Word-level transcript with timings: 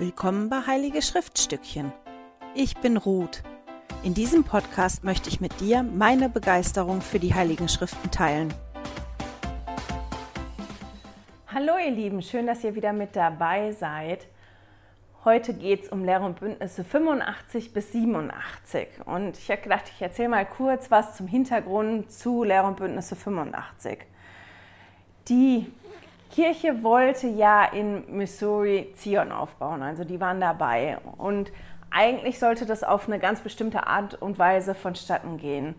Willkommen 0.00 0.48
bei 0.48 0.64
Heilige 0.64 1.02
Schriftstückchen. 1.02 1.92
Ich 2.54 2.76
bin 2.76 2.96
Ruth. 2.96 3.42
In 4.04 4.14
diesem 4.14 4.44
Podcast 4.44 5.02
möchte 5.02 5.28
ich 5.28 5.40
mit 5.40 5.58
dir 5.58 5.82
meine 5.82 6.28
Begeisterung 6.28 7.00
für 7.00 7.18
die 7.18 7.34
Heiligen 7.34 7.68
Schriften 7.68 8.08
teilen. 8.12 8.54
Hallo 11.52 11.72
ihr 11.84 11.90
Lieben, 11.90 12.22
schön, 12.22 12.46
dass 12.46 12.62
ihr 12.62 12.76
wieder 12.76 12.92
mit 12.92 13.16
dabei 13.16 13.72
seid. 13.72 14.28
Heute 15.24 15.52
geht 15.52 15.82
es 15.82 15.88
um 15.88 16.04
Lehre 16.04 16.26
und 16.26 16.38
Bündnisse 16.38 16.84
85 16.84 17.72
bis 17.72 17.90
87. 17.90 19.04
Und 19.04 19.36
ich 19.36 19.50
habe 19.50 19.62
gedacht, 19.62 19.90
ich 19.92 20.00
erzähle 20.00 20.28
mal 20.28 20.46
kurz 20.46 20.92
was 20.92 21.16
zum 21.16 21.26
Hintergrund 21.26 22.12
zu 22.12 22.44
Lehre 22.44 22.68
und 22.68 22.76
Bündnisse 22.76 23.16
85. 23.16 23.98
Die 25.28 25.66
Kirche 26.30 26.82
wollte 26.82 27.26
ja 27.26 27.64
in 27.64 28.16
Missouri 28.16 28.92
Zion 28.94 29.32
aufbauen, 29.32 29.82
also 29.82 30.04
die 30.04 30.20
waren 30.20 30.40
dabei. 30.40 30.98
Und 31.16 31.52
eigentlich 31.90 32.38
sollte 32.38 32.66
das 32.66 32.84
auf 32.84 33.06
eine 33.06 33.18
ganz 33.18 33.40
bestimmte 33.40 33.86
Art 33.86 34.20
und 34.20 34.38
Weise 34.38 34.74
vonstatten 34.74 35.38
gehen. 35.38 35.74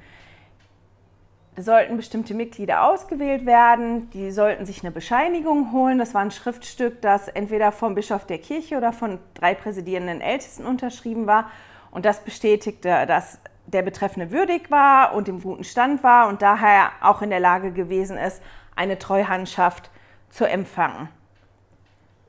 Da 1.55 1.61
sollten 1.63 1.97
bestimmte 1.97 2.33
Mitglieder 2.33 2.85
ausgewählt 2.85 3.45
werden, 3.45 4.09
die 4.11 4.31
sollten 4.31 4.65
sich 4.65 4.81
eine 4.81 4.91
Bescheinigung 4.91 5.71
holen. 5.71 5.97
Das 5.97 6.13
war 6.13 6.21
ein 6.21 6.31
Schriftstück, 6.31 7.01
das 7.01 7.27
entweder 7.27 7.71
vom 7.71 7.95
Bischof 7.95 8.25
der 8.25 8.37
Kirche 8.37 8.77
oder 8.77 8.93
von 8.93 9.19
drei 9.33 9.55
präsidierenden 9.55 10.21
Ältesten 10.21 10.65
unterschrieben 10.65 11.27
war. 11.27 11.51
Und 11.91 12.05
das 12.05 12.23
bestätigte, 12.23 13.05
dass 13.07 13.39
der 13.65 13.81
Betreffende 13.81 14.31
würdig 14.31 14.71
war 14.71 15.13
und 15.13 15.27
im 15.27 15.41
guten 15.41 15.63
Stand 15.63 16.01
war 16.01 16.27
und 16.29 16.41
daher 16.41 16.91
auch 17.01 17.21
in 17.21 17.29
der 17.29 17.39
Lage 17.39 17.71
gewesen 17.71 18.17
ist, 18.17 18.41
eine 18.75 18.97
Treuhandschaft 18.97 19.91
zu 20.29 20.45
empfangen. 20.45 21.09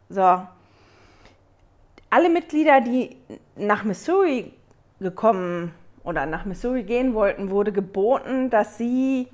So. 0.08 0.46
Alle 2.10 2.28
Mitglieder, 2.28 2.80
die 2.80 3.16
nach 3.54 3.84
Missouri 3.84 4.52
gekommen 4.98 5.72
oder 6.02 6.26
nach 6.26 6.44
Missouri 6.44 6.82
gehen 6.82 7.14
wollten, 7.14 7.50
wurde 7.50 7.72
geboten, 7.72 8.50
dass 8.50 8.76
sie 8.76 9.28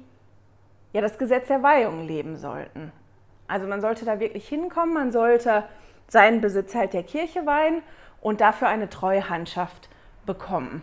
ja 0.92 1.00
das 1.00 1.18
Gesetz 1.18 1.48
der 1.48 1.62
Weihung 1.62 2.06
leben 2.06 2.36
sollten. 2.36 2.92
Also 3.48 3.66
man 3.66 3.80
sollte 3.80 4.04
da 4.04 4.20
wirklich 4.20 4.48
hinkommen, 4.48 4.92
man 4.92 5.12
sollte 5.12 5.64
seinen 6.08 6.40
Besitz 6.40 6.74
halt 6.74 6.92
der 6.92 7.02
Kirche 7.02 7.46
weihen 7.46 7.82
und 8.20 8.40
dafür 8.40 8.68
eine 8.68 8.88
Treuhandschaft 8.88 9.88
bekommen. 10.26 10.82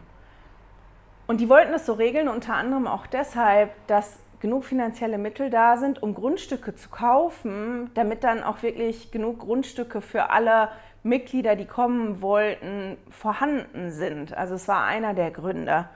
Und 1.27 1.41
die 1.41 1.49
wollten 1.49 1.73
es 1.73 1.85
so 1.85 1.93
regeln, 1.93 2.27
unter 2.27 2.55
anderem 2.55 2.87
auch 2.87 3.07
deshalb, 3.07 3.71
dass 3.87 4.19
genug 4.43 4.65
finanzielle 4.65 5.17
Mittel 5.17 5.49
da 5.49 5.77
sind, 5.77 6.03
um 6.03 6.13
Grundstücke 6.13 6.75
zu 6.75 6.89
kaufen, 6.89 7.89
damit 7.93 8.25
dann 8.25 8.43
auch 8.43 8.61
wirklich 8.61 9.09
genug 9.09 9.39
Grundstücke 9.39 10.01
für 10.01 10.31
alle 10.31 10.67
Mitglieder, 11.01 11.55
die 11.55 11.65
kommen 11.65 12.21
wollten, 12.21 12.97
vorhanden 13.09 13.89
sind. 13.89 14.37
Also 14.37 14.55
es 14.55 14.67
war 14.67 14.83
einer 14.83 15.13
der 15.13 15.31
Gründe. 15.31 15.87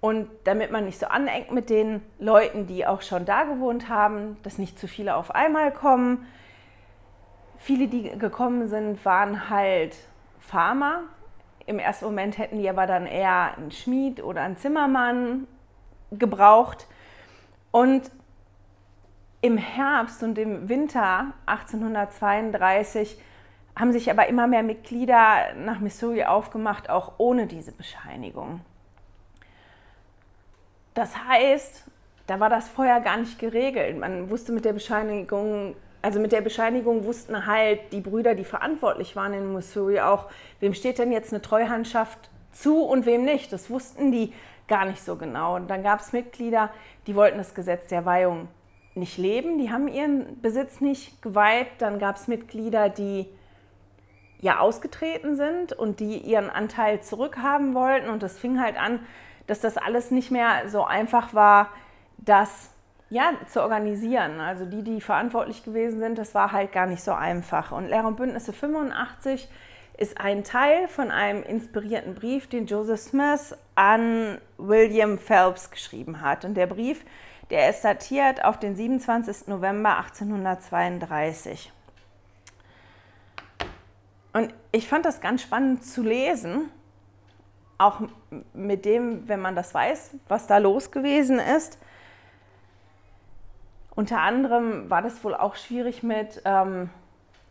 Und 0.00 0.28
damit 0.44 0.70
man 0.70 0.84
nicht 0.84 1.00
so 1.00 1.06
aneckt 1.06 1.50
mit 1.50 1.68
den 1.68 2.02
Leuten, 2.20 2.68
die 2.68 2.86
auch 2.86 3.02
schon 3.02 3.24
da 3.24 3.42
gewohnt 3.42 3.88
haben, 3.88 4.36
dass 4.44 4.58
nicht 4.58 4.78
zu 4.78 4.86
viele 4.86 5.16
auf 5.16 5.34
einmal 5.34 5.72
kommen. 5.72 6.24
Viele, 7.58 7.88
die 7.88 8.16
gekommen 8.16 8.68
sind, 8.68 9.04
waren 9.04 9.50
halt 9.50 9.96
Farmer. 10.38 11.00
Im 11.66 11.80
ersten 11.80 12.04
Moment 12.04 12.38
hätten 12.38 12.58
die 12.58 12.70
aber 12.70 12.86
dann 12.86 13.06
eher 13.06 13.56
einen 13.56 13.72
Schmied 13.72 14.22
oder 14.22 14.42
einen 14.42 14.56
Zimmermann 14.56 15.48
gebraucht. 16.12 16.86
Und 17.70 18.10
im 19.40 19.58
Herbst 19.58 20.22
und 20.22 20.38
im 20.38 20.68
Winter 20.68 21.32
1832 21.46 23.18
haben 23.78 23.92
sich 23.92 24.10
aber 24.10 24.26
immer 24.26 24.46
mehr 24.46 24.62
Mitglieder 24.62 25.54
nach 25.54 25.80
Missouri 25.80 26.24
aufgemacht, 26.24 26.88
auch 26.88 27.14
ohne 27.18 27.46
diese 27.46 27.72
Bescheinigung. 27.72 28.60
Das 30.94 31.14
heißt, 31.28 31.84
da 32.26 32.40
war 32.40 32.48
das 32.48 32.68
vorher 32.68 33.00
gar 33.00 33.18
nicht 33.18 33.38
geregelt. 33.38 33.98
Man 33.98 34.30
wusste 34.30 34.52
mit 34.52 34.64
der 34.64 34.72
Bescheinigung, 34.72 35.76
also 36.00 36.18
mit 36.18 36.32
der 36.32 36.40
Bescheinigung 36.40 37.04
wussten 37.04 37.46
halt 37.46 37.92
die 37.92 38.00
Brüder, 38.00 38.34
die 38.34 38.44
verantwortlich 38.44 39.14
waren 39.14 39.34
in 39.34 39.52
Missouri 39.52 40.00
auch, 40.00 40.30
wem 40.60 40.72
steht 40.72 40.98
denn 40.98 41.12
jetzt 41.12 41.32
eine 41.32 41.42
Treuhandschaft 41.42 42.30
zu 42.52 42.82
und 42.82 43.04
wem 43.04 43.24
nicht. 43.24 43.52
Das 43.52 43.68
wussten 43.68 44.10
die 44.10 44.32
gar 44.68 44.84
nicht 44.84 45.02
so 45.02 45.16
genau. 45.16 45.56
Und 45.56 45.68
dann 45.68 45.82
gab 45.82 46.00
es 46.00 46.12
Mitglieder, 46.12 46.70
die 47.06 47.14
wollten 47.14 47.38
das 47.38 47.54
Gesetz 47.54 47.86
der 47.88 48.04
Weihung 48.04 48.48
nicht 48.94 49.18
leben, 49.18 49.58
die 49.58 49.70
haben 49.70 49.88
ihren 49.88 50.40
Besitz 50.40 50.80
nicht 50.80 51.22
geweiht. 51.22 51.68
Dann 51.78 51.98
gab 51.98 52.16
es 52.16 52.28
Mitglieder, 52.28 52.88
die 52.88 53.26
ja 54.40 54.58
ausgetreten 54.58 55.36
sind 55.36 55.72
und 55.72 56.00
die 56.00 56.18
ihren 56.18 56.50
Anteil 56.50 57.00
zurückhaben 57.00 57.74
wollten. 57.74 58.08
Und 58.08 58.22
das 58.22 58.38
fing 58.38 58.60
halt 58.60 58.78
an, 58.78 59.00
dass 59.46 59.60
das 59.60 59.76
alles 59.76 60.10
nicht 60.10 60.30
mehr 60.30 60.68
so 60.68 60.84
einfach 60.84 61.34
war, 61.34 61.68
das 62.18 62.70
ja, 63.08 63.32
zu 63.48 63.62
organisieren. 63.62 64.40
Also 64.40 64.64
die, 64.64 64.82
die 64.82 65.00
verantwortlich 65.00 65.62
gewesen 65.62 66.00
sind, 66.00 66.18
das 66.18 66.34
war 66.34 66.52
halt 66.52 66.72
gar 66.72 66.86
nicht 66.86 67.02
so 67.02 67.12
einfach. 67.12 67.72
Und 67.72 67.88
Lehrer 67.88 68.08
und 68.08 68.16
Bündnisse 68.16 68.52
85 68.52 69.48
ist 69.96 70.20
ein 70.20 70.44
Teil 70.44 70.88
von 70.88 71.10
einem 71.10 71.42
inspirierten 71.42 72.14
Brief, 72.14 72.48
den 72.48 72.66
Joseph 72.66 73.00
Smith 73.00 73.56
an 73.74 74.38
William 74.58 75.18
Phelps 75.18 75.70
geschrieben 75.70 76.20
hat. 76.20 76.44
Und 76.44 76.54
der 76.54 76.66
Brief, 76.66 77.04
der 77.50 77.70
ist 77.70 77.82
datiert 77.82 78.44
auf 78.44 78.58
den 78.58 78.76
27. 78.76 79.48
November 79.48 79.96
1832. 79.98 81.72
Und 84.32 84.52
ich 84.70 84.86
fand 84.86 85.06
das 85.06 85.22
ganz 85.22 85.40
spannend 85.40 85.84
zu 85.84 86.02
lesen, 86.02 86.68
auch 87.78 88.02
mit 88.52 88.84
dem, 88.84 89.26
wenn 89.28 89.40
man 89.40 89.54
das 89.56 89.72
weiß, 89.72 90.10
was 90.28 90.46
da 90.46 90.58
los 90.58 90.90
gewesen 90.90 91.38
ist. 91.38 91.78
Unter 93.94 94.20
anderem 94.20 94.90
war 94.90 95.00
das 95.00 95.24
wohl 95.24 95.34
auch 95.34 95.56
schwierig 95.56 96.02
mit 96.02 96.42
ähm, 96.44 96.90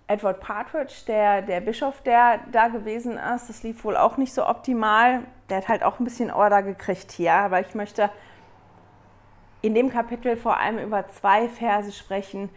Edward 0.07 0.39
Partridge, 0.39 1.03
der, 1.07 1.41
der 1.41 1.61
Bischof, 1.61 2.01
der 2.01 2.39
da 2.51 2.67
gewesen 2.67 3.17
ist, 3.17 3.49
das 3.49 3.63
lief 3.63 3.83
wohl 3.83 3.97
auch 3.97 4.17
nicht 4.17 4.33
so 4.33 4.45
optimal. 4.47 5.21
Der 5.49 5.57
hat 5.57 5.67
halt 5.67 5.83
auch 5.83 5.99
ein 5.99 6.03
bisschen 6.03 6.31
Order 6.31 6.61
gekriegt 6.61 7.11
hier, 7.11 7.33
aber 7.33 7.59
ich 7.59 7.73
möchte 7.73 8.11
in 9.61 9.73
dem 9.73 9.89
Kapitel 9.89 10.37
vor 10.37 10.59
allem 10.59 10.77
über 10.77 11.07
zwei 11.07 11.49
Verse 11.49 11.91
sprechen, 11.91 12.49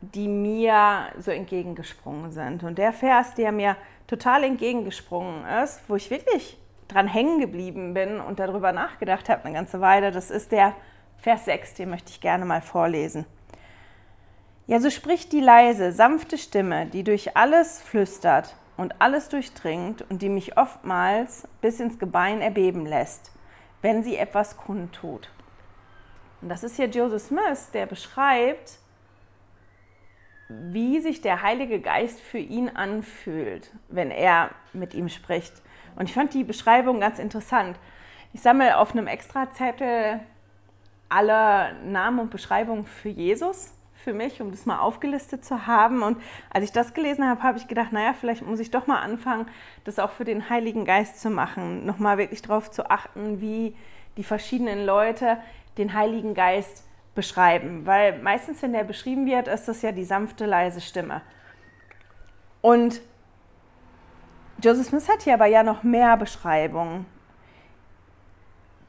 die 0.00 0.26
mir 0.26 1.06
so 1.18 1.30
entgegengesprungen 1.30 2.32
sind. 2.32 2.64
Und 2.64 2.78
der 2.78 2.92
Vers, 2.92 3.34
der 3.34 3.52
mir 3.52 3.76
total 4.08 4.42
entgegengesprungen 4.42 5.44
ist, 5.62 5.88
wo 5.88 5.94
ich 5.94 6.10
wirklich 6.10 6.58
dran 6.88 7.06
hängen 7.06 7.38
geblieben 7.38 7.94
bin 7.94 8.20
und 8.20 8.40
darüber 8.40 8.72
nachgedacht 8.72 9.28
habe 9.28 9.44
eine 9.44 9.54
ganze 9.54 9.80
Weile, 9.80 10.10
das 10.10 10.30
ist 10.30 10.50
der 10.50 10.74
Vers 11.18 11.44
6, 11.44 11.74
den 11.74 11.90
möchte 11.90 12.10
ich 12.10 12.20
gerne 12.20 12.44
mal 12.44 12.62
vorlesen. 12.62 13.26
Ja, 14.70 14.80
so 14.80 14.90
spricht 14.90 15.32
die 15.32 15.40
leise, 15.40 15.92
sanfte 15.92 16.36
Stimme, 16.36 16.84
die 16.84 17.02
durch 17.02 17.38
alles 17.38 17.80
flüstert 17.80 18.54
und 18.76 19.00
alles 19.00 19.30
durchdringt 19.30 20.04
und 20.10 20.20
die 20.20 20.28
mich 20.28 20.58
oftmals 20.58 21.48
bis 21.62 21.80
ins 21.80 21.98
Gebein 21.98 22.42
erbeben 22.42 22.84
lässt, 22.84 23.32
wenn 23.80 24.02
sie 24.02 24.18
etwas 24.18 24.58
kundtut. 24.58 25.30
Und 26.42 26.50
das 26.50 26.64
ist 26.64 26.76
hier 26.76 26.84
Joseph 26.84 27.22
Smith, 27.22 27.70
der 27.72 27.86
beschreibt, 27.86 28.78
wie 30.50 31.00
sich 31.00 31.22
der 31.22 31.40
Heilige 31.40 31.80
Geist 31.80 32.20
für 32.20 32.36
ihn 32.36 32.68
anfühlt, 32.68 33.72
wenn 33.88 34.10
er 34.10 34.50
mit 34.74 34.92
ihm 34.92 35.08
spricht. 35.08 35.62
Und 35.96 36.10
ich 36.10 36.14
fand 36.14 36.34
die 36.34 36.44
Beschreibung 36.44 37.00
ganz 37.00 37.18
interessant. 37.18 37.78
Ich 38.34 38.42
sammle 38.42 38.76
auf 38.76 38.92
einem 38.92 39.06
Extrazettel 39.06 40.20
alle 41.08 41.72
Namen 41.84 42.18
und 42.18 42.30
Beschreibungen 42.30 42.84
für 42.84 43.08
Jesus 43.08 43.72
für 44.04 44.12
mich, 44.12 44.40
um 44.40 44.50
das 44.50 44.64
mal 44.64 44.78
aufgelistet 44.78 45.44
zu 45.44 45.66
haben. 45.66 46.02
Und 46.02 46.22
als 46.50 46.64
ich 46.64 46.72
das 46.72 46.94
gelesen 46.94 47.28
habe, 47.28 47.42
habe 47.42 47.58
ich 47.58 47.68
gedacht, 47.68 47.92
naja, 47.92 48.14
vielleicht 48.18 48.46
muss 48.46 48.60
ich 48.60 48.70
doch 48.70 48.86
mal 48.86 49.00
anfangen, 49.00 49.46
das 49.84 49.98
auch 49.98 50.10
für 50.10 50.24
den 50.24 50.48
Heiligen 50.48 50.84
Geist 50.84 51.20
zu 51.20 51.30
machen. 51.30 51.84
Nochmal 51.84 52.18
wirklich 52.18 52.42
darauf 52.42 52.70
zu 52.70 52.90
achten, 52.90 53.40
wie 53.40 53.76
die 54.16 54.24
verschiedenen 54.24 54.86
Leute 54.86 55.38
den 55.78 55.94
Heiligen 55.94 56.34
Geist 56.34 56.84
beschreiben. 57.14 57.86
Weil 57.86 58.20
meistens, 58.22 58.62
wenn 58.62 58.72
der 58.72 58.84
beschrieben 58.84 59.26
wird, 59.26 59.48
ist 59.48 59.66
das 59.66 59.82
ja 59.82 59.92
die 59.92 60.04
sanfte, 60.04 60.46
leise 60.46 60.80
Stimme. 60.80 61.22
Und 62.60 63.00
Joseph 64.62 64.88
Smith 64.88 65.08
hat 65.08 65.22
hier 65.22 65.34
aber 65.34 65.46
ja 65.46 65.62
noch 65.62 65.82
mehr 65.82 66.16
Beschreibungen, 66.16 67.06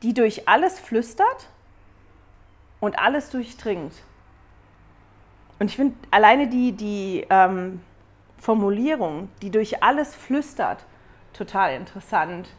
die 0.01 0.13
durch 0.13 0.47
alles 0.47 0.79
flüstert 0.79 1.49
und 2.79 2.97
alles 2.97 3.29
durchdringt. 3.29 3.93
Und 5.59 5.67
ich 5.67 5.75
finde 5.75 5.95
alleine 6.09 6.47
die, 6.47 6.71
die 6.71 7.25
ähm, 7.29 7.81
Formulierung, 8.37 9.29
die 9.41 9.51
durch 9.51 9.83
alles 9.83 10.15
flüstert, 10.15 10.85
total 11.33 11.73
interessant. 11.73 12.49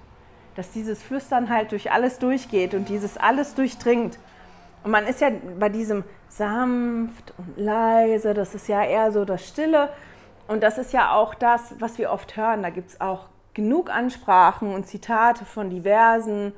Dass 0.54 0.70
dieses 0.72 1.02
Flüstern 1.02 1.48
halt 1.48 1.72
durch 1.72 1.90
alles 1.90 2.18
durchgeht 2.18 2.74
und 2.74 2.88
dieses 2.88 3.16
alles 3.16 3.54
durchdringt. 3.54 4.18
Und 4.84 4.90
man 4.90 5.06
ist 5.06 5.20
ja 5.20 5.30
bei 5.58 5.68
diesem 5.68 6.04
sanft 6.28 7.32
und 7.38 7.56
leise, 7.56 8.34
das 8.34 8.54
ist 8.54 8.68
ja 8.68 8.82
eher 8.82 9.12
so 9.12 9.24
das 9.24 9.46
Stille. 9.46 9.90
Und 10.48 10.62
das 10.62 10.78
ist 10.78 10.92
ja 10.92 11.12
auch 11.12 11.34
das, 11.34 11.74
was 11.78 11.98
wir 11.98 12.10
oft 12.10 12.36
hören. 12.36 12.62
Da 12.62 12.70
gibt 12.70 12.90
es 12.90 13.00
auch 13.00 13.28
genug 13.54 13.90
Ansprachen 13.90 14.74
und 14.74 14.86
Zitate 14.86 15.44
von 15.44 15.70
diversen 15.70 16.52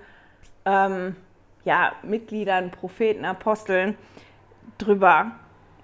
ähm, 0.65 1.17
ja, 1.65 1.93
Mitgliedern, 2.03 2.71
Propheten, 2.71 3.25
Aposteln 3.25 3.97
drüber, 4.79 5.33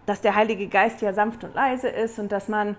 dass 0.08 0.22
der 0.22 0.34
Heilige 0.34 0.68
Geist 0.68 1.02
ja 1.02 1.12
sanft 1.12 1.44
und 1.44 1.54
leise 1.54 1.88
ist 1.88 2.18
und 2.18 2.32
dass 2.32 2.48
man 2.48 2.76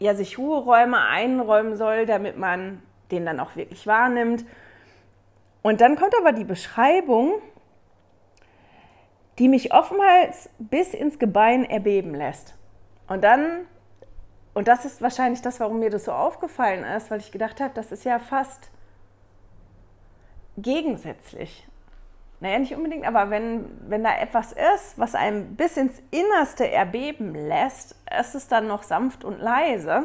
ja 0.00 0.16
sich 0.16 0.36
Ruheräume 0.36 1.00
einräumen 1.00 1.76
soll, 1.76 2.06
damit 2.06 2.36
man 2.36 2.82
den 3.12 3.24
dann 3.24 3.38
auch 3.38 3.54
wirklich 3.54 3.86
wahrnimmt. 3.86 4.44
Und 5.62 5.80
dann 5.80 5.94
kommt 5.94 6.16
aber 6.18 6.32
die 6.32 6.44
Beschreibung, 6.44 7.34
die 9.38 9.48
mich 9.48 9.72
oftmals 9.72 10.50
bis 10.58 10.92
ins 10.92 11.20
Gebein 11.20 11.64
erbeben 11.64 12.16
lässt. 12.16 12.56
Und 13.06 13.22
dann, 13.22 13.60
und 14.54 14.66
das 14.66 14.84
ist 14.84 15.00
wahrscheinlich 15.00 15.40
das, 15.40 15.60
warum 15.60 15.78
mir 15.78 15.90
das 15.90 16.06
so 16.06 16.12
aufgefallen 16.12 16.82
ist, 16.82 17.12
weil 17.12 17.20
ich 17.20 17.30
gedacht 17.30 17.60
habe, 17.60 17.74
das 17.74 17.92
ist 17.92 18.04
ja 18.04 18.18
fast 18.18 18.70
gegensätzlich. 20.56 21.67
Naja, 22.40 22.58
nicht 22.60 22.74
unbedingt, 22.74 23.04
aber 23.04 23.30
wenn, 23.30 23.64
wenn 23.88 24.04
da 24.04 24.16
etwas 24.16 24.52
ist, 24.52 24.96
was 24.96 25.16
einem 25.16 25.56
bis 25.56 25.76
ins 25.76 26.00
Innerste 26.12 26.70
erbeben 26.70 27.34
lässt, 27.34 27.96
ist 28.18 28.34
es 28.36 28.46
dann 28.46 28.68
noch 28.68 28.84
sanft 28.84 29.24
und 29.24 29.40
leise. 29.40 30.04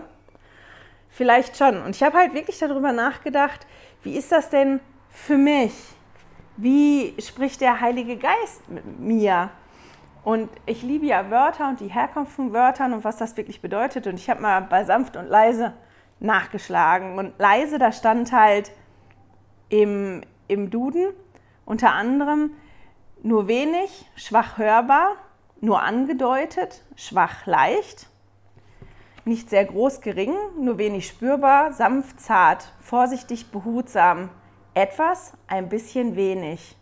Vielleicht 1.10 1.58
schon. 1.58 1.80
Und 1.84 1.96
ich 1.96 2.02
habe 2.02 2.18
halt 2.18 2.34
wirklich 2.34 2.58
darüber 2.58 2.92
nachgedacht, 2.92 3.68
wie 4.02 4.18
ist 4.18 4.32
das 4.32 4.50
denn 4.50 4.80
für 5.10 5.38
mich? 5.38 5.74
Wie 6.58 7.14
spricht 7.22 7.62
der 7.62 7.82
Heilige 7.82 8.18
Geist 8.18 8.68
mit 8.68 9.00
mir? 9.00 9.52
Und 10.24 10.50
ich 10.66 10.82
liebe 10.82 11.06
ja 11.06 11.30
Wörter 11.30 11.70
und 11.70 11.82
die 11.82 11.90
Herkunft 11.90 12.34
von 12.34 12.52
Wörtern 12.52 12.94
und 12.94 13.04
was 13.04 13.18
das 13.18 13.38
wirklich 13.38 13.62
bedeutet. 13.62 14.08
Und 14.08 14.16
ich 14.16 14.30
habe 14.30 14.42
mal 14.42 14.62
bei 14.62 14.86
sanft 14.86 15.18
und 15.18 15.28
leise 15.28 15.74
nachgeschlagen. 16.20 17.20
Und 17.20 17.38
leise, 17.38 17.78
da 17.78 17.92
stand 17.92 18.32
halt 18.32 18.72
im, 19.70 20.22
im 20.48 20.72
Duden 20.72 21.14
unter 21.66 21.94
anderem 21.94 22.52
nur 23.22 23.48
wenig, 23.48 24.06
schwach 24.16 24.58
hörbar, 24.58 25.16
nur 25.62 25.82
angedeutet, 25.82 26.84
schwach 26.96 27.46
leicht, 27.46 28.08
nicht 29.26 29.50
sehr 29.50 29.64
groß 29.66 30.02
gering, 30.02 30.36
nur 30.60 30.78
wenig 30.78 31.08
spürbar, 31.08 31.72
sanft 31.72 32.20
zart, 32.20 32.74
vorsichtig 32.82 33.52
behutsam, 33.52 34.30
etwas, 34.74 35.34
ein 35.48 35.70
bisschen 35.70 36.16
wenig. 36.16 36.76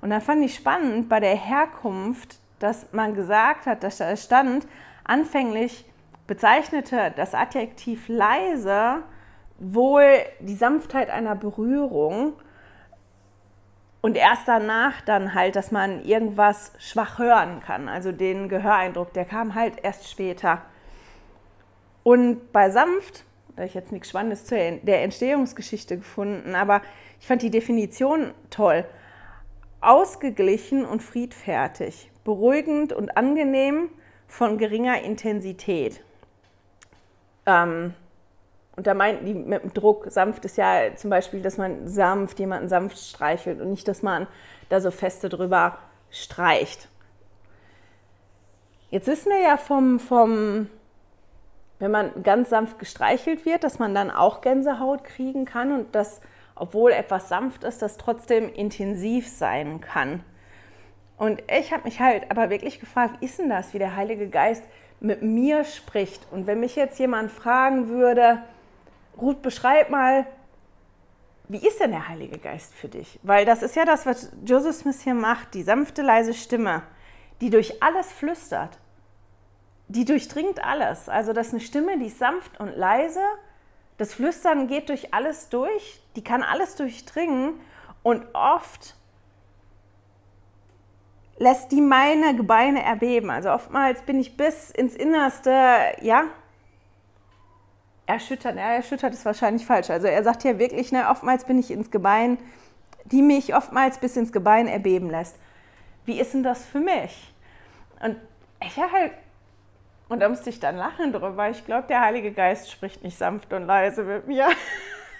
Und 0.00 0.10
dann 0.10 0.22
fand 0.22 0.42
ich 0.42 0.54
spannend 0.54 1.08
bei 1.08 1.20
der 1.20 1.36
Herkunft, 1.36 2.38
dass 2.58 2.92
man 2.92 3.14
gesagt 3.14 3.66
hat, 3.66 3.82
dass 3.82 3.98
da 3.98 4.16
stand, 4.16 4.66
anfänglich 5.04 5.84
bezeichnete 6.26 7.12
das 7.16 7.34
Adjektiv 7.34 8.08
leise 8.08 9.02
wohl 9.58 10.06
die 10.40 10.54
Sanftheit 10.54 11.10
einer 11.10 11.34
Berührung 11.34 12.34
und 14.00 14.16
erst 14.16 14.48
danach 14.48 15.00
dann 15.02 15.34
halt, 15.34 15.56
dass 15.56 15.70
man 15.70 16.04
irgendwas 16.04 16.72
schwach 16.78 17.18
hören 17.18 17.60
kann. 17.60 17.88
Also 17.88 18.12
den 18.12 18.48
Gehöreindruck, 18.48 19.12
der 19.12 19.24
kam 19.24 19.54
halt 19.54 19.74
erst 19.82 20.10
später. 20.10 20.62
Und 22.02 22.52
bei 22.52 22.70
sanft, 22.70 23.24
da 23.56 23.64
ich 23.64 23.74
jetzt 23.74 23.92
nichts 23.92 24.08
Spannendes 24.08 24.46
zu 24.46 24.54
der 24.54 25.02
Entstehungsgeschichte 25.02 25.98
gefunden, 25.98 26.54
aber 26.54 26.80
ich 27.20 27.26
fand 27.26 27.42
die 27.42 27.50
Definition 27.50 28.32
toll. 28.48 28.86
Ausgeglichen 29.82 30.84
und 30.84 31.02
friedfertig, 31.02 32.10
beruhigend 32.24 32.92
und 32.92 33.16
angenehm 33.16 33.90
von 34.26 34.56
geringer 34.56 35.02
Intensität. 35.02 36.02
Ähm, 37.46 37.94
und 38.76 38.86
da 38.86 38.94
meinten 38.94 39.26
die 39.26 39.34
mit 39.34 39.62
dem 39.62 39.74
Druck, 39.74 40.06
sanft 40.08 40.44
ist 40.44 40.56
ja 40.56 40.94
zum 40.96 41.10
Beispiel, 41.10 41.42
dass 41.42 41.58
man 41.58 41.88
sanft 41.88 42.38
jemanden 42.38 42.68
sanft 42.68 42.98
streichelt 42.98 43.60
und 43.60 43.70
nicht, 43.70 43.88
dass 43.88 44.02
man 44.02 44.26
da 44.68 44.80
so 44.80 44.90
feste 44.90 45.28
drüber 45.28 45.78
streicht. 46.10 46.88
Jetzt 48.90 49.06
wissen 49.06 49.30
wir 49.30 49.40
ja 49.40 49.56
vom, 49.56 50.00
vom, 50.00 50.68
wenn 51.78 51.90
man 51.90 52.22
ganz 52.22 52.50
sanft 52.50 52.78
gestreichelt 52.78 53.44
wird, 53.44 53.64
dass 53.64 53.78
man 53.78 53.94
dann 53.94 54.10
auch 54.10 54.40
Gänsehaut 54.40 55.04
kriegen 55.04 55.44
kann 55.44 55.72
und 55.72 55.94
dass, 55.94 56.20
obwohl 56.54 56.92
etwas 56.92 57.28
sanft 57.28 57.64
ist, 57.64 57.82
das 57.82 57.98
trotzdem 57.98 58.52
intensiv 58.52 59.28
sein 59.28 59.80
kann. 59.80 60.24
Und 61.16 61.42
ich 61.54 61.72
habe 61.72 61.84
mich 61.84 62.00
halt 62.00 62.30
aber 62.30 62.50
wirklich 62.50 62.80
gefragt, 62.80 63.20
wie 63.20 63.26
ist 63.26 63.38
denn 63.38 63.50
das, 63.50 63.74
wie 63.74 63.78
der 63.78 63.94
Heilige 63.94 64.28
Geist 64.28 64.64
mit 65.00 65.22
mir 65.22 65.64
spricht? 65.64 66.26
Und 66.30 66.46
wenn 66.46 66.60
mich 66.60 66.76
jetzt 66.76 66.98
jemand 66.98 67.30
fragen 67.30 67.90
würde, 67.90 68.42
Ruth, 69.20 69.42
beschreib 69.42 69.90
mal, 69.90 70.26
wie 71.48 71.66
ist 71.66 71.80
denn 71.80 71.90
der 71.90 72.08
Heilige 72.08 72.38
Geist 72.38 72.74
für 72.74 72.88
dich? 72.88 73.18
Weil 73.22 73.44
das 73.44 73.62
ist 73.62 73.74
ja 73.74 73.84
das, 73.84 74.06
was 74.06 74.30
Joseph 74.44 74.76
Smith 74.76 75.00
hier 75.02 75.14
macht, 75.14 75.54
die 75.54 75.62
sanfte, 75.62 76.02
leise 76.02 76.32
Stimme, 76.32 76.82
die 77.40 77.50
durch 77.50 77.82
alles 77.82 78.12
flüstert. 78.12 78.78
Die 79.88 80.04
durchdringt 80.04 80.64
alles. 80.64 81.08
Also 81.08 81.32
das 81.32 81.48
ist 81.48 81.54
eine 81.54 81.62
Stimme, 81.62 81.98
die 81.98 82.06
ist 82.06 82.20
sanft 82.20 82.60
und 82.60 82.76
leise. 82.76 83.24
Das 83.98 84.14
Flüstern 84.14 84.68
geht 84.68 84.88
durch 84.88 85.12
alles 85.12 85.48
durch. 85.48 86.00
Die 86.14 86.22
kann 86.22 86.44
alles 86.44 86.76
durchdringen. 86.76 87.58
Und 88.04 88.24
oft 88.32 88.94
lässt 91.38 91.72
die 91.72 91.80
meine 91.80 92.36
Gebeine 92.36 92.84
erbeben. 92.84 93.30
Also 93.30 93.50
oftmals 93.50 94.02
bin 94.02 94.20
ich 94.20 94.36
bis 94.36 94.70
ins 94.70 94.94
Innerste, 94.94 95.50
ja, 96.00 96.26
erschüttern. 98.12 98.56
Ja, 98.56 98.72
erschüttert 98.74 99.14
ist 99.14 99.24
wahrscheinlich 99.24 99.66
falsch. 99.66 99.90
Also 99.90 100.06
er 100.06 100.22
sagt 100.22 100.44
ja 100.44 100.58
wirklich, 100.58 100.92
ne, 100.92 101.08
oftmals 101.08 101.44
bin 101.44 101.58
ich 101.58 101.70
ins 101.70 101.90
Gebein, 101.90 102.38
die 103.04 103.22
mich 103.22 103.54
oftmals 103.54 103.98
bis 103.98 104.16
ins 104.16 104.32
Gebein 104.32 104.66
erbeben 104.66 105.10
lässt. 105.10 105.36
Wie 106.04 106.20
ist 106.20 106.34
denn 106.34 106.42
das 106.42 106.64
für 106.64 106.80
mich? 106.80 107.32
Und 108.02 108.16
ich 108.62 108.76
halt, 108.76 109.12
und 110.08 110.20
da 110.20 110.28
musste 110.28 110.50
ich 110.50 110.60
dann 110.60 110.76
lachen 110.76 111.12
drüber. 111.12 111.50
Ich 111.50 111.64
glaube, 111.64 111.86
der 111.88 112.00
Heilige 112.00 112.32
Geist 112.32 112.70
spricht 112.70 113.02
nicht 113.04 113.16
sanft 113.16 113.52
und 113.52 113.66
leise 113.66 114.02
mit 114.02 114.26
mir. 114.26 114.48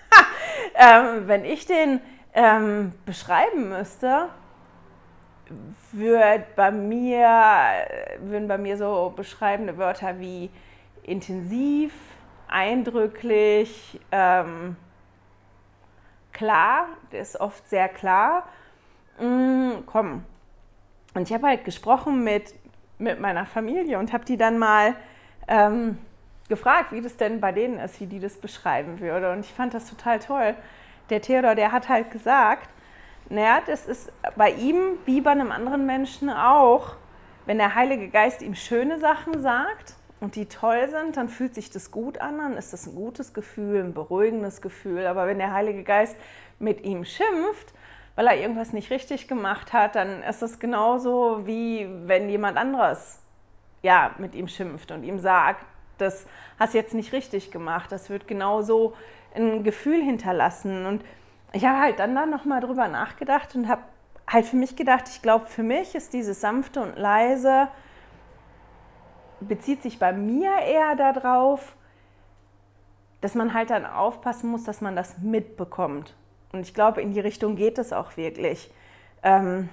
ähm, 0.74 1.26
wenn 1.26 1.44
ich 1.44 1.66
den 1.66 2.00
ähm, 2.34 2.92
beschreiben 3.06 3.68
müsste, 3.68 4.28
würd 5.92 6.54
bei 6.54 6.70
mir, 6.70 7.28
würden 8.20 8.48
bei 8.48 8.58
mir 8.58 8.76
so 8.76 9.12
beschreibende 9.14 9.76
Wörter 9.78 10.18
wie 10.20 10.50
intensiv, 11.02 11.92
eindrücklich, 12.50 14.00
ähm, 14.12 14.76
klar, 16.32 16.86
der 17.12 17.20
ist 17.20 17.40
oft 17.40 17.68
sehr 17.68 17.88
klar. 17.88 18.44
Mm, 19.18 19.84
komm. 19.86 20.24
Und 21.14 21.28
ich 21.28 21.34
habe 21.34 21.46
halt 21.46 21.64
gesprochen 21.64 22.22
mit, 22.22 22.54
mit 22.98 23.20
meiner 23.20 23.46
Familie 23.46 23.98
und 23.98 24.12
habe 24.12 24.24
die 24.24 24.36
dann 24.36 24.58
mal 24.58 24.94
ähm, 25.48 25.98
gefragt, 26.48 26.92
wie 26.92 27.00
das 27.00 27.16
denn 27.16 27.40
bei 27.40 27.52
denen 27.52 27.78
ist, 27.78 28.00
wie 28.00 28.06
die 28.06 28.20
das 28.20 28.36
beschreiben 28.36 29.00
würde. 29.00 29.32
Und 29.32 29.40
ich 29.40 29.52
fand 29.52 29.74
das 29.74 29.88
total 29.88 30.18
toll. 30.18 30.54
Der 31.08 31.20
Theodor, 31.20 31.54
der 31.54 31.72
hat 31.72 31.88
halt 31.88 32.10
gesagt, 32.10 32.68
naja, 33.28 33.60
das 33.66 33.86
ist 33.86 34.12
bei 34.36 34.50
ihm 34.50 34.98
wie 35.06 35.20
bei 35.20 35.30
einem 35.30 35.52
anderen 35.52 35.86
Menschen 35.86 36.30
auch, 36.30 36.96
wenn 37.46 37.58
der 37.58 37.74
Heilige 37.74 38.08
Geist 38.08 38.42
ihm 38.42 38.54
schöne 38.54 38.98
Sachen 38.98 39.40
sagt, 39.40 39.94
und 40.20 40.36
die 40.36 40.46
toll 40.46 40.88
sind, 40.88 41.16
dann 41.16 41.28
fühlt 41.28 41.54
sich 41.54 41.70
das 41.70 41.90
gut 41.90 42.18
an, 42.18 42.38
dann 42.38 42.56
ist 42.56 42.72
das 42.72 42.86
ein 42.86 42.94
gutes 42.94 43.32
Gefühl, 43.32 43.82
ein 43.82 43.94
beruhigendes 43.94 44.60
Gefühl. 44.60 45.06
Aber 45.06 45.26
wenn 45.26 45.38
der 45.38 45.52
Heilige 45.52 45.82
Geist 45.82 46.16
mit 46.58 46.84
ihm 46.84 47.04
schimpft, 47.04 47.72
weil 48.16 48.26
er 48.26 48.36
irgendwas 48.36 48.72
nicht 48.72 48.90
richtig 48.90 49.28
gemacht 49.28 49.72
hat, 49.72 49.94
dann 49.94 50.22
ist 50.22 50.42
es 50.42 50.58
genauso 50.58 51.46
wie 51.46 51.88
wenn 52.04 52.28
jemand 52.28 52.58
anderes 52.58 53.20
ja, 53.82 54.14
mit 54.18 54.34
ihm 54.34 54.48
schimpft 54.48 54.90
und 54.92 55.04
ihm 55.04 55.18
sagt, 55.18 55.64
das 55.98 56.26
hast 56.58 56.74
jetzt 56.74 56.94
nicht 56.94 57.12
richtig 57.12 57.50
gemacht. 57.50 57.90
Das 57.92 58.10
wird 58.10 58.26
genauso 58.28 58.94
ein 59.34 59.62
Gefühl 59.62 60.02
hinterlassen. 60.02 60.86
Und 60.86 61.04
ich 61.52 61.64
habe 61.64 61.78
halt 61.78 61.98
dann 61.98 62.14
da 62.14 62.26
nochmal 62.26 62.60
drüber 62.60 62.88
nachgedacht 62.88 63.54
und 63.54 63.68
habe 63.68 63.82
halt 64.26 64.46
für 64.46 64.56
mich 64.56 64.76
gedacht, 64.76 65.04
ich 65.08 65.22
glaube, 65.22 65.46
für 65.46 65.62
mich 65.62 65.94
ist 65.94 66.12
dieses 66.12 66.40
sanfte 66.40 66.80
und 66.82 66.96
leise, 66.96 67.68
bezieht 69.40 69.82
sich 69.82 69.98
bei 69.98 70.12
mir 70.12 70.50
eher 70.60 70.96
darauf, 70.96 71.74
dass 73.20 73.34
man 73.34 73.54
halt 73.54 73.70
dann 73.70 73.86
aufpassen 73.86 74.50
muss, 74.50 74.64
dass 74.64 74.80
man 74.80 74.96
das 74.96 75.18
mitbekommt. 75.18 76.14
Und 76.52 76.60
ich 76.60 76.74
glaube, 76.74 77.00
in 77.00 77.12
die 77.12 77.20
Richtung 77.20 77.56
geht 77.56 77.78
es 77.78 77.92
auch 77.92 78.16
wirklich. 78.16 78.70
Ähm, 79.22 79.68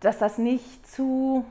dass 0.00 0.18
das 0.18 0.38
nicht 0.38 0.86
zu... 0.86 1.44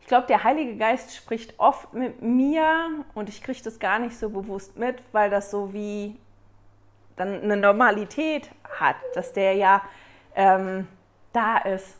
Ich 0.00 0.06
glaube, 0.06 0.26
der 0.26 0.44
Heilige 0.44 0.76
Geist 0.76 1.14
spricht 1.14 1.58
oft 1.58 1.94
mit 1.94 2.20
mir 2.20 2.90
und 3.14 3.30
ich 3.30 3.42
kriege 3.42 3.62
das 3.62 3.78
gar 3.78 3.98
nicht 3.98 4.18
so 4.18 4.28
bewusst 4.28 4.76
mit, 4.76 5.02
weil 5.12 5.30
das 5.30 5.50
so 5.50 5.72
wie 5.72 6.18
dann 7.16 7.42
eine 7.42 7.56
Normalität 7.56 8.50
hat, 8.78 8.96
dass 9.14 9.32
der 9.32 9.54
ja 9.54 9.80
ähm, 10.34 10.86
da 11.32 11.56
ist 11.58 11.96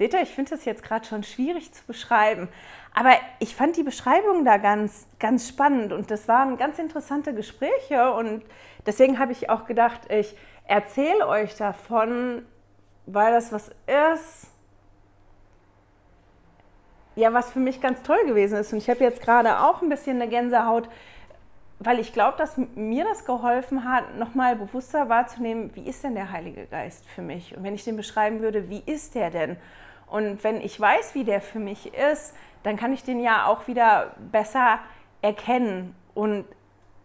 Seht 0.00 0.14
ihr, 0.14 0.22
ich 0.22 0.30
finde 0.30 0.52
das 0.52 0.64
jetzt 0.64 0.82
gerade 0.82 1.04
schon 1.04 1.22
schwierig 1.24 1.74
zu 1.74 1.84
beschreiben. 1.84 2.48
Aber 2.94 3.10
ich 3.38 3.54
fand 3.54 3.76
die 3.76 3.82
Beschreibung 3.82 4.46
da 4.46 4.56
ganz, 4.56 5.06
ganz 5.18 5.46
spannend 5.46 5.92
und 5.92 6.10
das 6.10 6.26
waren 6.26 6.56
ganz 6.56 6.78
interessante 6.78 7.34
Gespräche 7.34 8.10
und 8.14 8.42
deswegen 8.86 9.18
habe 9.18 9.32
ich 9.32 9.50
auch 9.50 9.66
gedacht, 9.66 10.10
ich 10.10 10.34
erzähle 10.66 11.28
euch 11.28 11.54
davon, 11.54 12.46
weil 13.04 13.30
das 13.30 13.52
was 13.52 13.68
ist, 13.68 14.46
ja, 17.14 17.34
was 17.34 17.52
für 17.52 17.60
mich 17.60 17.82
ganz 17.82 18.02
toll 18.02 18.24
gewesen 18.24 18.56
ist. 18.56 18.72
Und 18.72 18.78
ich 18.78 18.88
habe 18.88 19.04
jetzt 19.04 19.20
gerade 19.20 19.60
auch 19.60 19.82
ein 19.82 19.90
bisschen 19.90 20.16
eine 20.16 20.30
Gänsehaut, 20.30 20.88
weil 21.78 21.98
ich 21.98 22.14
glaube, 22.14 22.38
dass 22.38 22.56
mir 22.74 23.04
das 23.04 23.26
geholfen 23.26 23.84
hat, 23.84 24.16
nochmal 24.16 24.56
bewusster 24.56 25.10
wahrzunehmen, 25.10 25.70
wie 25.74 25.86
ist 25.86 26.04
denn 26.04 26.14
der 26.14 26.32
Heilige 26.32 26.64
Geist 26.64 27.06
für 27.06 27.20
mich? 27.20 27.54
Und 27.54 27.64
wenn 27.64 27.74
ich 27.74 27.84
den 27.84 27.98
beschreiben 27.98 28.40
würde, 28.40 28.70
wie 28.70 28.82
ist 28.86 29.14
der 29.14 29.28
denn? 29.28 29.58
Und 30.10 30.42
wenn 30.42 30.60
ich 30.60 30.78
weiß, 30.78 31.14
wie 31.14 31.24
der 31.24 31.40
für 31.40 31.60
mich 31.60 31.94
ist, 31.94 32.34
dann 32.62 32.76
kann 32.76 32.92
ich 32.92 33.04
den 33.04 33.20
ja 33.20 33.46
auch 33.46 33.68
wieder 33.68 34.14
besser 34.32 34.80
erkennen 35.22 35.94
und 36.14 36.44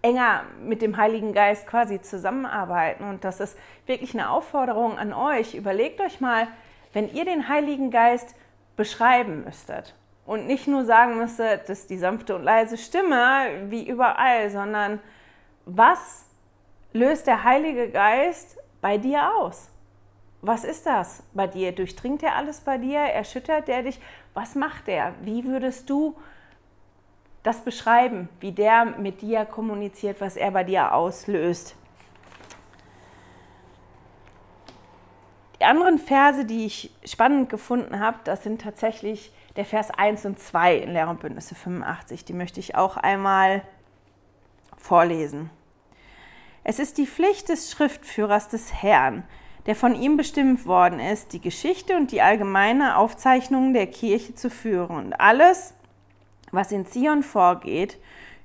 enger 0.02 0.44
mit 0.62 0.82
dem 0.82 0.98
Heiligen 0.98 1.34
Geist 1.34 1.68
quasi 1.68 2.02
zusammenarbeiten. 2.02 3.04
Und 3.08 3.24
das 3.24 3.40
ist 3.40 3.58
wirklich 3.86 4.14
eine 4.14 4.30
Aufforderung 4.30 4.98
an 4.98 5.14
euch. 5.14 5.56
Überlegt 5.56 6.02
euch 6.02 6.20
mal, 6.20 6.48
wenn 6.94 7.12
ihr 7.14 7.26
den 7.26 7.48
Heiligen 7.48 7.92
Geist 7.92 8.36
beschreiben 8.76 9.44
müsstet 9.44 9.96
und 10.26 10.48
nicht 10.48 10.68
nur 10.68 10.86
sagen 10.86 11.18
müsstet, 11.18 11.70
das 11.70 11.82
ist 11.82 11.90
die 11.90 11.98
sanfte 11.98 12.36
und 12.36 12.44
leise 12.44 12.78
Stimme 12.78 13.70
wie 13.70 13.88
überall, 13.88 14.50
sondern 14.50 15.00
was 15.66 16.26
löst 16.94 17.28
der 17.28 17.44
Heilige 17.44 17.90
Geist 17.90 18.58
bei 18.82 18.98
dir 18.98 19.36
aus? 19.36 19.70
Was 20.46 20.64
ist 20.64 20.86
das 20.86 21.24
bei 21.34 21.48
dir? 21.48 21.72
Durchdringt 21.72 22.22
er 22.24 22.36
alles 22.36 22.62
bei 22.62 22.78
dir? 22.78 23.00
Erschüttert 23.00 23.70
er 23.70 23.84
dich? 23.84 24.00
Was 24.34 24.56
macht 24.56 24.88
er? 24.88 25.14
Wie 25.22 25.46
würdest 25.46 25.90
du 25.90 26.16
das 27.44 27.62
beschreiben, 27.62 28.30
wie 28.40 28.52
der 28.52 28.86
mit 28.86 29.22
dir 29.22 29.46
kommuniziert, 29.46 30.22
was 30.22 30.36
er 30.36 30.52
bei 30.52 30.64
dir 30.64 30.94
auslöst? 30.94 31.76
Die 35.60 35.66
anderen 35.66 35.98
Verse, 35.98 36.46
die 36.46 36.66
ich 36.66 36.92
spannend 37.06 37.50
gefunden 37.50 38.00
habe, 38.00 38.18
das 38.24 38.44
sind 38.44 38.62
tatsächlich 38.62 39.32
der 39.56 39.66
Vers 39.66 39.90
1 39.90 40.26
und 40.26 40.40
2 40.40 40.76
in 40.76 40.92
Lehr 40.92 41.08
und 41.08 41.22
Bündnisse 41.22 41.56
85. 41.56 42.26
Die 42.26 42.34
möchte 42.34 42.60
ich 42.60 42.76
auch 42.76 42.98
einmal 42.98 43.64
vorlesen. 44.78 45.50
Es 46.64 46.80
ist 46.80 46.98
die 46.98 47.08
Pflicht 47.08 47.50
des 47.50 47.72
Schriftführers 47.72 48.50
des 48.50 48.74
Herrn, 48.74 49.24
der 49.66 49.76
von 49.76 49.96
ihm 49.96 50.18
bestimmt 50.18 50.66
worden 50.66 51.00
ist, 51.00 51.34
die 51.34 51.42
Geschichte 51.42 51.96
und 51.96 52.12
die 52.12 52.22
allgemeine 52.22 52.98
Aufzeichnung 52.98 53.74
der 53.74 53.88
Kirche 53.88 54.36
zu 54.36 54.50
führen 54.50 54.98
und 54.98 55.14
alles, 55.14 55.74
was 56.52 56.72
in 56.72 56.86
Zion 56.86 57.24
vorgeht, 57.24 57.98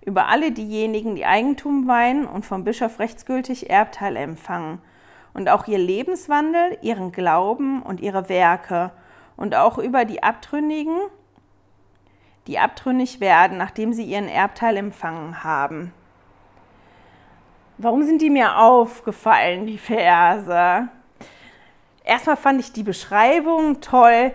über 0.04 0.28
alle 0.28 0.50
diejenigen, 0.50 1.14
die 1.14 1.26
Eigentum 1.26 1.86
weihen 1.86 2.26
und 2.26 2.46
vom 2.46 2.64
Bischof 2.64 2.98
rechtsgültig 2.98 3.70
Erbteil 3.70 4.16
empfangen, 4.16 4.80
und 5.32 5.48
auch 5.48 5.68
ihr 5.68 5.78
Lebenswandel, 5.78 6.76
ihren 6.82 7.12
Glauben 7.12 7.82
und 7.82 8.00
ihre 8.00 8.28
Werke, 8.28 8.90
und 9.36 9.54
auch 9.54 9.78
über 9.78 10.04
die 10.04 10.22
Abtrünnigen, 10.22 10.98
die 12.46 12.58
abtrünnig 12.58 13.20
werden, 13.20 13.58
nachdem 13.58 13.92
sie 13.92 14.04
ihren 14.04 14.26
Erbteil 14.26 14.76
empfangen 14.76 15.44
haben. 15.44 15.92
Warum 17.78 18.02
sind 18.02 18.20
die 18.22 18.30
mir 18.30 18.58
aufgefallen, 18.58 19.66
die 19.66 19.78
Verse? 19.78 20.88
Erstmal 22.10 22.36
fand 22.36 22.58
ich 22.58 22.72
die 22.72 22.82
Beschreibung 22.82 23.80
toll, 23.80 24.32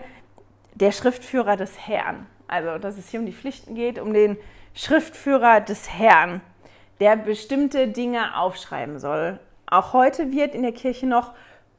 der 0.72 0.92
Schriftführer 0.92 1.58
des 1.58 1.86
Herrn. 1.86 2.24
Also, 2.48 2.78
dass 2.78 2.96
es 2.96 3.10
hier 3.10 3.20
um 3.20 3.26
die 3.26 3.34
Pflichten 3.34 3.74
geht, 3.74 3.98
um 3.98 4.14
den 4.14 4.38
Schriftführer 4.72 5.60
des 5.60 5.92
Herrn, 5.92 6.40
der 7.00 7.16
bestimmte 7.16 7.88
Dinge 7.88 8.34
aufschreiben 8.38 8.98
soll. 8.98 9.38
Auch 9.66 9.92
heute 9.92 10.32
wird 10.32 10.54
in 10.54 10.62
der 10.62 10.72
Kirche 10.72 11.06
noch 11.06 11.34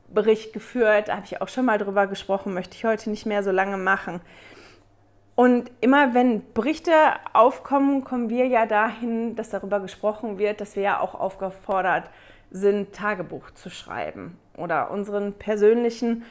Bericht 0.08 0.54
geführt, 0.54 1.08
da 1.08 1.16
habe 1.16 1.26
ich 1.26 1.42
auch 1.42 1.48
schon 1.48 1.66
mal 1.66 1.80
drüber 1.80 2.06
gesprochen, 2.06 2.54
möchte 2.54 2.76
ich 2.76 2.86
heute 2.86 3.10
nicht 3.10 3.26
mehr 3.26 3.42
so 3.42 3.50
lange 3.50 3.78
machen. 3.78 4.22
Und 5.34 5.72
immer 5.82 6.14
wenn 6.14 6.44
Berichte 6.54 6.94
aufkommen, 7.34 8.04
kommen 8.04 8.30
wir 8.30 8.46
ja 8.46 8.68
dahin, 8.68 9.36
dass 9.36 9.50
darüber 9.50 9.80
gesprochen 9.80 10.38
wird, 10.38 10.62
dass 10.62 10.76
wir 10.76 10.84
ja 10.84 11.00
auch 11.00 11.16
aufgefordert 11.16 12.04
sind, 12.04 12.37
Tagebuch 12.92 13.52
zu 13.52 13.70
schreiben 13.70 14.38
oder 14.56 14.92
unseren 14.92 15.34
persönlichen 15.34 16.24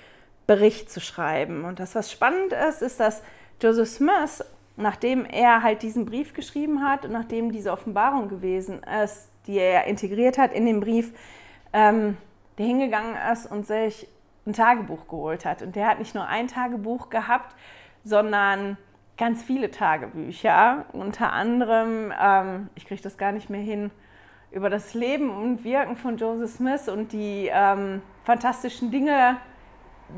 Bericht 0.47 0.91
zu 0.91 1.01
schreiben. 1.01 1.65
Und 1.65 1.81
das, 1.81 1.95
was 1.95 2.11
spannend 2.11 2.53
ist, 2.53 2.83
ist, 2.83 3.01
dass 3.01 3.23
Joseph 3.61 3.89
Smith, 3.89 4.45
nachdem 4.77 5.25
er 5.25 5.63
halt 5.63 5.83
diesen 5.83 6.05
Brief 6.05 6.35
geschrieben 6.35 6.85
hat 6.85 7.05
und 7.05 7.13
nachdem 7.13 7.53
diese 7.53 7.73
Offenbarung 7.73 8.29
gewesen 8.29 8.83
ist, 9.05 9.31
die 9.47 9.59
er 9.59 9.85
integriert 9.85 10.39
hat 10.39 10.53
in 10.53 10.67
den 10.67 10.81
Brief, 10.81 11.13
ähm, 11.73 12.17
der 12.59 12.67
hingegangen 12.67 13.17
ist 13.33 13.47
und 13.51 13.67
sich 13.67 14.09
ein 14.47 14.53
Tagebuch 14.53 15.09
geholt 15.09 15.45
hat. 15.45 15.63
Und 15.63 15.77
der 15.77 15.89
hat 15.89 15.99
nicht 15.99 16.15
nur 16.15 16.27
ein 16.27 16.49
Tagebuch 16.49 17.11
gehabt, 17.11 17.55
sondern 18.05 18.77
ganz 19.17 19.43
viele 19.43 19.71
Tagebücher. 19.71 20.85
Unter 20.93 21.33
anderem, 21.33 22.13
ähm, 22.21 22.71
ich 22.75 22.87
kriege 22.87 23.03
das 23.03 23.19
gar 23.19 23.33
nicht 23.33 23.51
mehr 23.51 23.61
hin, 23.61 23.91
über 24.51 24.71
das 24.71 24.95
Leben 24.95 25.31
und 25.31 25.65
Wirken 25.65 25.97
von 25.97 26.17
Joseph 26.17 26.57
Smith 26.57 26.89
und 26.89 27.13
die 27.13 27.51
ähm, 27.53 28.03
fantastischen 28.25 28.91
Dinge, 28.91 29.37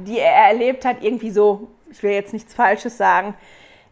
die 0.06 0.18
er 0.18 0.48
erlebt 0.48 0.84
hat, 0.84 1.02
irgendwie 1.02 1.30
so, 1.30 1.68
ich 1.90 2.02
will 2.02 2.12
jetzt 2.12 2.32
nichts 2.32 2.54
Falsches 2.54 2.96
sagen. 2.96 3.34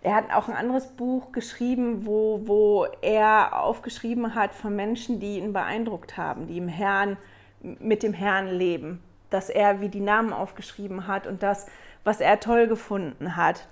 Er 0.02 0.14
hat 0.14 0.32
auch 0.32 0.48
ein 0.48 0.54
anderes 0.54 0.88
Buch 0.88 1.32
geschrieben, 1.32 2.06
wo, 2.06 2.42
wo 2.44 2.86
er 3.02 3.60
aufgeschrieben 3.60 4.34
hat 4.34 4.54
von 4.54 4.76
Menschen, 4.76 5.18
die 5.18 5.38
ihn 5.38 5.52
beeindruckt 5.52 6.16
haben, 6.16 6.46
die 6.46 6.58
im 6.58 6.68
Herrn, 6.68 7.16
mit 7.60 8.02
dem 8.02 8.12
Herrn 8.12 8.48
leben. 8.48 9.02
Dass 9.30 9.50
er 9.50 9.80
wie 9.80 9.88
die 9.88 10.00
Namen 10.00 10.32
aufgeschrieben 10.32 11.08
hat 11.08 11.26
und 11.26 11.42
das, 11.42 11.66
was 12.04 12.20
er 12.20 12.38
toll 12.38 12.68
gefunden 12.68 13.34
hat. 13.36 13.66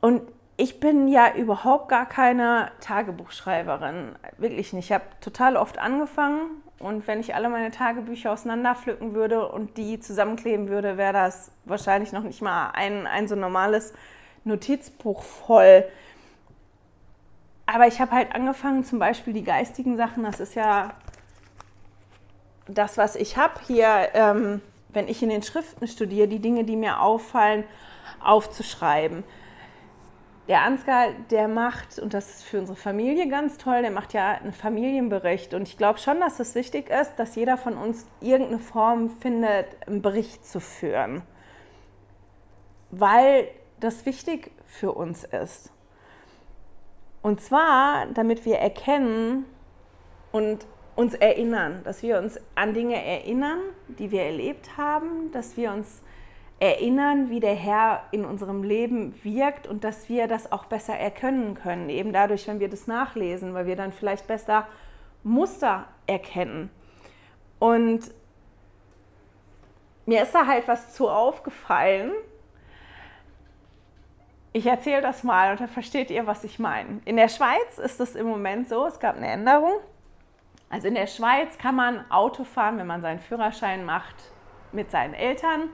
Und 0.00 0.22
ich 0.60 0.80
bin 0.80 1.06
ja 1.06 1.34
überhaupt 1.36 1.88
gar 1.88 2.04
keine 2.04 2.72
Tagebuchschreiberin, 2.80 4.16
wirklich 4.38 4.72
nicht. 4.72 4.86
Ich 4.86 4.92
habe 4.92 5.04
total 5.20 5.56
oft 5.56 5.78
angefangen 5.78 6.50
und 6.80 7.06
wenn 7.06 7.20
ich 7.20 7.36
alle 7.36 7.48
meine 7.48 7.70
Tagebücher 7.70 8.32
auseinanderpflücken 8.32 9.14
würde 9.14 9.48
und 9.48 9.76
die 9.76 10.00
zusammenkleben 10.00 10.68
würde, 10.68 10.96
wäre 10.96 11.12
das 11.12 11.52
wahrscheinlich 11.64 12.10
noch 12.10 12.24
nicht 12.24 12.42
mal 12.42 12.72
ein, 12.72 13.06
ein 13.06 13.28
so 13.28 13.36
normales 13.36 13.94
Notizbuch 14.42 15.22
voll. 15.22 15.84
Aber 17.66 17.86
ich 17.86 18.00
habe 18.00 18.10
halt 18.10 18.34
angefangen, 18.34 18.82
zum 18.82 18.98
Beispiel 18.98 19.34
die 19.34 19.44
geistigen 19.44 19.96
Sachen, 19.96 20.24
das 20.24 20.40
ist 20.40 20.56
ja 20.56 20.92
das, 22.66 22.98
was 22.98 23.14
ich 23.14 23.36
habe 23.36 23.60
hier, 23.68 24.08
ähm, 24.14 24.60
wenn 24.88 25.06
ich 25.06 25.22
in 25.22 25.28
den 25.28 25.44
Schriften 25.44 25.86
studiere, 25.86 26.26
die 26.26 26.40
Dinge, 26.40 26.64
die 26.64 26.74
mir 26.74 27.00
auffallen, 27.00 27.62
aufzuschreiben. 28.20 29.22
Der 30.48 30.62
Ansgar, 30.62 31.10
der 31.30 31.46
macht, 31.46 31.98
und 31.98 32.14
das 32.14 32.30
ist 32.30 32.42
für 32.42 32.58
unsere 32.58 32.76
Familie 32.76 33.28
ganz 33.28 33.58
toll, 33.58 33.82
der 33.82 33.90
macht 33.90 34.14
ja 34.14 34.32
einen 34.32 34.54
Familienbericht. 34.54 35.52
Und 35.52 35.68
ich 35.68 35.76
glaube 35.76 35.98
schon, 35.98 36.20
dass 36.20 36.40
es 36.40 36.54
wichtig 36.54 36.88
ist, 36.88 37.16
dass 37.16 37.34
jeder 37.34 37.58
von 37.58 37.76
uns 37.76 38.06
irgendeine 38.22 38.58
Form 38.58 39.10
findet, 39.10 39.66
einen 39.86 40.00
Bericht 40.00 40.46
zu 40.46 40.58
führen. 40.58 41.20
Weil 42.90 43.48
das 43.78 44.06
wichtig 44.06 44.50
für 44.64 44.92
uns 44.92 45.24
ist. 45.24 45.70
Und 47.20 47.42
zwar, 47.42 48.06
damit 48.06 48.46
wir 48.46 48.56
erkennen 48.56 49.44
und 50.32 50.66
uns 50.96 51.14
erinnern, 51.14 51.82
dass 51.84 52.02
wir 52.02 52.18
uns 52.18 52.40
an 52.54 52.72
Dinge 52.72 53.04
erinnern, 53.04 53.60
die 53.88 54.10
wir 54.10 54.22
erlebt 54.22 54.78
haben, 54.78 55.30
dass 55.32 55.58
wir 55.58 55.72
uns 55.72 56.02
erinnern, 56.60 57.30
wie 57.30 57.40
der 57.40 57.54
Herr 57.54 58.02
in 58.10 58.24
unserem 58.24 58.62
Leben 58.62 59.14
wirkt 59.22 59.66
und 59.66 59.84
dass 59.84 60.08
wir 60.08 60.26
das 60.26 60.50
auch 60.50 60.64
besser 60.64 60.94
erkennen 60.94 61.54
können, 61.54 61.88
eben 61.88 62.12
dadurch, 62.12 62.48
wenn 62.48 62.58
wir 62.58 62.68
das 62.68 62.86
nachlesen, 62.86 63.54
weil 63.54 63.66
wir 63.66 63.76
dann 63.76 63.92
vielleicht 63.92 64.26
besser 64.26 64.66
Muster 65.22 65.86
erkennen. 66.06 66.70
Und 67.60 68.00
mir 70.06 70.22
ist 70.22 70.34
da 70.34 70.46
halt 70.46 70.66
was 70.66 70.94
zu 70.94 71.08
aufgefallen. 71.08 72.12
Ich 74.52 74.66
erzähle 74.66 75.02
das 75.02 75.22
mal 75.22 75.52
und 75.52 75.60
dann 75.60 75.68
versteht 75.68 76.10
ihr, 76.10 76.26
was 76.26 76.42
ich 76.42 76.58
meine. 76.58 77.00
In 77.04 77.16
der 77.16 77.28
Schweiz 77.28 77.78
ist 77.78 78.00
es 78.00 78.16
im 78.16 78.26
Moment 78.26 78.68
so, 78.68 78.86
es 78.86 78.98
gab 78.98 79.16
eine 79.16 79.28
Änderung. 79.28 79.74
Also 80.70 80.88
in 80.88 80.94
der 80.94 81.06
Schweiz 81.06 81.56
kann 81.58 81.76
man 81.76 82.10
Auto 82.10 82.44
fahren, 82.44 82.78
wenn 82.78 82.86
man 82.86 83.00
seinen 83.00 83.20
Führerschein 83.20 83.84
macht, 83.84 84.16
mit 84.72 84.90
seinen 84.90 85.14
Eltern 85.14 85.70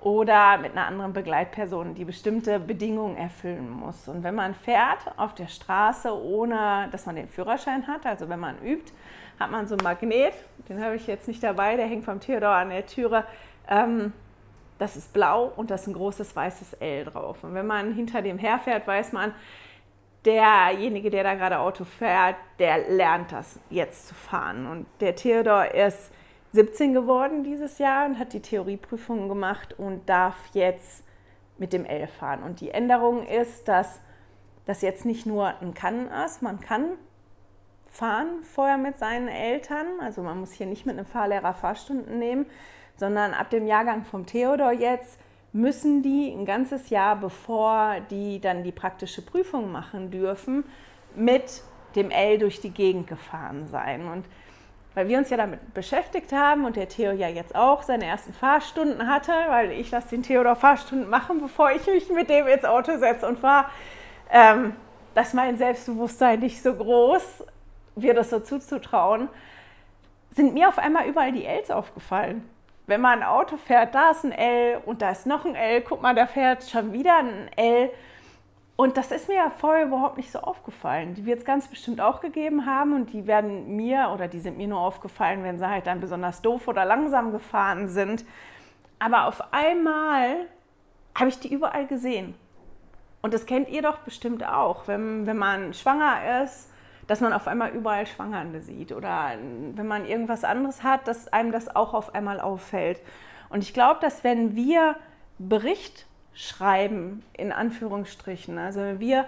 oder 0.00 0.58
mit 0.58 0.72
einer 0.72 0.86
anderen 0.86 1.12
Begleitperson, 1.12 1.94
die 1.94 2.04
bestimmte 2.04 2.60
Bedingungen 2.60 3.16
erfüllen 3.16 3.70
muss. 3.70 4.08
Und 4.08 4.22
wenn 4.22 4.34
man 4.34 4.54
fährt 4.54 4.98
auf 5.16 5.34
der 5.34 5.48
Straße, 5.48 6.12
ohne 6.14 6.88
dass 6.92 7.06
man 7.06 7.16
den 7.16 7.28
Führerschein 7.28 7.86
hat, 7.86 8.06
also 8.06 8.28
wenn 8.28 8.40
man 8.40 8.56
übt, 8.62 8.92
hat 9.40 9.50
man 9.50 9.66
so 9.66 9.74
einen 9.74 9.82
Magnet, 9.82 10.34
den 10.68 10.82
habe 10.82 10.96
ich 10.96 11.06
jetzt 11.06 11.28
nicht 11.28 11.42
dabei, 11.42 11.76
der 11.76 11.86
hängt 11.86 12.04
vom 12.04 12.20
Theodor 12.20 12.50
an 12.50 12.70
der 12.70 12.86
Türe. 12.86 13.24
Ähm, 13.68 14.12
das 14.78 14.96
ist 14.96 15.12
blau 15.12 15.52
und 15.56 15.70
da 15.70 15.76
ist 15.76 15.86
ein 15.86 15.94
großes 15.94 16.36
weißes 16.36 16.74
L 16.74 17.04
drauf. 17.04 17.42
Und 17.42 17.54
wenn 17.54 17.66
man 17.66 17.94
hinter 17.94 18.22
dem 18.22 18.38
herfährt, 18.38 18.86
weiß 18.86 19.12
man, 19.12 19.32
derjenige, 20.24 21.08
der 21.10 21.22
da 21.22 21.34
gerade 21.34 21.58
Auto 21.58 21.84
fährt, 21.84 22.36
der 22.58 22.90
lernt 22.90 23.32
das 23.32 23.58
jetzt 23.70 24.08
zu 24.08 24.14
fahren. 24.14 24.66
Und 24.66 24.86
der 25.00 25.14
Theodor 25.14 25.74
ist 25.74 26.12
17 26.56 26.94
geworden 26.94 27.44
dieses 27.44 27.78
Jahr 27.78 28.06
und 28.06 28.18
hat 28.18 28.32
die 28.32 28.40
Theorieprüfungen 28.40 29.28
gemacht 29.28 29.78
und 29.78 30.08
darf 30.08 30.36
jetzt 30.54 31.04
mit 31.58 31.74
dem 31.74 31.84
L 31.84 32.06
fahren. 32.06 32.42
Und 32.42 32.60
die 32.60 32.70
Änderung 32.70 33.26
ist, 33.26 33.68
dass 33.68 34.00
das 34.64 34.80
jetzt 34.80 35.04
nicht 35.04 35.26
nur 35.26 35.52
ein 35.60 35.74
Kann 35.74 36.08
ist, 36.08 36.42
man 36.42 36.58
kann 36.58 36.92
fahren 37.90 38.42
vorher 38.42 38.78
mit 38.78 38.98
seinen 38.98 39.28
Eltern, 39.28 39.86
also 40.00 40.22
man 40.22 40.40
muss 40.40 40.52
hier 40.52 40.66
nicht 40.66 40.86
mit 40.86 40.96
einem 40.96 41.06
Fahrlehrer 41.06 41.52
Fahrstunden 41.52 42.18
nehmen, 42.18 42.46
sondern 42.96 43.34
ab 43.34 43.50
dem 43.50 43.66
Jahrgang 43.66 44.04
vom 44.04 44.24
Theodor 44.24 44.72
jetzt 44.72 45.20
müssen 45.52 46.02
die 46.02 46.32
ein 46.32 46.46
ganzes 46.46 46.88
Jahr, 46.88 47.16
bevor 47.16 48.00
die 48.10 48.40
dann 48.40 48.64
die 48.64 48.72
praktische 48.72 49.20
Prüfung 49.20 49.72
machen 49.72 50.10
dürfen, 50.10 50.64
mit 51.14 51.62
dem 51.94 52.10
L 52.10 52.38
durch 52.38 52.60
die 52.60 52.70
Gegend 52.70 53.06
gefahren 53.06 53.66
sein. 53.66 54.08
Und 54.08 54.24
weil 54.96 55.08
wir 55.08 55.18
uns 55.18 55.28
ja 55.28 55.36
damit 55.36 55.74
beschäftigt 55.74 56.32
haben 56.32 56.64
und 56.64 56.74
der 56.74 56.88
Theo 56.88 57.12
ja 57.12 57.28
jetzt 57.28 57.54
auch 57.54 57.82
seine 57.82 58.06
ersten 58.06 58.32
Fahrstunden 58.32 59.06
hatte, 59.06 59.30
weil 59.48 59.70
ich 59.72 59.90
lasse 59.90 60.08
den 60.08 60.22
Theodor 60.22 60.56
Fahrstunden 60.56 61.10
machen, 61.10 61.38
bevor 61.42 61.70
ich 61.70 61.86
mich 61.86 62.08
mit 62.08 62.30
dem 62.30 62.46
ins 62.46 62.64
Auto 62.64 62.96
setze 62.96 63.28
und 63.28 63.38
fahre, 63.38 63.66
ähm, 64.32 64.74
dass 65.14 65.34
mein 65.34 65.58
Selbstbewusstsein 65.58 66.40
nicht 66.40 66.62
so 66.62 66.74
groß, 66.74 67.44
wir 67.94 68.14
das 68.14 68.30
so 68.30 68.40
zuzutrauen, 68.40 69.28
sind 70.30 70.54
mir 70.54 70.66
auf 70.66 70.78
einmal 70.78 71.06
überall 71.06 71.32
die 71.32 71.44
Ls 71.44 71.70
aufgefallen. 71.70 72.48
Wenn 72.86 73.02
man 73.02 73.18
ein 73.18 73.28
Auto 73.28 73.58
fährt, 73.58 73.94
da 73.94 74.12
ist 74.12 74.24
ein 74.24 74.32
L 74.32 74.80
und 74.86 75.02
da 75.02 75.10
ist 75.10 75.26
noch 75.26 75.44
ein 75.44 75.56
L, 75.56 75.82
guck 75.82 76.00
mal, 76.00 76.14
da 76.14 76.26
fährt 76.26 76.64
schon 76.64 76.94
wieder 76.94 77.18
ein 77.18 77.50
L. 77.56 77.90
Und 78.76 78.98
das 78.98 79.10
ist 79.10 79.28
mir 79.28 79.36
ja 79.36 79.50
vorher 79.50 79.86
überhaupt 79.86 80.18
nicht 80.18 80.30
so 80.30 80.40
aufgefallen. 80.40 81.14
Die 81.14 81.24
wird 81.24 81.38
es 81.38 81.44
ganz 81.46 81.66
bestimmt 81.66 82.00
auch 82.00 82.20
gegeben 82.20 82.66
haben 82.66 82.92
und 82.94 83.12
die 83.12 83.26
werden 83.26 83.74
mir 83.74 84.10
oder 84.12 84.28
die 84.28 84.38
sind 84.38 84.58
mir 84.58 84.68
nur 84.68 84.80
aufgefallen, 84.80 85.42
wenn 85.44 85.58
sie 85.58 85.68
halt 85.68 85.86
dann 85.86 86.00
besonders 86.00 86.42
doof 86.42 86.68
oder 86.68 86.84
langsam 86.84 87.32
gefahren 87.32 87.88
sind. 87.88 88.26
Aber 88.98 89.26
auf 89.26 89.52
einmal 89.52 90.46
habe 91.14 91.30
ich 91.30 91.40
die 91.40 91.52
überall 91.52 91.86
gesehen. 91.86 92.34
Und 93.22 93.32
das 93.32 93.46
kennt 93.46 93.70
ihr 93.70 93.80
doch 93.80 93.98
bestimmt 93.98 94.46
auch, 94.46 94.86
wenn, 94.88 95.26
wenn 95.26 95.38
man 95.38 95.72
schwanger 95.72 96.42
ist, 96.44 96.70
dass 97.06 97.20
man 97.20 97.32
auf 97.32 97.48
einmal 97.48 97.70
überall 97.70 98.06
Schwangernde 98.06 98.60
sieht 98.60 98.92
oder 98.92 99.32
wenn 99.74 99.86
man 99.86 100.04
irgendwas 100.04 100.44
anderes 100.44 100.82
hat, 100.82 101.08
dass 101.08 101.32
einem 101.32 101.50
das 101.50 101.74
auch 101.74 101.94
auf 101.94 102.14
einmal 102.14 102.40
auffällt. 102.40 103.00
Und 103.48 103.62
ich 103.62 103.72
glaube, 103.72 104.00
dass 104.00 104.22
wenn 104.22 104.54
wir 104.54 104.96
Bericht 105.38 106.06
schreiben, 106.36 107.24
in 107.32 107.50
Anführungsstrichen. 107.50 108.58
Also 108.58 108.80
wenn 108.80 109.00
wir 109.00 109.26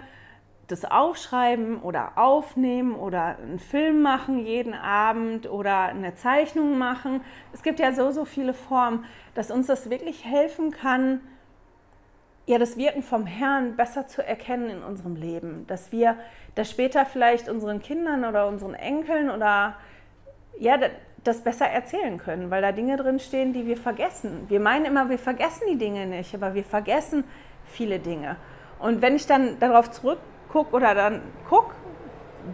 das 0.69 0.85
aufschreiben 0.85 1.81
oder 1.81 2.13
aufnehmen 2.17 2.95
oder 2.95 3.39
einen 3.39 3.59
Film 3.59 4.03
machen 4.03 4.45
jeden 4.45 4.75
Abend 4.75 5.51
oder 5.51 5.85
eine 5.85 6.15
Zeichnung 6.15 6.77
machen. 6.77 7.23
Es 7.55 7.63
gibt 7.63 7.81
ja 7.81 7.93
so, 7.93 8.11
so 8.11 8.27
viele 8.27 8.53
Formen, 8.53 9.07
dass 9.35 9.51
uns 9.51 9.67
das 9.67 9.89
wirklich 9.89 10.27
helfen 10.27 10.71
kann, 10.71 11.21
ja, 12.45 12.59
das 12.59 12.77
Wirken 12.79 13.03
vom 13.03 13.27
Herrn 13.27 13.77
besser 13.77 14.07
zu 14.07 14.27
erkennen 14.27 14.71
in 14.71 14.83
unserem 14.83 15.17
Leben. 15.17 15.67
Dass 15.67 15.93
wir 15.93 16.17
das 16.55 16.71
später 16.71 17.05
vielleicht 17.05 17.49
unseren 17.49 17.81
Kindern 17.81 18.25
oder 18.25 18.47
unseren 18.47 18.75
Enkeln 18.75 19.31
oder 19.31 19.77
ja, 20.59 20.79
das 21.25 21.43
besser 21.43 21.67
erzählen 21.67 22.19
können, 22.19 22.51
weil 22.51 22.63
da 22.63 22.73
Dinge 22.73 22.97
drin 22.97 23.19
stehen, 23.19 23.53
die 23.53 23.67
wir 23.67 23.77
vergessen. 23.77 24.45
Wir 24.49 24.61
meinen 24.61 24.85
immer, 24.85 25.09
wir 25.11 25.19
vergessen 25.19 25.65
die 25.71 25.79
Dinge 25.79 26.07
nicht, 26.07 26.35
aber 26.35 26.55
wir 26.55 26.65
vergessen 26.65 27.25
viele 27.65 27.99
Dinge. 27.99 28.37
Und 28.79 29.03
wenn 29.03 29.17
ich 29.17 29.27
dann 29.27 29.59
darauf 29.59 29.91
zurückgucke 29.91 30.75
oder 30.75 30.95
dann 30.95 31.23
gucke, 31.49 31.75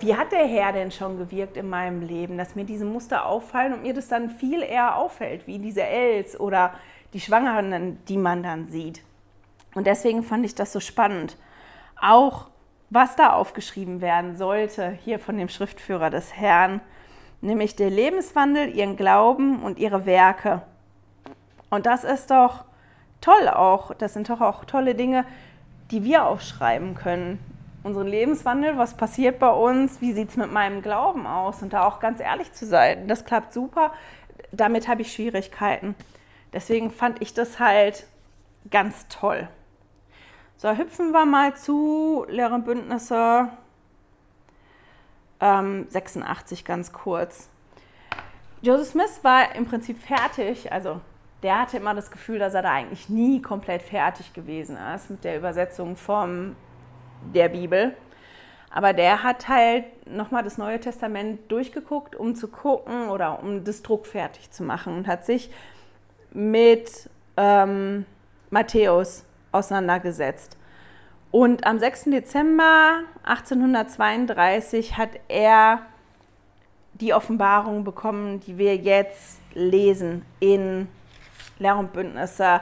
wie 0.01 0.17
hat 0.17 0.33
der 0.33 0.47
Herr 0.47 0.73
denn 0.73 0.91
schon 0.91 1.19
gewirkt 1.19 1.57
in 1.57 1.69
meinem 1.69 2.03
Leben, 2.03 2.39
dass 2.39 2.55
mir 2.55 2.65
diese 2.65 2.85
Muster 2.85 3.27
auffallen 3.27 3.75
und 3.75 3.83
mir 3.83 3.95
das 3.95 4.09
dann 4.09 4.31
viel 4.31 4.63
eher 4.63 4.97
auffällt, 4.97 5.47
wie 5.47 5.59
diese 5.59 5.85
Els 5.85 6.39
oder 6.39 6.75
die 7.13 7.21
Schwangeren, 7.21 7.99
die 8.09 8.17
man 8.17 8.43
dann 8.43 8.67
sieht. 8.67 9.03
Und 9.75 9.87
deswegen 9.87 10.23
fand 10.23 10.45
ich 10.47 10.55
das 10.55 10.73
so 10.73 10.81
spannend. 10.81 11.37
Auch 12.01 12.49
was 12.91 13.17
da 13.17 13.33
aufgeschrieben 13.33 14.01
werden 14.01 14.37
sollte, 14.37 14.99
hier 15.05 15.19
von 15.19 15.37
dem 15.37 15.49
Schriftführer 15.49 16.11
des 16.11 16.35
Herrn, 16.37 16.81
nämlich 17.45 17.77
der 17.77 17.91
Lebenswandel, 17.91 18.75
ihren 18.75 18.97
Glauben 18.97 19.63
und 19.63 19.79
ihre 19.79 20.07
Werke. 20.07 20.63
Und 21.71 21.87
das 21.87 22.05
ist 22.05 22.31
doch 22.31 22.65
toll 23.21 23.49
auch. 23.49 23.95
Das 23.95 24.15
sind 24.15 24.29
doch 24.29 24.41
auch 24.41 24.65
tolle 24.65 24.95
Dinge, 24.95 25.25
die 25.91 26.05
wir 26.05 26.25
aufschreiben 26.25 26.95
können. 26.95 27.39
Unseren 27.83 28.07
Lebenswandel, 28.07 28.79
was 28.79 28.97
passiert 28.97 29.39
bei 29.39 29.51
uns, 29.51 30.01
wie 30.01 30.13
sieht 30.13 30.31
es 30.31 30.37
mit 30.37 30.51
meinem 30.51 30.81
Glauben 30.81 31.27
aus 31.27 31.63
und 31.63 31.73
da 31.73 31.87
auch 31.87 32.01
ganz 32.01 32.21
ehrlich 32.21 32.53
zu 32.53 32.65
sein. 32.65 33.09
Das 33.09 33.27
klappt 33.27 33.53
super, 33.53 33.93
damit 34.53 34.89
habe 34.89 35.03
ich 35.03 35.13
Schwierigkeiten. 35.13 35.95
Deswegen 36.53 36.91
fand 36.91 37.21
ich 37.21 37.35
das 37.35 37.61
halt 37.61 38.07
ganz 38.71 39.07
toll. 39.09 39.49
So, 40.57 40.71
hüpfen 40.71 41.11
wir 41.11 41.27
mal 41.27 41.55
zu 41.57 42.25
leeren 42.29 42.65
Bündnisse 42.65 43.49
ähm, 45.45 45.87
86 45.91 46.65
ganz 46.65 46.93
kurz. 46.93 47.51
Joseph 48.63 48.89
Smith 48.89 49.21
war 49.23 49.55
im 49.55 49.67
Prinzip 49.67 50.01
fertig, 50.01 50.73
also 50.73 51.01
der 51.43 51.61
hatte 51.61 51.77
immer 51.77 51.95
das 51.95 52.11
Gefühl, 52.11 52.39
dass 52.39 52.55
er 52.55 52.63
da 52.63 52.73
eigentlich 52.73 53.11
nie 53.11 53.43
komplett 53.43 53.83
fertig 53.83 54.33
gewesen 54.33 54.79
ist 54.95 55.11
mit 55.11 55.23
der 55.23 55.37
Übersetzung 55.37 55.97
von 55.97 56.57
der 57.35 57.51
Bibel. 57.51 57.95
Aber 58.71 58.95
der 58.95 59.23
hat 59.23 59.47
halt 59.49 59.85
nochmal 60.11 60.43
das 60.43 60.57
Neue 60.57 60.81
Testament 60.81 61.53
durchgeguckt, 61.53 62.17
um 62.17 62.35
zu 62.35 62.49
gucken 62.49 63.11
oder 63.11 63.41
um 63.43 63.63
das 63.63 63.83
Druck 63.83 64.07
fertig 64.07 64.51
zu 64.51 64.63
machen 64.65 64.97
und 64.97 65.07
hat 65.07 65.27
sich 65.27 65.51
mit 66.33 67.11
ähm, 67.37 68.07
Matthäus 68.51 69.25
auseinandergesetzt. 69.53 70.57
Und 71.35 71.67
am 71.67 71.81
6. 71.81 72.05
Dezember 72.05 73.01
1832 73.25 74.97
hat 74.97 75.11
er 75.27 75.81
die 76.93 77.13
Offenbarung 77.13 77.83
bekommen, 77.83 78.39
die 78.39 78.57
wir 78.57 78.77
jetzt 78.77 79.41
lesen 79.53 80.25
in 80.39 80.87
Lehr 81.59 81.77
und 81.77 81.93
Bündnisse 81.93 82.61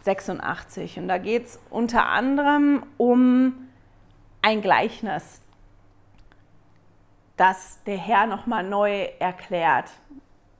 86. 0.00 0.98
Und 0.98 1.06
da 1.06 1.18
geht 1.18 1.46
es 1.46 1.60
unter 1.70 2.08
anderem 2.08 2.82
um 2.96 3.68
ein 4.42 4.60
Gleichnis, 4.60 5.40
das 7.36 7.78
der 7.84 7.96
Herr 7.96 8.26
nochmal 8.26 8.64
neu 8.64 9.04
erklärt, 9.20 9.88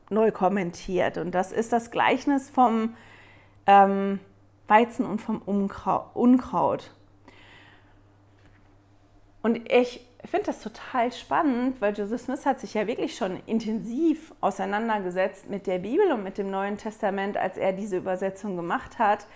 neu 0.08 0.30
kommentiert. 0.30 1.18
Und 1.18 1.32
das 1.32 1.50
ist 1.50 1.72
das 1.72 1.90
Gleichnis 1.90 2.48
vom 2.48 2.94
ähm, 3.66 4.20
Weizen 4.68 5.04
und 5.04 5.20
vom 5.20 5.42
Unkraut. 5.42 6.92
Und 9.42 9.70
ich 9.72 10.06
finde 10.24 10.46
das 10.46 10.62
total 10.62 11.12
spannend, 11.12 11.80
weil 11.80 11.96
Joseph 11.96 12.22
Smith 12.22 12.44
hat 12.44 12.60
sich 12.60 12.74
ja 12.74 12.86
wirklich 12.86 13.16
schon 13.16 13.40
intensiv 13.46 14.34
auseinandergesetzt 14.40 15.48
mit 15.48 15.66
der 15.66 15.78
Bibel 15.78 16.12
und 16.12 16.22
mit 16.22 16.36
dem 16.36 16.50
Neuen 16.50 16.76
Testament, 16.76 17.36
als 17.36 17.56
er 17.56 17.72
diese 17.72 17.96
Übersetzung 17.96 18.56
gemacht 18.56 18.98
hat, 18.98 19.26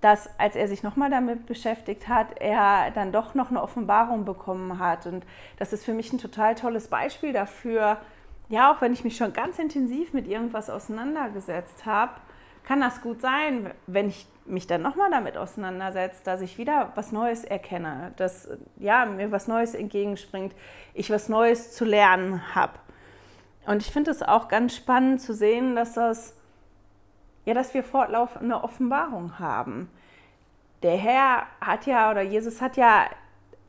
dass 0.00 0.28
als 0.38 0.56
er 0.56 0.68
sich 0.68 0.82
nochmal 0.82 1.10
damit 1.10 1.46
beschäftigt 1.46 2.08
hat, 2.08 2.38
er 2.40 2.90
dann 2.90 3.12
doch 3.12 3.34
noch 3.34 3.50
eine 3.50 3.62
Offenbarung 3.62 4.24
bekommen 4.24 4.78
hat. 4.78 5.06
Und 5.06 5.24
das 5.58 5.72
ist 5.72 5.84
für 5.84 5.94
mich 5.94 6.12
ein 6.12 6.18
total 6.18 6.54
tolles 6.54 6.88
Beispiel 6.88 7.32
dafür, 7.32 7.98
ja, 8.48 8.72
auch 8.72 8.80
wenn 8.80 8.92
ich 8.92 9.04
mich 9.04 9.16
schon 9.16 9.32
ganz 9.32 9.58
intensiv 9.58 10.12
mit 10.12 10.28
irgendwas 10.28 10.70
auseinandergesetzt 10.70 11.86
habe, 11.86 12.12
kann 12.66 12.80
das 12.80 13.00
gut 13.00 13.22
sein, 13.22 13.72
wenn 13.86 14.08
ich 14.08 14.26
mich 14.44 14.66
dann 14.66 14.82
nochmal 14.82 15.10
damit 15.10 15.36
auseinandersetze, 15.36 16.22
dass 16.24 16.40
ich 16.40 16.58
wieder 16.58 16.92
was 16.94 17.12
Neues 17.12 17.44
erkenne, 17.44 18.12
dass 18.16 18.48
ja, 18.76 19.06
mir 19.06 19.32
was 19.32 19.48
Neues 19.48 19.74
entgegenspringt, 19.74 20.54
ich 20.94 21.10
was 21.10 21.28
Neues 21.28 21.72
zu 21.72 21.84
lernen 21.84 22.54
habe. 22.54 22.74
Und 23.66 23.82
ich 23.82 23.90
finde 23.90 24.10
es 24.10 24.22
auch 24.22 24.48
ganz 24.48 24.76
spannend 24.76 25.20
zu 25.20 25.34
sehen, 25.34 25.74
dass 25.74 25.94
das 25.94 26.36
ja, 27.44 27.54
dass 27.54 27.72
wir 27.74 27.84
fortlaufend 27.84 28.42
eine 28.42 28.62
Offenbarung 28.62 29.38
haben. 29.38 29.88
Der 30.82 30.96
Herr 30.96 31.46
hat 31.60 31.86
ja 31.86 32.10
oder 32.10 32.22
Jesus 32.22 32.60
hat 32.60 32.76
ja 32.76 33.06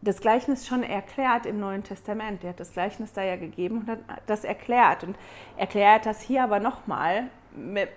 das 0.01 0.19
Gleichnis 0.19 0.67
schon 0.67 0.83
erklärt 0.83 1.45
im 1.45 1.60
Neuen 1.60 1.83
Testament. 1.83 2.43
Er 2.43 2.51
hat 2.51 2.60
das 2.60 2.73
Gleichnis 2.73 3.13
da 3.13 3.23
ja 3.23 3.36
gegeben 3.36 3.81
und 3.81 3.88
hat 3.88 3.99
das 4.25 4.43
erklärt 4.43 5.03
und 5.03 5.15
erklärt 5.57 6.05
das 6.07 6.21
hier 6.21 6.43
aber 6.43 6.60
nochmal 6.60 7.29
mit 7.55 7.89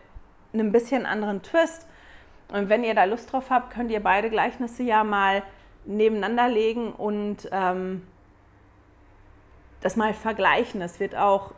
einem 0.53 0.73
bisschen 0.73 1.07
anderen 1.07 1.43
Twist. 1.43 1.87
Und 2.53 2.69
wenn 2.69 2.85
ihr 2.85 2.95
da 2.95 3.05
Lust 3.05 3.33
drauf 3.33 3.51
habt, 3.51 3.73
könnt 3.73 3.91
ihr 3.91 4.01
beide 4.01 4.31
Gleichnisse 4.31 4.83
ja 4.83 5.05
mal 5.05 5.43
nebeneinander 5.85 6.49
legen 6.49 6.93
und 6.93 7.49
ähm, 7.53 8.03
das 9.81 9.97
mal 9.97 10.15
vergleichen. 10.15 10.81
Das 10.81 11.01
wird 11.01 11.15
auch 11.15 11.53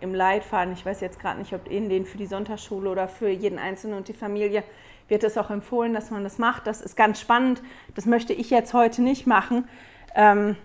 im 0.00 0.14
Leitfaden, 0.14 0.72
ich 0.74 0.86
weiß 0.86 1.00
jetzt 1.00 1.18
gerade 1.18 1.38
nicht, 1.38 1.52
ob 1.54 1.68
in 1.68 1.88
den 1.88 2.06
für 2.06 2.18
die 2.18 2.26
Sonntagsschule 2.26 2.88
oder 2.88 3.08
für 3.08 3.28
jeden 3.28 3.58
Einzelnen 3.58 3.96
und 3.96 4.08
die 4.08 4.12
Familie, 4.12 4.62
wird 5.08 5.24
es 5.24 5.38
auch 5.38 5.50
empfohlen, 5.50 5.94
dass 5.94 6.10
man 6.10 6.22
das 6.22 6.38
macht. 6.38 6.66
Das 6.66 6.80
ist 6.80 6.96
ganz 6.96 7.20
spannend. 7.20 7.62
Das 7.94 8.06
möchte 8.06 8.32
ich 8.32 8.50
jetzt 8.50 8.74
heute 8.74 9.02
nicht 9.02 9.26
machen, 9.26 9.66
ähm, 10.14 10.56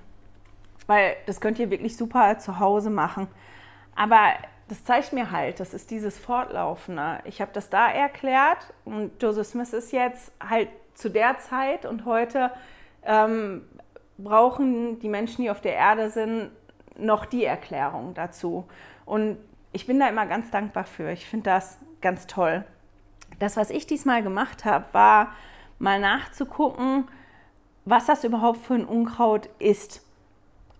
weil 0.85 1.15
das 1.25 1.39
könnt 1.39 1.59
ihr 1.59 1.71
wirklich 1.71 1.95
super 1.95 2.37
zu 2.37 2.59
Hause 2.59 2.89
machen. 2.89 3.27
Aber 3.95 4.33
das 4.67 4.83
zeigt 4.85 5.13
mir 5.13 5.31
halt, 5.31 5.59
das 5.59 5.73
ist 5.73 5.91
dieses 5.91 6.17
Fortlaufende. 6.17 7.19
Ich 7.25 7.41
habe 7.41 7.51
das 7.53 7.69
da 7.69 7.89
erklärt 7.91 8.73
und 8.85 9.21
Joseph 9.21 9.47
Smith 9.47 9.73
ist 9.73 9.91
jetzt 9.91 10.31
halt 10.39 10.69
zu 10.93 11.09
der 11.09 11.37
Zeit 11.39 11.85
und 11.85 12.05
heute 12.05 12.51
ähm, 13.03 13.65
brauchen 14.17 14.99
die 14.99 15.09
Menschen, 15.09 15.43
die 15.43 15.49
auf 15.49 15.61
der 15.61 15.73
Erde 15.73 16.09
sind, 16.09 16.51
noch 16.97 17.25
die 17.25 17.43
Erklärung 17.43 18.13
dazu. 18.13 18.65
Und 19.05 19.37
ich 19.71 19.87
bin 19.87 19.99
da 19.99 20.07
immer 20.07 20.25
ganz 20.25 20.51
dankbar 20.51 20.85
für. 20.85 21.11
Ich 21.11 21.25
finde 21.25 21.49
das 21.49 21.79
ganz 22.01 22.27
toll. 22.27 22.63
Das, 23.39 23.57
was 23.57 23.69
ich 23.69 23.87
diesmal 23.87 24.23
gemacht 24.23 24.65
habe, 24.65 24.85
war 24.91 25.33
mal 25.79 25.99
nachzugucken, 25.99 27.07
was 27.85 28.05
das 28.05 28.23
überhaupt 28.23 28.59
für 28.59 28.75
ein 28.75 28.85
Unkraut 28.85 29.49
ist, 29.59 30.02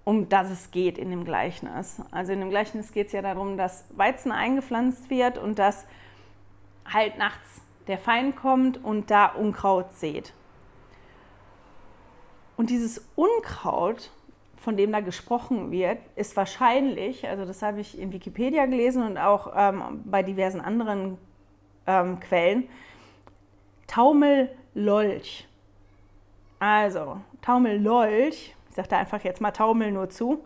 um 0.05 0.27
das 0.29 0.49
es 0.49 0.71
geht 0.71 0.97
in 0.97 1.09
dem 1.09 1.23
Gleichnis. 1.23 2.01
Also 2.11 2.33
in 2.33 2.39
dem 2.39 2.49
Gleichnis 2.49 2.91
geht 2.91 3.07
es 3.07 3.13
ja 3.13 3.21
darum, 3.21 3.57
dass 3.57 3.85
Weizen 3.95 4.31
eingepflanzt 4.31 5.09
wird 5.09 5.37
und 5.37 5.59
dass 5.59 5.85
halt 6.85 7.17
nachts 7.17 7.61
der 7.87 7.97
Feind 7.97 8.35
kommt 8.35 8.83
und 8.83 9.11
da 9.11 9.27
Unkraut 9.27 9.93
sät. 9.93 10.33
Und 12.55 12.69
dieses 12.69 13.05
Unkraut, 13.15 14.11
von 14.57 14.77
dem 14.77 14.91
da 14.91 14.99
gesprochen 14.99 15.71
wird, 15.71 15.97
ist 16.15 16.37
wahrscheinlich, 16.37 17.27
also 17.27 17.45
das 17.45 17.61
habe 17.61 17.81
ich 17.81 17.99
in 17.99 18.13
Wikipedia 18.13 18.65
gelesen 18.65 19.03
und 19.03 19.17
auch 19.17 19.51
ähm, 19.55 20.01
bei 20.05 20.23
diversen 20.23 20.61
anderen 20.61 21.17
ähm, 21.87 22.19
Quellen, 22.19 22.69
Taumellolch. 23.87 25.47
Also 26.59 27.19
Taumellolch, 27.41 28.55
ich 28.73 28.75
sage 28.75 28.87
da 28.87 28.97
einfach 28.97 29.23
jetzt 29.23 29.39
mal 29.39 29.51
Taumel 29.51 29.91
nur 29.91 30.09
zu, 30.09 30.43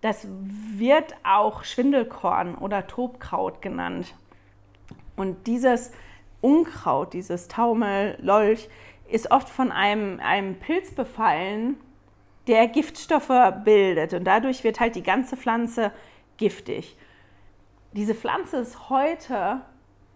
das 0.00 0.28
wird 0.30 1.16
auch 1.24 1.64
Schwindelkorn 1.64 2.54
oder 2.54 2.86
Tobkraut 2.86 3.60
genannt. 3.60 4.14
Und 5.16 5.48
dieses 5.48 5.90
Unkraut, 6.40 7.12
dieses 7.12 7.48
Taumellolch, 7.48 8.68
ist 9.08 9.32
oft 9.32 9.48
von 9.48 9.72
einem, 9.72 10.20
einem 10.20 10.60
Pilz 10.60 10.94
befallen, 10.94 11.76
der 12.46 12.68
Giftstoffe 12.68 13.32
bildet 13.64 14.14
und 14.14 14.22
dadurch 14.22 14.62
wird 14.62 14.78
halt 14.78 14.94
die 14.94 15.02
ganze 15.02 15.36
Pflanze 15.36 15.90
giftig. 16.36 16.96
Diese 17.94 18.14
Pflanze 18.14 18.58
ist 18.58 18.90
heute 18.90 19.62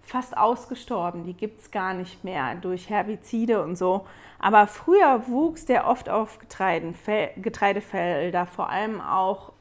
fast 0.03 0.37
ausgestorben, 0.37 1.25
die 1.25 1.35
gibt 1.35 1.61
es 1.61 1.71
gar 1.71 1.95
nicht 1.95 2.25
mehr 2.25 2.57
durch 2.57 2.91
Herbizide 2.91 3.63
und 3.63 3.77
so. 3.77 4.07
Aber 4.39 4.67
früher 4.67 5.29
wuchs 5.29 5.67
der 5.67 5.87
oft 5.87 6.09
auf 6.09 6.39
Getreidefelder, 6.39 8.47
vor 8.47 8.71
allem 8.71 9.01
auch 9.01 9.53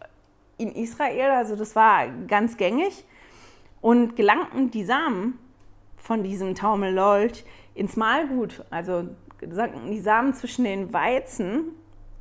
in 0.57 0.71
Israel, 0.71 1.31
also 1.31 1.55
das 1.55 1.75
war 1.75 2.07
ganz 2.27 2.57
gängig. 2.57 3.05
Und 3.81 4.15
gelangten 4.15 4.71
die 4.71 4.83
Samen 4.83 5.37
von 5.95 6.23
diesem 6.23 6.55
Taumellolch 6.55 7.45
ins 7.75 7.95
Mahlgut, 7.95 8.65
also 8.69 9.07
die 9.41 9.99
Samen 9.99 10.33
zwischen 10.33 10.65
den 10.65 10.91
Weizen 10.91 11.71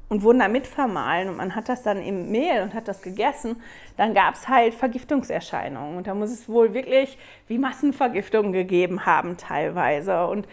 und 0.08 0.22
wurden 0.22 0.38
damit 0.38 0.66
vermahlen 0.66 1.28
und 1.28 1.36
man 1.36 1.54
hat 1.54 1.68
das 1.68 1.82
dann 1.82 1.98
im 1.98 2.30
Mehl 2.30 2.62
und 2.62 2.74
hat 2.74 2.88
das 2.88 3.02
gegessen, 3.02 3.56
dann 3.96 4.14
gab 4.14 4.34
es 4.34 4.48
halt 4.48 4.74
Vergiftungserscheinungen. 4.74 5.96
Und 5.96 6.06
da 6.06 6.14
muss 6.14 6.30
es 6.30 6.48
wohl 6.48 6.72
wirklich 6.72 7.18
wie 7.46 7.58
Massenvergiftungen 7.58 8.52
gegeben 8.52 9.04
haben 9.04 9.36
teilweise. 9.36 10.26
Und 10.26 10.48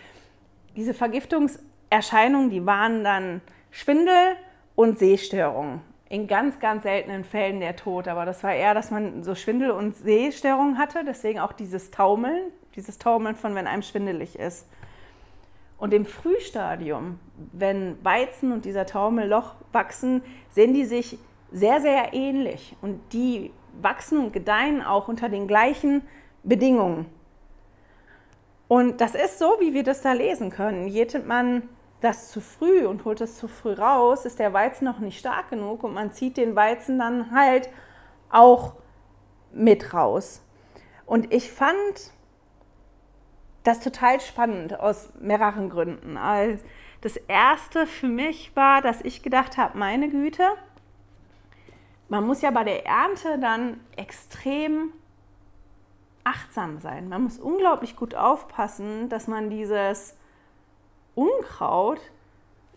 diese 0.75 0.93
Vergiftungserscheinungen, 0.93 2.49
die 2.49 2.65
waren 2.65 3.03
dann 3.03 3.41
Schwindel 3.71 4.35
und 4.75 4.99
Sehstörungen. 4.99 5.81
In 6.07 6.27
ganz, 6.27 6.59
ganz 6.59 6.83
seltenen 6.83 7.23
Fällen 7.23 7.59
der 7.61 7.75
Tod. 7.75 8.07
Aber 8.07 8.25
das 8.25 8.43
war 8.43 8.53
eher, 8.53 8.73
dass 8.73 8.91
man 8.91 9.23
so 9.23 9.35
Schwindel 9.35 9.71
und 9.71 9.95
Sehstörungen 9.95 10.77
hatte. 10.77 11.03
Deswegen 11.05 11.39
auch 11.39 11.53
dieses 11.53 11.91
Taumeln, 11.91 12.51
dieses 12.75 12.99
Taumeln 12.99 13.35
von, 13.35 13.55
wenn 13.55 13.67
einem 13.67 13.81
schwindelig 13.81 14.37
ist. 14.37 14.67
Und 15.77 15.93
im 15.93 16.05
Frühstadium, 16.05 17.19
wenn 17.51 18.03
Weizen 18.03 18.51
und 18.51 18.65
dieser 18.65 18.85
Taumelloch 18.85 19.55
wachsen, 19.71 20.21
sehen 20.49 20.73
die 20.73 20.85
sich 20.85 21.17
sehr, 21.51 21.81
sehr 21.81 22.13
ähnlich. 22.13 22.75
Und 22.81 23.01
die 23.13 23.51
wachsen 23.81 24.19
und 24.19 24.33
gedeihen 24.33 24.81
auch 24.81 25.07
unter 25.07 25.29
den 25.29 25.47
gleichen 25.47 26.01
Bedingungen. 26.43 27.07
Und 28.67 29.01
das 29.01 29.15
ist 29.15 29.37
so, 29.37 29.57
wie 29.59 29.73
wir 29.73 29.83
das 29.83 30.01
da 30.01 30.13
lesen 30.13 30.49
können. 30.49 30.87
Jätet 30.87 31.27
man 31.27 31.63
das 32.01 32.29
zu 32.31 32.41
früh 32.41 32.85
und 32.85 33.05
holt 33.05 33.21
es 33.21 33.37
zu 33.37 33.47
früh 33.47 33.73
raus, 33.73 34.25
ist 34.25 34.39
der 34.39 34.53
Weizen 34.53 34.85
noch 34.85 34.99
nicht 34.99 35.19
stark 35.19 35.49
genug 35.49 35.83
und 35.83 35.93
man 35.93 36.11
zieht 36.11 36.37
den 36.37 36.55
Weizen 36.55 36.99
dann 36.99 37.31
halt 37.31 37.69
auch 38.29 38.73
mit 39.51 39.93
raus. 39.93 40.41
Und 41.05 41.33
ich 41.33 41.51
fand 41.51 42.11
das 43.65 43.79
ist 43.79 43.83
total 43.83 44.21
spannend 44.21 44.79
aus 44.79 45.09
mehreren 45.19 45.69
Gründen. 45.69 46.17
Also 46.17 46.63
das 47.01 47.17
erste 47.17 47.87
für 47.87 48.07
mich 48.07 48.55
war, 48.55 48.81
dass 48.81 49.01
ich 49.01 49.23
gedacht 49.23 49.57
habe, 49.57 49.77
meine 49.77 50.09
Güte, 50.09 50.43
man 52.07 52.25
muss 52.25 52.41
ja 52.41 52.51
bei 52.51 52.63
der 52.63 52.85
Ernte 52.85 53.39
dann 53.39 53.79
extrem 53.97 54.93
achtsam 56.23 56.79
sein. 56.79 57.09
Man 57.09 57.23
muss 57.23 57.39
unglaublich 57.39 57.95
gut 57.95 58.15
aufpassen, 58.15 59.09
dass 59.09 59.27
man 59.27 59.49
dieses 59.49 60.15
Unkraut 61.15 61.99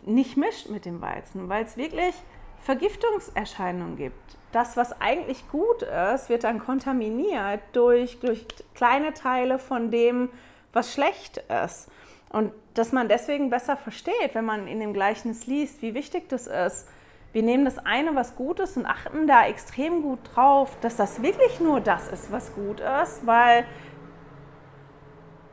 nicht 0.03 0.37
mischt 0.37 0.69
mit 0.69 0.85
dem 0.85 1.01
Weizen, 1.01 1.49
weil 1.49 1.65
es 1.65 1.77
wirklich 1.77 2.15
Vergiftungserscheinungen 2.61 3.95
gibt. 3.95 4.37
Das, 4.51 4.75
was 4.75 4.99
eigentlich 4.99 5.47
gut 5.49 5.83
ist, 5.83 6.29
wird 6.29 6.43
dann 6.43 6.59
kontaminiert 6.59 7.61
durch, 7.73 8.19
durch 8.19 8.47
kleine 8.73 9.13
Teile 9.13 9.59
von 9.59 9.91
dem, 9.91 10.29
was 10.73 10.93
schlecht 10.93 11.43
ist. 11.65 11.89
Und 12.29 12.51
dass 12.75 12.91
man 12.91 13.09
deswegen 13.09 13.49
besser 13.49 13.75
versteht, 13.75 14.33
wenn 14.33 14.45
man 14.45 14.67
in 14.67 14.79
dem 14.79 14.93
Gleichnis 14.93 15.47
liest, 15.47 15.81
wie 15.81 15.93
wichtig 15.93 16.29
das 16.29 16.47
ist. 16.47 16.87
Wir 17.33 17.43
nehmen 17.43 17.65
das 17.65 17.77
eine, 17.79 18.15
was 18.15 18.35
gut 18.35 18.59
ist, 18.59 18.77
und 18.77 18.85
achten 18.85 19.27
da 19.27 19.45
extrem 19.45 20.01
gut 20.01 20.19
drauf, 20.33 20.77
dass 20.81 20.95
das 20.95 21.21
wirklich 21.21 21.59
nur 21.59 21.79
das 21.79 22.07
ist, 22.07 22.31
was 22.31 22.53
gut 22.53 22.79
ist, 22.79 23.25
weil 23.25 23.65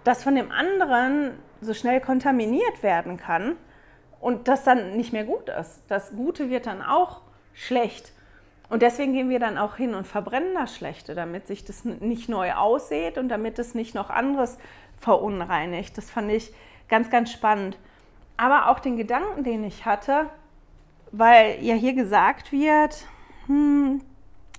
das 0.04 0.22
von 0.22 0.34
dem 0.34 0.50
anderen 0.52 1.38
so 1.60 1.74
schnell 1.74 2.00
kontaminiert 2.00 2.82
werden 2.82 3.16
kann 3.16 3.56
und 4.20 4.48
das 4.48 4.64
dann 4.64 4.96
nicht 4.96 5.12
mehr 5.12 5.24
gut 5.24 5.48
ist. 5.48 5.82
Das 5.88 6.14
Gute 6.14 6.48
wird 6.48 6.66
dann 6.66 6.82
auch 6.82 7.22
schlecht. 7.52 8.12
Und 8.68 8.82
deswegen 8.82 9.12
gehen 9.12 9.28
wir 9.28 9.38
dann 9.38 9.58
auch 9.58 9.76
hin 9.76 9.94
und 9.94 10.06
verbrennen 10.06 10.54
das 10.54 10.74
Schlechte, 10.74 11.14
damit 11.14 11.46
sich 11.46 11.64
das 11.64 11.84
nicht 11.84 12.28
neu 12.28 12.52
aussieht 12.52 13.16
und 13.16 13.28
damit 13.28 13.58
es 13.58 13.74
nicht 13.74 13.94
noch 13.94 14.10
anderes 14.10 14.58
verunreinigt. 14.98 15.96
Das 15.96 16.10
fand 16.10 16.30
ich 16.30 16.52
ganz, 16.88 17.10
ganz 17.10 17.32
spannend. 17.32 17.78
Aber 18.36 18.68
auch 18.68 18.80
den 18.80 18.96
Gedanken, 18.96 19.44
den 19.44 19.64
ich 19.64 19.86
hatte, 19.86 20.30
weil 21.12 21.62
ja 21.62 21.74
hier 21.74 21.94
gesagt 21.94 22.52
wird, 22.52 23.06
hm, 23.46 24.00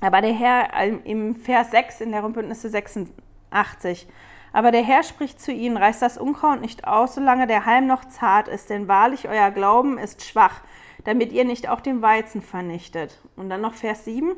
aber 0.01 0.21
der 0.21 0.33
Herr 0.33 1.05
im 1.05 1.35
Vers 1.35 1.71
6 1.71 2.01
in 2.01 2.11
der 2.11 2.21
Rundbündnisse 2.21 2.69
86, 2.69 4.07
aber 4.53 4.71
der 4.71 4.83
Herr 4.83 5.03
spricht 5.03 5.41
zu 5.41 5.51
ihnen, 5.51 5.77
reißt 5.77 6.01
das 6.01 6.17
Unkraut 6.17 6.61
nicht 6.61 6.87
aus, 6.87 7.15
solange 7.15 7.47
der 7.47 7.65
Halm 7.65 7.87
noch 7.87 8.05
zart 8.05 8.47
ist, 8.47 8.69
denn 8.69 8.87
wahrlich 8.87 9.27
euer 9.27 9.51
Glauben 9.51 9.97
ist 9.97 10.23
schwach, 10.25 10.61
damit 11.03 11.31
ihr 11.31 11.45
nicht 11.45 11.69
auch 11.69 11.81
den 11.81 12.01
Weizen 12.01 12.41
vernichtet. 12.41 13.19
Und 13.35 13.49
dann 13.49 13.61
noch 13.61 13.73
Vers 13.73 14.05
7, 14.05 14.35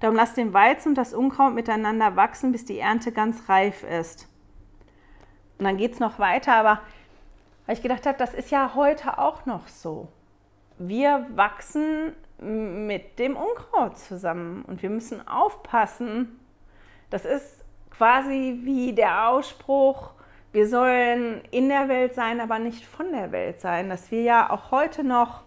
darum 0.00 0.16
lasst 0.16 0.36
den 0.36 0.52
Weizen 0.52 0.90
und 0.90 0.98
das 0.98 1.14
Unkraut 1.14 1.54
miteinander 1.54 2.16
wachsen, 2.16 2.52
bis 2.52 2.64
die 2.64 2.78
Ernte 2.78 3.12
ganz 3.12 3.48
reif 3.48 3.84
ist. 3.84 4.28
Und 5.58 5.64
dann 5.64 5.76
geht 5.76 5.92
es 5.92 6.00
noch 6.00 6.18
weiter, 6.18 6.54
aber 6.54 6.80
weil 7.66 7.76
ich 7.76 7.82
gedacht 7.82 8.06
habe, 8.06 8.18
das 8.18 8.34
ist 8.34 8.50
ja 8.50 8.74
heute 8.74 9.18
auch 9.18 9.46
noch 9.46 9.68
so. 9.68 10.08
Wir 10.78 11.26
wachsen 11.34 12.12
mit 12.38 13.18
dem 13.18 13.36
Unkraut 13.36 13.96
zusammen 13.96 14.64
und 14.66 14.82
wir 14.82 14.90
müssen 14.90 15.26
aufpassen. 15.26 16.40
Das 17.10 17.24
ist 17.24 17.64
quasi 17.90 18.60
wie 18.62 18.92
der 18.92 19.28
Ausspruch, 19.28 20.10
wir 20.52 20.68
sollen 20.68 21.40
in 21.50 21.68
der 21.68 21.88
Welt 21.88 22.14
sein, 22.14 22.40
aber 22.40 22.58
nicht 22.58 22.84
von 22.84 23.10
der 23.12 23.32
Welt 23.32 23.60
sein, 23.60 23.88
dass 23.88 24.10
wir 24.10 24.22
ja 24.22 24.50
auch 24.50 24.70
heute 24.70 25.02
noch 25.02 25.42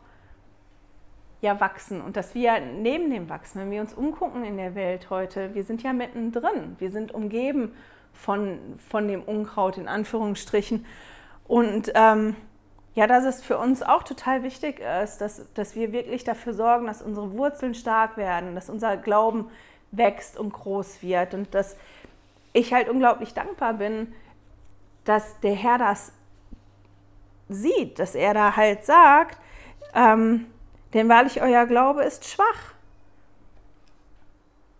ja 1.39 1.59
wachsen 1.59 2.01
und 2.01 2.17
dass 2.17 2.35
wir 2.35 2.59
neben 2.59 3.09
dem 3.09 3.29
wachsen, 3.29 3.61
wenn 3.61 3.71
wir 3.71 3.81
uns 3.81 3.93
umgucken 3.93 4.43
in 4.43 4.57
der 4.57 4.75
Welt 4.75 5.09
heute, 5.09 5.53
wir 5.53 5.63
sind 5.63 5.83
ja 5.83 5.93
mittendrin, 5.93 6.75
wir 6.79 6.89
sind 6.89 7.13
umgeben 7.13 7.73
von, 8.17 8.59
von 8.89 9.07
dem 9.07 9.23
Unkraut 9.23 9.77
in 9.77 9.87
Anführungsstrichen. 9.87 10.85
Und 11.47 11.91
ähm, 11.95 12.35
ja, 12.95 13.07
dass 13.07 13.23
es 13.25 13.43
für 13.43 13.57
uns 13.57 13.83
auch 13.83 14.03
total 14.03 14.43
wichtig 14.43 14.79
ist, 15.03 15.19
dass, 15.19 15.53
dass 15.53 15.75
wir 15.75 15.91
wirklich 15.91 16.23
dafür 16.23 16.53
sorgen, 16.53 16.87
dass 16.87 17.01
unsere 17.01 17.31
Wurzeln 17.33 17.75
stark 17.75 18.17
werden, 18.17 18.55
dass 18.55 18.69
unser 18.69 18.97
Glauben 18.97 19.49
wächst 19.91 20.37
und 20.37 20.51
groß 20.51 21.01
wird 21.03 21.33
und 21.33 21.53
dass 21.53 21.77
ich 22.53 22.73
halt 22.73 22.89
unglaublich 22.89 23.33
dankbar 23.33 23.73
bin, 23.73 24.13
dass 25.05 25.39
der 25.41 25.53
Herr 25.53 25.77
das 25.77 26.11
sieht, 27.49 27.99
dass 27.99 28.15
er 28.15 28.33
da 28.33 28.55
halt 28.55 28.83
sagt, 28.83 29.37
ähm, 29.93 30.47
denn 30.93 31.07
wahrlich 31.07 31.41
euer 31.41 31.65
Glaube 31.65 32.03
ist 32.03 32.25
schwach. 32.25 32.73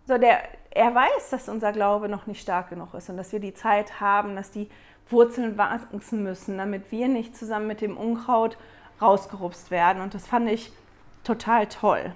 So, 0.06 0.18
der, 0.18 0.42
er 0.78 0.94
weiß, 0.94 1.30
dass 1.30 1.48
unser 1.48 1.72
Glaube 1.72 2.08
noch 2.08 2.28
nicht 2.28 2.40
stark 2.40 2.70
genug 2.70 2.94
ist 2.94 3.10
und 3.10 3.16
dass 3.16 3.32
wir 3.32 3.40
die 3.40 3.52
Zeit 3.52 4.00
haben, 4.00 4.36
dass 4.36 4.52
die 4.52 4.68
Wurzeln 5.10 5.58
wachsen 5.58 6.22
müssen, 6.22 6.56
damit 6.56 6.92
wir 6.92 7.08
nicht 7.08 7.36
zusammen 7.36 7.66
mit 7.66 7.80
dem 7.80 7.96
Unkraut 7.96 8.56
rausgerupst 9.02 9.72
werden. 9.72 10.00
Und 10.00 10.14
das 10.14 10.28
fand 10.28 10.48
ich 10.48 10.70
total 11.24 11.66
toll. 11.66 12.12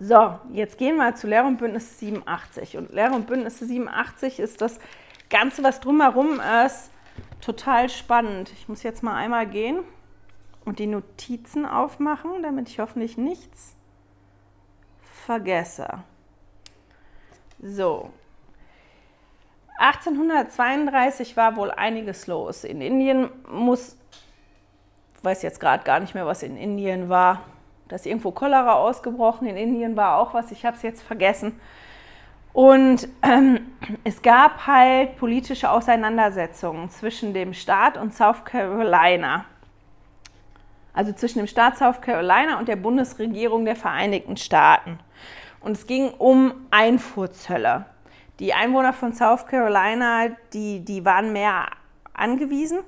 So, 0.00 0.36
jetzt 0.52 0.78
gehen 0.78 0.96
wir 0.96 1.14
zu 1.14 1.28
Lehre 1.28 1.46
und 1.46 1.58
Bündnisse 1.58 1.94
87. 1.94 2.76
Und 2.76 2.92
Lehre 2.92 3.14
und 3.14 3.28
Bündnisse 3.28 3.66
87 3.66 4.40
ist 4.40 4.60
das 4.60 4.80
Ganze, 5.30 5.62
was 5.62 5.78
drumherum 5.78 6.40
ist, 6.66 6.90
total 7.40 7.88
spannend. 7.88 8.50
Ich 8.52 8.68
muss 8.68 8.82
jetzt 8.82 9.04
mal 9.04 9.14
einmal 9.14 9.46
gehen 9.46 9.84
und 10.64 10.80
die 10.80 10.88
Notizen 10.88 11.66
aufmachen, 11.66 12.42
damit 12.42 12.68
ich 12.68 12.80
hoffentlich 12.80 13.16
nichts 13.16 13.76
vergesse. 15.24 16.02
So. 17.60 18.10
1832 19.78 21.36
war 21.36 21.56
wohl 21.56 21.70
einiges 21.70 22.26
los. 22.26 22.64
In 22.64 22.80
Indien 22.80 23.30
muss, 23.48 23.96
weiß 25.22 25.42
jetzt 25.42 25.60
gerade 25.60 25.84
gar 25.84 26.00
nicht 26.00 26.14
mehr, 26.14 26.26
was 26.26 26.42
in 26.42 26.56
Indien 26.56 27.08
war. 27.08 27.42
Da 27.88 27.96
ist 27.96 28.06
irgendwo 28.06 28.32
Cholera 28.32 28.74
ausgebrochen. 28.74 29.46
In 29.46 29.56
Indien 29.56 29.96
war 29.96 30.18
auch 30.18 30.34
was, 30.34 30.50
ich 30.50 30.66
habe 30.66 30.76
es 30.76 30.82
jetzt 30.82 31.02
vergessen. 31.02 31.60
Und 32.52 33.08
ähm, 33.22 33.68
es 34.04 34.20
gab 34.20 34.66
halt 34.66 35.16
politische 35.16 35.70
Auseinandersetzungen 35.70 36.90
zwischen 36.90 37.32
dem 37.32 37.54
Staat 37.54 37.96
und 37.96 38.12
South 38.14 38.44
Carolina. 38.44 39.44
Also 40.92 41.12
zwischen 41.12 41.38
dem 41.38 41.46
Staat 41.46 41.78
South 41.78 42.00
Carolina 42.00 42.58
und 42.58 42.66
der 42.66 42.74
Bundesregierung 42.74 43.64
der 43.64 43.76
Vereinigten 43.76 44.36
Staaten. 44.36 44.98
Und 45.60 45.72
es 45.72 45.86
ging 45.86 46.10
um 46.10 46.52
Einfuhrzölle. 46.70 47.86
Die 48.38 48.54
Einwohner 48.54 48.92
von 48.92 49.12
South 49.12 49.46
Carolina, 49.46 50.28
die, 50.52 50.84
die 50.84 51.04
waren 51.04 51.32
mehr 51.32 51.66
angewiesen 52.14 52.80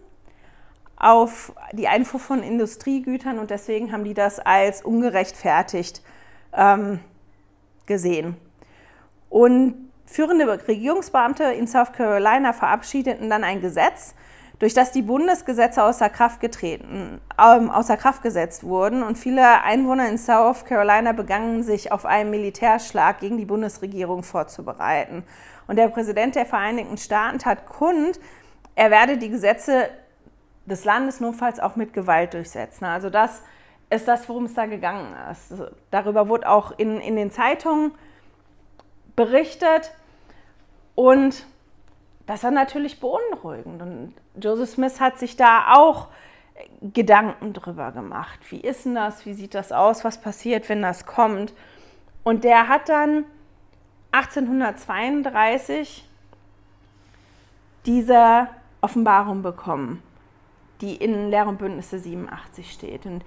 auf 0.97 1.55
die 1.73 1.89
Einfuhr 1.89 2.21
von 2.21 2.43
Industriegütern 2.43 3.39
und 3.39 3.51
deswegen 3.51 3.91
haben 3.91 4.05
die 4.05 4.15
das 4.15 4.39
als 4.39 4.83
ungerechtfertigt 4.83 6.03
ähm, 6.53 7.01
gesehen. 7.87 8.37
Und 9.31 9.91
führende 10.05 10.47
Regierungsbeamte 10.69 11.45
in 11.45 11.67
South 11.67 11.93
Carolina 11.93 12.53
verabschiedeten 12.53 13.31
dann 13.31 13.45
ein 13.45 13.63
Gesetz, 13.63 14.15
durch 14.61 14.75
das 14.75 14.93
die 14.93 15.03
Bundesgesetze 15.03 15.83
außer 15.83 16.11
Kraft 16.11 16.41
getreten, 16.41 17.21
ähm, 17.39 17.71
außer 17.71 17.97
Kraft 17.97 18.23
gesetzt 18.23 18.63
wurden 18.63 19.03
und 19.03 19.19
viele 19.19 19.63
Einwohner 19.63 20.09
in 20.09 20.19
South 20.19 20.67
Carolina 20.67 21.13
begannen 21.13 21.63
sich 21.63 21.91
auf 21.91 22.05
einen 22.05 22.31
Militärschlag 22.31 23.21
gegen 23.21 23.39
die 23.39 23.47
Bundesregierung 23.47 24.23
vorzubereiten. 24.23 25.25
Und 25.67 25.77
der 25.77 25.89
Präsident 25.89 26.35
der 26.35 26.45
Vereinigten 26.45 26.99
Staaten 26.99 27.39
tat 27.39 27.67
kund, 27.67 28.21
er 28.75 28.91
werde 28.91 29.17
die 29.17 29.31
Gesetze 29.31 29.89
des 30.67 30.85
Landes 30.85 31.21
notfalls 31.21 31.59
auch 31.59 31.77
mit 31.77 31.95
Gewalt 31.95 32.35
durchsetzen. 32.35 32.85
Also 32.85 33.09
das 33.09 33.43
ist 33.89 34.07
das, 34.07 34.29
worum 34.29 34.45
es 34.45 34.55
da 34.55 34.67
gegangen 34.67 35.17
ist. 35.33 35.55
Darüber 35.91 36.29
wurde 36.29 36.49
auch 36.49 36.79
in, 36.79 37.01
in 37.01 37.17
den 37.17 37.31
Zeitungen 37.31 37.93
berichtet 39.17 39.93
und 40.95 41.47
das 42.31 42.45
war 42.45 42.53
natürlich 42.53 43.01
beunruhigend. 43.01 43.83
Und 43.83 44.15
Joseph 44.41 44.71
Smith 44.71 45.01
hat 45.01 45.19
sich 45.19 45.35
da 45.35 45.75
auch 45.75 46.07
Gedanken 46.81 47.53
drüber 47.53 47.91
gemacht. 47.91 48.39
Wie 48.51 48.61
ist 48.61 48.85
denn 48.85 48.95
das? 48.95 49.27
Wie 49.27 49.35
sieht 49.35 49.53
das 49.53 49.73
aus? 49.73 50.05
Was 50.05 50.21
passiert, 50.21 50.69
wenn 50.69 50.81
das 50.81 51.07
kommt? 51.07 51.53
Und 52.23 52.45
der 52.45 52.69
hat 52.69 52.89
dann 52.89 53.25
1832 54.13 56.09
diese 57.85 58.47
Offenbarung 58.81 59.43
bekommen, 59.43 60.01
die 60.83 60.95
in 60.95 61.31
Lehr 61.31 61.49
und 61.49 61.59
Bündnisse 61.59 61.99
87 61.99 62.71
steht. 62.71 63.07
Und 63.07 63.25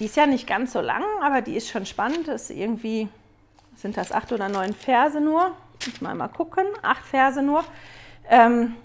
die 0.00 0.06
ist 0.06 0.16
ja 0.16 0.26
nicht 0.26 0.48
ganz 0.48 0.72
so 0.72 0.80
lang, 0.80 1.04
aber 1.22 1.40
die 1.40 1.54
ist 1.54 1.68
schon 1.68 1.86
spannend. 1.86 2.26
Das 2.26 2.50
ist 2.50 2.56
irgendwie, 2.56 3.08
sind 3.76 3.96
das 3.96 4.10
acht 4.10 4.32
oder 4.32 4.48
neun 4.48 4.72
Verse 4.72 5.20
nur? 5.20 5.52
Muss 5.86 6.00
mal 6.00 6.14
mal 6.14 6.28
gucken. 6.28 6.64
Acht 6.82 7.04
Verse 7.04 7.42
nur. 7.42 7.64
Ähm, 8.28 8.76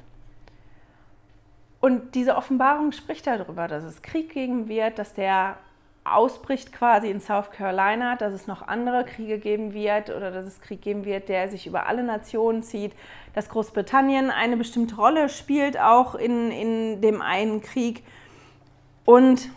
und 1.79 2.15
diese 2.15 2.35
Offenbarung 2.35 2.91
spricht 2.93 3.27
darüber, 3.27 3.67
dass 3.67 3.83
es 3.83 4.01
Krieg 4.01 4.33
geben 4.33 4.67
wird, 4.67 4.97
dass 4.97 5.13
der 5.13 5.57
ausbricht 6.05 6.71
quasi 6.71 7.09
in 7.09 7.19
South 7.19 7.51
Carolina, 7.51 8.15
dass 8.15 8.31
es 8.31 8.47
noch 8.47 8.67
andere 8.67 9.05
Kriege 9.05 9.39
geben 9.39 9.73
wird 9.73 10.09
oder 10.11 10.31
dass 10.31 10.45
es 10.45 10.61
Krieg 10.61 10.81
geben 10.81 11.03
wird, 11.03 11.29
der 11.29 11.49
sich 11.49 11.65
über 11.65 11.87
alle 11.87 12.03
Nationen 12.03 12.61
zieht, 12.63 12.93
dass 13.33 13.49
Großbritannien 13.49 14.29
eine 14.29 14.55
bestimmte 14.55 14.95
Rolle 14.95 15.29
spielt, 15.29 15.79
auch 15.79 16.13
in, 16.15 16.51
in 16.51 17.01
dem 17.01 17.21
einen 17.21 17.61
Krieg. 17.61 18.03
Und 19.03 19.49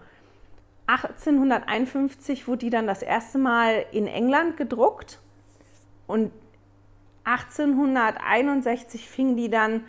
1851 0.87 2.47
wurde 2.47 2.59
die 2.59 2.69
dann 2.69 2.87
das 2.87 3.01
erste 3.01 3.37
Mal 3.37 3.85
in 3.91 4.07
England 4.07 4.57
gedruckt 4.57 5.19
und 6.07 6.31
1861 7.25 9.07
fing 9.07 9.35
die 9.35 9.49
dann 9.49 9.83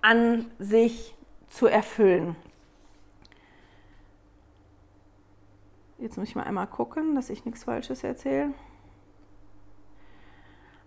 an, 0.00 0.50
sich 0.58 1.16
zu 1.48 1.66
erfüllen. 1.66 2.36
Jetzt 5.98 6.16
muss 6.16 6.28
ich 6.28 6.36
mal 6.36 6.44
einmal 6.44 6.68
gucken, 6.68 7.16
dass 7.16 7.30
ich 7.30 7.44
nichts 7.44 7.64
Falsches 7.64 8.04
erzähle. 8.04 8.52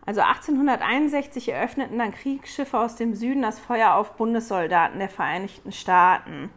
Also 0.05 0.21
1861 0.21 1.49
eröffneten 1.49 1.99
dann 1.99 2.11
Kriegsschiffe 2.11 2.79
aus 2.79 2.95
dem 2.95 3.13
Süden 3.13 3.41
das 3.41 3.59
Feuer 3.59 3.95
auf 3.95 4.15
Bundessoldaten 4.15 4.99
der 4.99 5.09
Vereinigten 5.09 5.71
Staaten. 5.71 6.49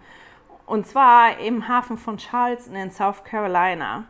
Und 0.67 0.87
zwar 0.87 1.39
im 1.39 1.69
Hafen 1.69 1.99
von 1.99 2.17
Charleston 2.19 2.75
in 2.75 2.91
South 2.91 3.25
Carolina. 3.25 4.05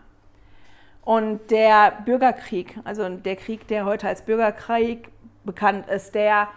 Und 1.03 1.51
der 1.51 1.90
Bürgerkrieg, 2.05 2.79
also 2.85 3.09
der 3.09 3.37
Krieg, 3.37 3.69
der 3.69 3.85
heute 3.85 4.09
als 4.09 4.25
Bürgerkrieg 4.25 5.11
bekannt 5.45 5.87
ist, 5.88 6.14
der, 6.14 6.49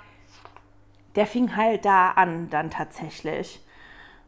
der 1.15 1.27
fing 1.27 1.55
halt 1.55 1.83
da 1.83 2.12
an 2.12 2.49
dann 2.49 2.69
tatsächlich. 2.69 3.62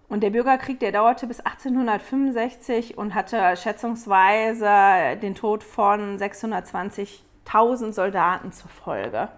Und 0.10 0.22
der 0.22 0.32
Bürgerkrieg, 0.32 0.80
der 0.80 0.92
dauerte 0.92 1.28
bis 1.28 1.40
1865 1.40 2.98
und 2.98 3.14
hatte 3.14 3.56
schätzungsweise 3.56 5.18
den 5.22 5.36
Tod 5.36 5.64
von 5.64 6.18
620.000 6.18 7.94
Soldaten 7.94 8.52
zur 8.52 8.72
Folge. 8.72 9.30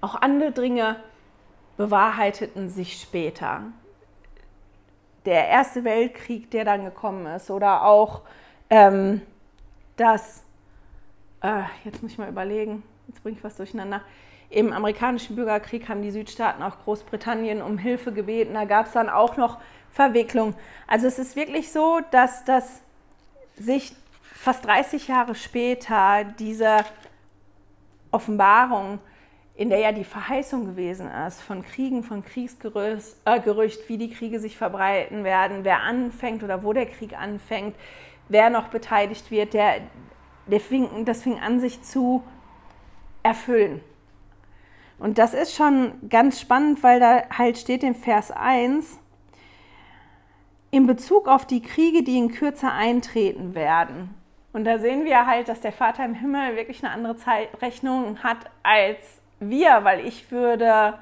Auch 0.00 0.16
andere 0.16 0.50
Dinge 0.50 0.96
bewahrheiteten 1.76 2.68
sich 2.68 3.00
später. 3.00 3.62
Der 5.24 5.48
Erste 5.48 5.84
Weltkrieg, 5.84 6.50
der 6.50 6.64
dann 6.64 6.84
gekommen 6.84 7.26
ist, 7.26 7.50
oder 7.50 7.84
auch 7.84 8.22
ähm, 8.70 9.22
das, 9.96 10.42
äh, 11.42 11.62
jetzt 11.84 12.02
muss 12.02 12.12
ich 12.12 12.18
mal 12.18 12.28
überlegen, 12.28 12.82
jetzt 13.08 13.22
bringe 13.22 13.36
ich 13.36 13.44
was 13.44 13.56
durcheinander. 13.56 14.02
Im 14.50 14.72
amerikanischen 14.72 15.36
Bürgerkrieg 15.36 15.88
haben 15.88 16.02
die 16.02 16.10
Südstaaten 16.10 16.62
auch 16.62 16.78
Großbritannien 16.84 17.62
um 17.62 17.78
Hilfe 17.78 18.12
gebeten. 18.12 18.54
Da 18.54 18.64
gab 18.64 18.86
es 18.86 18.92
dann 18.92 19.08
auch 19.08 19.36
noch 19.36 19.58
Verwicklung. 19.90 20.54
Also 20.86 21.06
es 21.06 21.18
ist 21.18 21.36
wirklich 21.36 21.72
so, 21.72 22.00
dass 22.10 22.44
das 22.44 22.82
sich 23.56 23.94
fast 24.22 24.64
30 24.64 25.08
Jahre 25.08 25.34
später 25.34 26.24
diese 26.38 26.78
Offenbarung, 28.10 28.98
in 29.62 29.68
der 29.68 29.78
ja 29.78 29.92
die 29.92 30.02
Verheißung 30.02 30.66
gewesen 30.66 31.08
ist 31.08 31.40
von 31.40 31.62
Kriegen, 31.62 32.02
von 32.02 32.24
Kriegsgerücht, 32.24 33.14
äh, 33.24 33.40
wie 33.86 33.96
die 33.96 34.10
Kriege 34.10 34.40
sich 34.40 34.56
verbreiten 34.56 35.22
werden, 35.22 35.58
wer 35.62 35.82
anfängt 35.82 36.42
oder 36.42 36.64
wo 36.64 36.72
der 36.72 36.86
Krieg 36.86 37.16
anfängt, 37.16 37.76
wer 38.28 38.50
noch 38.50 38.70
beteiligt 38.70 39.30
wird, 39.30 39.54
der, 39.54 39.74
der 40.48 40.58
fing, 40.58 41.04
das 41.04 41.22
fing 41.22 41.38
an, 41.38 41.60
sich 41.60 41.80
zu 41.80 42.24
erfüllen. 43.22 43.80
Und 44.98 45.18
das 45.18 45.32
ist 45.32 45.54
schon 45.54 45.92
ganz 46.08 46.40
spannend, 46.40 46.82
weil 46.82 46.98
da 46.98 47.22
halt 47.30 47.56
steht 47.56 47.84
in 47.84 47.94
Vers 47.94 48.32
1, 48.32 48.98
in 50.72 50.88
Bezug 50.88 51.28
auf 51.28 51.46
die 51.46 51.62
Kriege, 51.62 52.02
die 52.02 52.18
in 52.18 52.32
Kürze 52.32 52.68
eintreten 52.68 53.54
werden. 53.54 54.12
Und 54.52 54.64
da 54.64 54.80
sehen 54.80 55.04
wir 55.04 55.24
halt, 55.24 55.48
dass 55.48 55.60
der 55.60 55.72
Vater 55.72 56.04
im 56.04 56.14
Himmel 56.14 56.56
wirklich 56.56 56.82
eine 56.82 56.92
andere 56.92 57.16
Zeitrechnung 57.16 58.24
hat 58.24 58.50
als 58.64 59.21
wir, 59.48 59.84
weil 59.84 60.06
ich 60.06 60.30
würde 60.30 60.94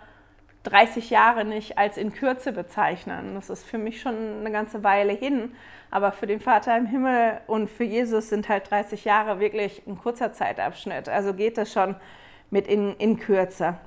30 0.65 1.11
Jahre 1.11 1.45
nicht 1.45 1.79
als 1.79 1.97
in 1.97 2.13
Kürze 2.13 2.53
bezeichnen. 2.53 3.35
Das 3.35 3.49
ist 3.49 3.65
für 3.65 3.79
mich 3.79 4.01
schon 4.01 4.41
eine 4.41 4.51
ganze 4.51 4.85
Weile 4.85 5.13
hin. 5.13 5.53
Aber 5.91 6.13
für 6.13 6.27
den 6.27 6.41
Vater 6.41 6.77
im 6.77 6.87
Himmel 6.87 7.41
und 7.47 7.69
für 7.69 7.85
Jesus 7.85 8.29
sind 8.29 8.49
halt 8.49 8.71
30 8.71 9.05
Jahre 9.05 9.41
wirklich 9.41 9.83
ein 9.87 9.99
kurzer 9.99 10.33
Zeitabschnitt. 10.33 11.09
Also 11.09 11.35
geht 11.35 11.59
das 11.59 11.73
schon 11.73 11.97
mit 12.51 12.67
in, 12.67 12.95
in 12.97 13.19
Kürze. 13.19 13.79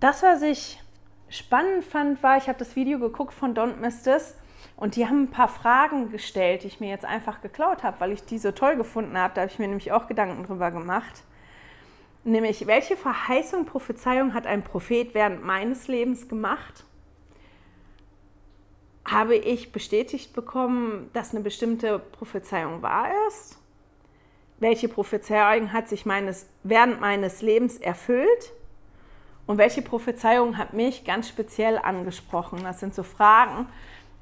Das, 0.00 0.22
was 0.22 0.42
ich 0.42 0.80
spannend 1.28 1.84
fand, 1.84 2.22
war, 2.22 2.36
ich 2.36 2.48
habe 2.48 2.58
das 2.58 2.74
Video 2.74 2.98
geguckt 2.98 3.32
von 3.32 3.54
Don't 3.54 3.76
Miss 3.76 4.02
This 4.02 4.36
und 4.76 4.96
die 4.96 5.06
haben 5.06 5.24
ein 5.24 5.30
paar 5.30 5.48
Fragen 5.48 6.10
gestellt, 6.10 6.62
die 6.62 6.68
ich 6.68 6.80
mir 6.80 6.88
jetzt 6.88 7.04
einfach 7.04 7.42
geklaut 7.42 7.82
habe, 7.82 8.00
weil 8.00 8.12
ich 8.12 8.24
die 8.24 8.38
so 8.38 8.50
toll 8.50 8.76
gefunden 8.76 9.16
habe. 9.16 9.34
Da 9.34 9.42
habe 9.42 9.50
ich 9.50 9.58
mir 9.58 9.68
nämlich 9.68 9.92
auch 9.92 10.06
Gedanken 10.06 10.42
drüber 10.44 10.70
gemacht. 10.70 11.22
Nämlich, 12.24 12.66
welche 12.66 12.96
Verheißung, 12.96 13.64
Prophezeiung 13.64 14.34
hat 14.34 14.46
ein 14.46 14.62
Prophet 14.62 15.14
während 15.14 15.42
meines 15.44 15.88
Lebens 15.88 16.28
gemacht? 16.28 16.84
Habe 19.06 19.36
ich 19.36 19.72
bestätigt 19.72 20.34
bekommen, 20.34 21.08
dass 21.14 21.32
eine 21.34 21.42
bestimmte 21.42 21.98
Prophezeiung 21.98 22.82
wahr 22.82 23.08
ist? 23.28 23.58
Welche 24.58 24.88
Prophezeiung 24.88 25.72
hat 25.72 25.88
sich 25.88 26.04
meines, 26.04 26.46
während 26.62 27.00
meines 27.00 27.40
Lebens 27.40 27.78
erfüllt? 27.78 28.52
Und 29.46 29.56
welche 29.56 29.80
Prophezeiung 29.80 30.58
hat 30.58 30.74
mich 30.74 31.04
ganz 31.04 31.28
speziell 31.28 31.78
angesprochen? 31.78 32.60
Das 32.62 32.78
sind 32.78 32.94
so 32.94 33.02
Fragen. 33.02 33.66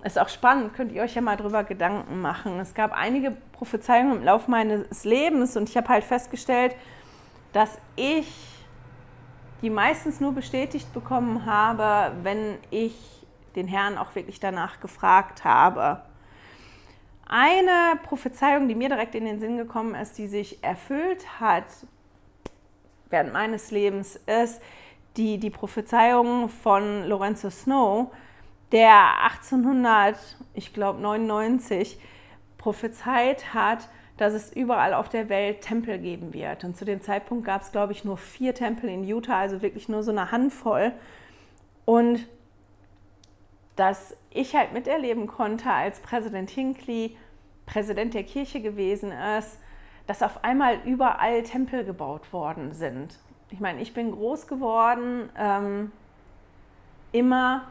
Ist 0.04 0.18
auch 0.18 0.28
spannend, 0.28 0.74
könnt 0.74 0.92
ihr 0.92 1.02
euch 1.02 1.16
ja 1.16 1.20
mal 1.20 1.36
drüber 1.36 1.64
Gedanken 1.64 2.20
machen. 2.20 2.60
Es 2.60 2.72
gab 2.72 2.92
einige 2.92 3.36
Prophezeiungen 3.52 4.18
im 4.18 4.22
Laufe 4.22 4.48
meines 4.48 5.02
Lebens 5.04 5.56
und 5.56 5.68
ich 5.68 5.76
habe 5.76 5.88
halt 5.88 6.04
festgestellt, 6.04 6.76
dass 7.58 7.76
ich 7.96 8.28
die 9.62 9.70
meistens 9.70 10.20
nur 10.20 10.32
bestätigt 10.32 10.94
bekommen 10.94 11.44
habe, 11.44 12.14
wenn 12.22 12.56
ich 12.70 12.94
den 13.56 13.66
Herrn 13.66 13.98
auch 13.98 14.14
wirklich 14.14 14.38
danach 14.38 14.78
gefragt 14.78 15.42
habe. 15.42 16.04
Eine 17.26 17.98
Prophezeiung, 18.04 18.68
die 18.68 18.76
mir 18.76 18.88
direkt 18.88 19.16
in 19.16 19.24
den 19.24 19.40
Sinn 19.40 19.56
gekommen 19.56 19.96
ist, 19.96 20.18
die 20.18 20.28
sich 20.28 20.62
erfüllt 20.62 21.40
hat 21.40 21.64
während 23.10 23.32
meines 23.32 23.72
Lebens, 23.72 24.14
ist, 24.14 24.62
die, 25.16 25.38
die 25.38 25.50
Prophezeiung 25.50 26.48
von 26.48 27.08
Lorenzo 27.08 27.50
Snow, 27.50 28.12
der 28.70 29.24
1800, 29.24 30.16
ich 30.54 30.72
glaube 30.72 31.00
99, 31.00 31.98
prophezeit 32.56 33.52
hat, 33.52 33.88
dass 34.18 34.34
es 34.34 34.52
überall 34.52 34.92
auf 34.92 35.08
der 35.08 35.28
Welt 35.28 35.62
Tempel 35.62 35.98
geben 35.98 36.34
wird. 36.34 36.64
Und 36.64 36.76
zu 36.76 36.84
dem 36.84 37.00
Zeitpunkt 37.00 37.46
gab 37.46 37.62
es, 37.62 37.72
glaube 37.72 37.92
ich, 37.92 38.04
nur 38.04 38.18
vier 38.18 38.54
Tempel 38.54 38.90
in 38.90 39.04
Utah, 39.04 39.38
also 39.38 39.62
wirklich 39.62 39.88
nur 39.88 40.02
so 40.02 40.10
eine 40.10 40.30
Handvoll. 40.30 40.92
Und 41.84 42.26
dass 43.76 44.16
ich 44.30 44.54
halt 44.54 44.72
miterleben 44.72 45.26
konnte, 45.26 45.70
als 45.70 46.00
Präsident 46.00 46.50
Hinckley 46.50 47.16
Präsident 47.64 48.14
der 48.14 48.24
Kirche 48.24 48.60
gewesen 48.60 49.12
ist, 49.38 49.58
dass 50.06 50.22
auf 50.22 50.42
einmal 50.42 50.78
überall 50.84 51.42
Tempel 51.42 51.84
gebaut 51.84 52.32
worden 52.32 52.72
sind 52.72 53.18
ich 53.50 53.60
meine, 53.60 53.80
ich 53.80 53.94
bin 53.94 54.12
groß 54.12 54.46
geworden, 54.46 55.30
ähm, 55.36 55.92
immer 57.12 57.66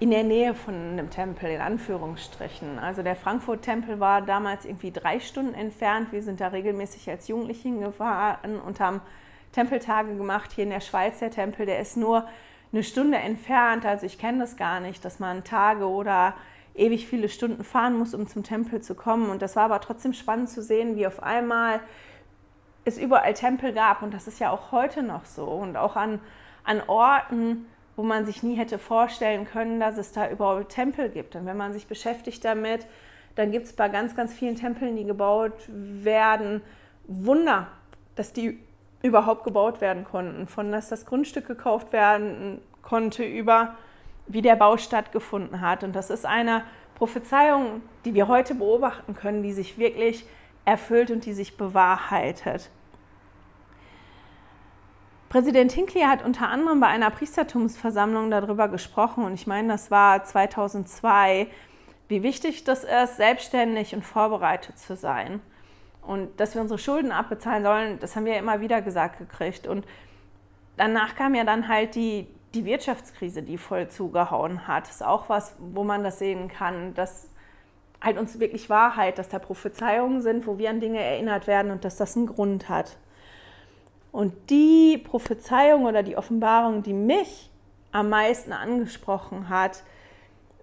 in 0.00 0.10
der 0.10 0.24
Nähe 0.24 0.54
von 0.54 0.74
einem 0.74 1.10
Tempel, 1.10 1.50
in 1.50 1.60
Anführungsstrichen. 1.60 2.78
Also 2.78 3.02
der 3.02 3.14
Frankfurt-Tempel 3.14 4.00
war 4.00 4.22
damals 4.22 4.64
irgendwie 4.64 4.90
drei 4.90 5.20
Stunden 5.20 5.54
entfernt. 5.54 6.10
Wir 6.10 6.22
sind 6.22 6.40
da 6.40 6.48
regelmäßig 6.48 7.08
als 7.08 7.28
Jugendliche 7.28 7.68
hingefahren 7.68 8.58
und 8.58 8.80
haben 8.80 9.02
Tempeltage 9.52 10.16
gemacht. 10.16 10.52
Hier 10.52 10.64
in 10.64 10.70
der 10.70 10.80
Schweiz 10.80 11.18
der 11.18 11.30
Tempel, 11.30 11.66
der 11.66 11.80
ist 11.80 11.98
nur 11.98 12.26
eine 12.72 12.82
Stunde 12.82 13.18
entfernt. 13.18 13.84
Also 13.84 14.06
ich 14.06 14.18
kenne 14.18 14.38
das 14.38 14.56
gar 14.56 14.80
nicht, 14.80 15.04
dass 15.04 15.18
man 15.18 15.44
Tage 15.44 15.86
oder 15.86 16.34
ewig 16.74 17.06
viele 17.06 17.28
Stunden 17.28 17.62
fahren 17.62 17.98
muss, 17.98 18.14
um 18.14 18.26
zum 18.26 18.42
Tempel 18.42 18.80
zu 18.80 18.94
kommen. 18.94 19.28
Und 19.28 19.42
das 19.42 19.54
war 19.54 19.64
aber 19.64 19.80
trotzdem 19.80 20.14
spannend 20.14 20.48
zu 20.48 20.62
sehen, 20.62 20.96
wie 20.96 21.06
auf 21.06 21.22
einmal 21.22 21.80
es 22.84 22.98
überall 22.98 23.34
Tempel 23.34 23.72
gab 23.72 24.02
und 24.02 24.14
das 24.14 24.26
ist 24.26 24.40
ja 24.40 24.50
auch 24.50 24.72
heute 24.72 25.02
noch 25.02 25.24
so 25.24 25.44
und 25.44 25.76
auch 25.76 25.96
an, 25.96 26.20
an 26.64 26.82
Orten, 26.86 27.66
wo 28.00 28.02
man 28.02 28.24
sich 28.24 28.42
nie 28.42 28.54
hätte 28.54 28.78
vorstellen 28.78 29.44
können, 29.44 29.78
dass 29.78 29.98
es 29.98 30.10
da 30.10 30.30
überall 30.30 30.64
Tempel 30.64 31.10
gibt. 31.10 31.36
Und 31.36 31.44
wenn 31.44 31.58
man 31.58 31.74
sich 31.74 31.86
beschäftigt 31.86 32.42
damit, 32.46 32.86
dann 33.34 33.52
gibt 33.52 33.66
es 33.66 33.74
bei 33.74 33.90
ganz, 33.90 34.16
ganz 34.16 34.32
vielen 34.32 34.56
Tempeln, 34.56 34.96
die 34.96 35.04
gebaut 35.04 35.52
werden, 35.68 36.62
Wunder, 37.06 37.66
dass 38.14 38.32
die 38.32 38.58
überhaupt 39.02 39.44
gebaut 39.44 39.82
werden 39.82 40.04
konnten. 40.04 40.46
Von 40.46 40.72
dass 40.72 40.88
das 40.88 41.04
Grundstück 41.04 41.46
gekauft 41.46 41.92
werden 41.92 42.62
konnte, 42.80 43.22
über 43.22 43.74
wie 44.28 44.40
der 44.40 44.56
Bau 44.56 44.78
stattgefunden 44.78 45.60
hat. 45.60 45.84
Und 45.84 45.94
das 45.94 46.08
ist 46.08 46.24
eine 46.24 46.64
Prophezeiung, 46.94 47.82
die 48.06 48.14
wir 48.14 48.28
heute 48.28 48.54
beobachten 48.54 49.14
können, 49.14 49.42
die 49.42 49.52
sich 49.52 49.76
wirklich 49.76 50.24
erfüllt 50.64 51.10
und 51.10 51.26
die 51.26 51.34
sich 51.34 51.58
bewahrheitet. 51.58 52.70
Präsident 55.30 55.70
Hinckley 55.70 56.02
hat 56.02 56.24
unter 56.24 56.48
anderem 56.48 56.80
bei 56.80 56.88
einer 56.88 57.08
Priestertumsversammlung 57.08 58.32
darüber 58.32 58.66
gesprochen 58.66 59.22
und 59.24 59.34
ich 59.34 59.46
meine, 59.46 59.68
das 59.68 59.88
war 59.88 60.24
2002, 60.24 61.46
wie 62.08 62.24
wichtig 62.24 62.64
das 62.64 62.82
ist, 62.82 63.16
selbstständig 63.16 63.94
und 63.94 64.04
vorbereitet 64.04 64.76
zu 64.76 64.96
sein. 64.96 65.40
Und 66.02 66.40
dass 66.40 66.56
wir 66.56 66.62
unsere 66.62 66.80
Schulden 66.80 67.12
abbezahlen 67.12 67.62
sollen, 67.62 67.98
das 68.00 68.16
haben 68.16 68.24
wir 68.24 68.32
ja 68.32 68.40
immer 68.40 68.60
wieder 68.60 68.82
gesagt 68.82 69.18
gekriegt. 69.18 69.68
Und 69.68 69.86
danach 70.76 71.14
kam 71.14 71.36
ja 71.36 71.44
dann 71.44 71.68
halt 71.68 71.94
die, 71.94 72.26
die 72.52 72.64
Wirtschaftskrise, 72.64 73.44
die 73.44 73.56
voll 73.56 73.86
zugehauen 73.86 74.66
hat. 74.66 74.88
Das 74.88 74.96
ist 74.96 75.06
auch 75.06 75.28
was, 75.28 75.54
wo 75.60 75.84
man 75.84 76.02
das 76.02 76.18
sehen 76.18 76.48
kann, 76.48 76.92
dass 76.94 77.28
halt 78.00 78.18
uns 78.18 78.40
wirklich 78.40 78.68
Wahrheit, 78.68 79.18
dass 79.18 79.28
da 79.28 79.38
Prophezeiungen 79.38 80.22
sind, 80.22 80.48
wo 80.48 80.58
wir 80.58 80.70
an 80.70 80.80
Dinge 80.80 80.98
erinnert 80.98 81.46
werden 81.46 81.70
und 81.70 81.84
dass 81.84 81.96
das 81.96 82.16
einen 82.16 82.26
Grund 82.26 82.68
hat. 82.68 82.96
Und 84.12 84.50
die 84.50 84.98
Prophezeiung 84.98 85.84
oder 85.84 86.02
die 86.02 86.16
Offenbarung, 86.16 86.82
die 86.82 86.92
mich 86.92 87.50
am 87.92 88.08
meisten 88.08 88.52
angesprochen 88.52 89.48
hat, 89.48 89.82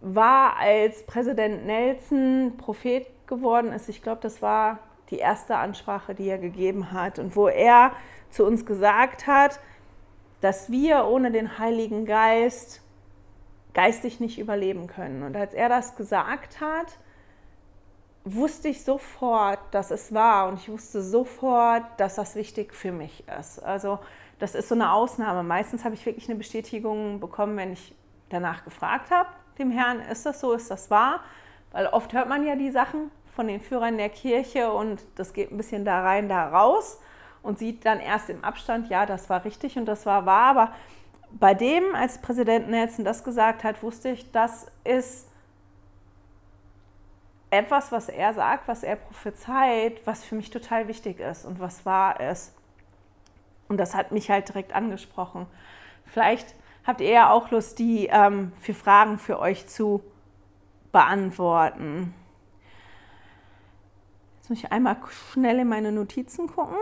war, 0.02 0.58
als 0.58 1.06
Präsident 1.06 1.66
Nelson 1.66 2.54
Prophet 2.58 3.08
geworden 3.26 3.72
ist. 3.72 3.90
Ich 3.90 4.02
glaube, 4.02 4.22
das 4.22 4.42
war 4.42 4.80
die 5.10 5.18
erste 5.18 5.56
Ansprache, 5.56 6.14
die 6.14 6.28
er 6.28 6.38
gegeben 6.38 6.92
hat 6.92 7.20
und 7.20 7.36
wo 7.36 7.48
er 7.48 7.92
zu 8.30 8.46
uns 8.46 8.66
gesagt 8.66 9.28
hat, 9.28 9.60
dass 10.42 10.70
wir 10.70 11.06
ohne 11.08 11.32
den 11.32 11.58
Heiligen 11.58 12.06
Geist 12.06 12.82
geistig 13.74 14.20
nicht 14.20 14.40
überleben 14.40 14.88
können. 14.88 15.24
Und 15.24 15.36
als 15.36 15.54
er 15.54 15.70
das 15.70 15.96
gesagt 15.96 16.62
hat, 16.62 16.98
wusste 18.34 18.68
ich 18.68 18.84
sofort, 18.84 19.60
dass 19.72 19.92
es 19.92 20.14
war 20.14 20.48
und 20.48 20.56
ich 20.56 20.70
wusste 20.70 21.02
sofort, 21.02 21.84
dass 21.98 22.16
das 22.16 22.36
wichtig 22.36 22.74
für 22.74 22.92
mich 22.92 23.24
ist. 23.40 23.60
Also 23.60 24.00
das 24.40 24.56
ist 24.56 24.70
so 24.70 24.76
eine 24.76 24.92
Ausnahme. 24.92 25.44
Meistens 25.44 25.84
habe 25.84 25.96
ich 25.96 26.06
wirklich 26.06 26.30
eine 26.30 26.38
Bestätigung 26.38 27.20
bekommen, 27.20 27.58
wenn 27.58 27.74
ich 27.74 27.96
danach 28.30 28.64
gefragt 28.64 29.12
habe, 29.12 29.30
dem 29.58 29.72
Herrn, 29.72 30.00
ist 30.02 30.26
das 30.26 30.40
so, 30.40 30.54
ist 30.54 30.70
das 30.70 30.92
wahr? 30.92 31.22
Weil 31.72 31.88
oft 31.88 32.14
hört 32.14 32.30
man 32.30 32.46
ja 32.46 32.56
die 32.56 32.72
Sachen 32.72 33.12
von 33.36 33.48
den 33.48 33.62
Führern 33.62 33.98
der 33.98 34.10
Kirche 34.10 34.72
und 34.72 35.02
das 35.16 35.34
geht 35.34 35.52
ein 35.52 35.58
bisschen 35.58 35.86
da 35.86 36.02
rein, 36.02 36.30
da 36.30 36.50
raus 36.50 37.00
und 37.44 37.60
sieht 37.60 37.86
dann 37.86 38.00
erst 38.00 38.30
im 38.30 38.44
Abstand, 38.44 38.90
ja, 38.90 39.06
das 39.06 39.30
war 39.30 39.46
richtig 39.46 39.78
und 39.78 39.86
das 39.86 40.06
war 40.06 40.26
wahr. 40.26 40.50
Aber 40.50 40.74
bei 41.32 41.54
dem, 41.54 41.96
als 41.96 42.20
Präsident 42.20 42.70
Nelson 42.70 43.06
das 43.06 43.24
gesagt 43.24 43.64
hat, 43.64 43.82
wusste 43.84 44.10
ich, 44.10 44.32
das 44.32 44.68
ist 44.84 45.28
etwas, 47.50 47.92
was 47.92 48.10
er 48.10 48.34
sagt, 48.34 48.68
was 48.68 48.84
er 48.84 48.98
prophezeit, 48.98 50.06
was 50.06 50.24
für 50.24 50.36
mich 50.36 50.50
total 50.50 50.88
wichtig 50.88 51.20
ist 51.20 51.46
und 51.46 51.60
was 51.60 51.86
wahr 51.86 52.20
ist. 52.20 52.54
Und 53.68 53.78
das 53.78 53.96
hat 53.96 54.12
mich 54.12 54.30
halt 54.30 54.50
direkt 54.50 54.74
angesprochen. 54.74 55.48
Vielleicht 56.06 56.56
habt 56.86 57.02
ihr 57.02 57.10
ja 57.10 57.32
auch 57.32 57.52
Lust, 57.52 57.80
die 57.80 58.08
ähm, 58.08 58.52
für 58.62 58.74
Fragen 58.74 59.18
für 59.18 59.40
euch 59.40 59.68
zu 59.68 60.02
beantworten. 60.92 62.14
Jetzt 64.38 64.50
muss 64.50 64.60
ich 64.60 64.72
einmal 64.72 64.98
schnell 65.34 65.60
in 65.60 65.68
meine 65.68 65.92
Notizen 65.92 66.48
gucken. 66.48 66.78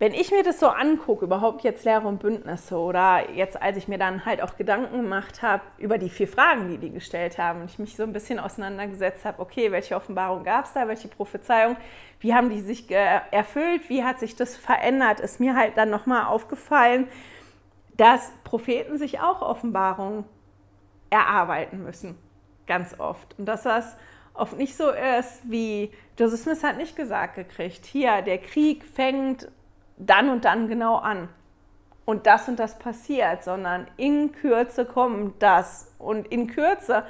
Wenn 0.00 0.14
ich 0.14 0.30
mir 0.30 0.44
das 0.44 0.60
so 0.60 0.68
angucke, 0.68 1.24
überhaupt 1.24 1.64
jetzt 1.64 1.84
Lehre 1.84 2.06
und 2.06 2.20
Bündnisse 2.20 2.76
oder 2.76 3.30
jetzt, 3.32 3.60
als 3.60 3.76
ich 3.76 3.88
mir 3.88 3.98
dann 3.98 4.24
halt 4.24 4.40
auch 4.40 4.56
Gedanken 4.56 5.02
gemacht 5.02 5.42
habe 5.42 5.62
über 5.76 5.98
die 5.98 6.08
vier 6.08 6.28
Fragen, 6.28 6.68
die 6.68 6.78
die 6.78 6.92
gestellt 6.92 7.36
haben 7.36 7.62
und 7.62 7.70
ich 7.70 7.80
mich 7.80 7.96
so 7.96 8.04
ein 8.04 8.12
bisschen 8.12 8.38
auseinandergesetzt 8.38 9.24
habe, 9.24 9.42
okay, 9.42 9.72
welche 9.72 9.96
Offenbarung 9.96 10.44
gab 10.44 10.66
es 10.66 10.72
da, 10.72 10.86
welche 10.86 11.08
Prophezeiung, 11.08 11.76
wie 12.20 12.32
haben 12.32 12.48
die 12.48 12.60
sich 12.60 12.88
erfüllt, 12.88 13.88
wie 13.88 14.04
hat 14.04 14.20
sich 14.20 14.36
das 14.36 14.56
verändert, 14.56 15.18
ist 15.18 15.40
mir 15.40 15.56
halt 15.56 15.76
dann 15.76 15.90
nochmal 15.90 16.26
aufgefallen, 16.26 17.08
dass 17.96 18.32
Propheten 18.44 18.98
sich 18.98 19.18
auch 19.18 19.42
Offenbarungen 19.42 20.24
erarbeiten 21.10 21.82
müssen, 21.82 22.16
ganz 22.68 23.00
oft. 23.00 23.36
Und 23.36 23.46
dass 23.46 23.64
das 23.64 23.96
oft 24.32 24.56
nicht 24.56 24.76
so 24.76 24.90
ist, 24.90 25.50
wie 25.50 25.90
Joseph 26.16 26.42
Smith 26.42 26.62
hat 26.62 26.76
nicht 26.76 26.94
gesagt 26.94 27.34
gekriegt, 27.34 27.84
hier, 27.84 28.22
der 28.22 28.38
Krieg 28.38 28.84
fängt 28.84 29.48
dann 29.98 30.30
und 30.30 30.44
dann 30.44 30.68
genau 30.68 30.96
an 30.96 31.28
und 32.08 32.26
das 32.26 32.48
und 32.48 32.58
das 32.58 32.78
passiert, 32.78 33.44
sondern 33.44 33.86
in 33.98 34.32
Kürze 34.32 34.86
kommt 34.86 35.42
das. 35.42 35.92
Und 35.98 36.26
in 36.28 36.46
Kürze 36.46 37.04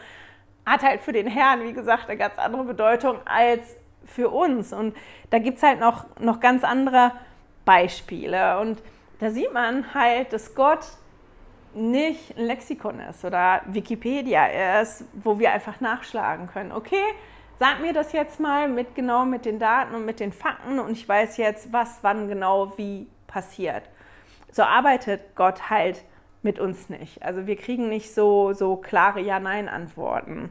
hat 0.66 0.82
halt 0.82 1.01
für 1.01 1.12
den 1.12 1.28
Herrn, 1.28 1.62
wie 1.62 1.72
gesagt, 1.72 2.09
eine 2.09 2.18
ganz 2.18 2.36
andere 2.36 2.64
Bedeutung 2.64 3.18
als 3.24 3.76
für 4.05 4.30
uns. 4.30 4.72
Und 4.72 4.97
da 5.30 5.39
gibt 5.39 5.59
es 5.59 5.62
halt 5.62 5.78
noch, 5.78 6.07
noch 6.18 6.41
ganz 6.41 6.64
andere 6.64 7.12
Beispiele. 7.64 8.59
Und 8.59 8.82
da 9.20 9.30
sieht 9.30 9.53
man 9.53 9.95
halt, 9.95 10.32
dass 10.32 10.57
Gott 10.57 10.84
nicht 11.74 12.36
ein 12.36 12.47
Lexikon 12.47 12.99
ist 13.01 13.24
oder 13.24 13.62
Wikipedia 13.66 14.80
ist, 14.80 15.05
wo 15.12 15.39
wir 15.39 15.53
einfach 15.53 15.80
nachschlagen 15.80 16.49
können. 16.49 16.72
Okay, 16.72 17.05
sag 17.59 17.80
mir 17.80 17.92
das 17.92 18.12
jetzt 18.12 18.40
mal 18.40 18.68
mit 18.68 18.94
genau 18.94 19.24
mit 19.24 19.44
den 19.44 19.59
Daten 19.59 19.94
und 19.94 20.04
mit 20.04 20.20
den 20.20 20.32
Fakten 20.32 20.78
und 20.78 20.92
ich 20.92 21.09
weiß 21.09 21.36
jetzt, 21.36 21.72
was 21.72 21.98
wann 22.02 22.28
genau 22.28 22.76
wie 22.76 23.09
passiert. 23.26 23.82
So 24.52 24.62
arbeitet 24.62 25.34
Gott 25.34 25.68
halt 25.70 26.04
mit 26.42 26.59
uns 26.59 26.88
nicht. 26.88 27.22
Also 27.22 27.46
wir 27.46 27.56
kriegen 27.56 27.88
nicht 27.88 28.14
so, 28.14 28.52
so 28.52 28.76
klare 28.76 29.20
Ja-Nein-Antworten. 29.20 30.50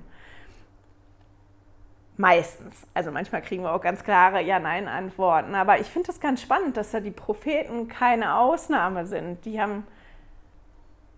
Meistens. 2.18 2.88
Also 2.94 3.12
manchmal 3.12 3.42
kriegen 3.42 3.64
wir 3.64 3.74
auch 3.74 3.82
ganz 3.82 4.04
klare 4.04 4.42
Ja-Nein-Antworten. 4.42 5.56
Aber 5.56 5.80
ich 5.80 5.88
finde 5.88 6.08
das 6.08 6.20
ganz 6.20 6.42
spannend, 6.42 6.76
dass 6.76 6.92
da 6.92 7.00
die 7.00 7.12
Propheten 7.12 7.88
keine 7.88 8.36
Ausnahme 8.36 9.06
sind. 9.06 9.46
Die 9.46 9.62
haben 9.62 9.88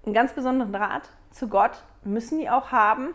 einen 0.05 0.13
ganz 0.13 0.33
besonderen 0.33 0.71
Draht 0.71 1.09
zu 1.31 1.47
Gott, 1.47 1.83
müssen 2.03 2.39
die 2.39 2.49
auch 2.49 2.71
haben. 2.71 3.13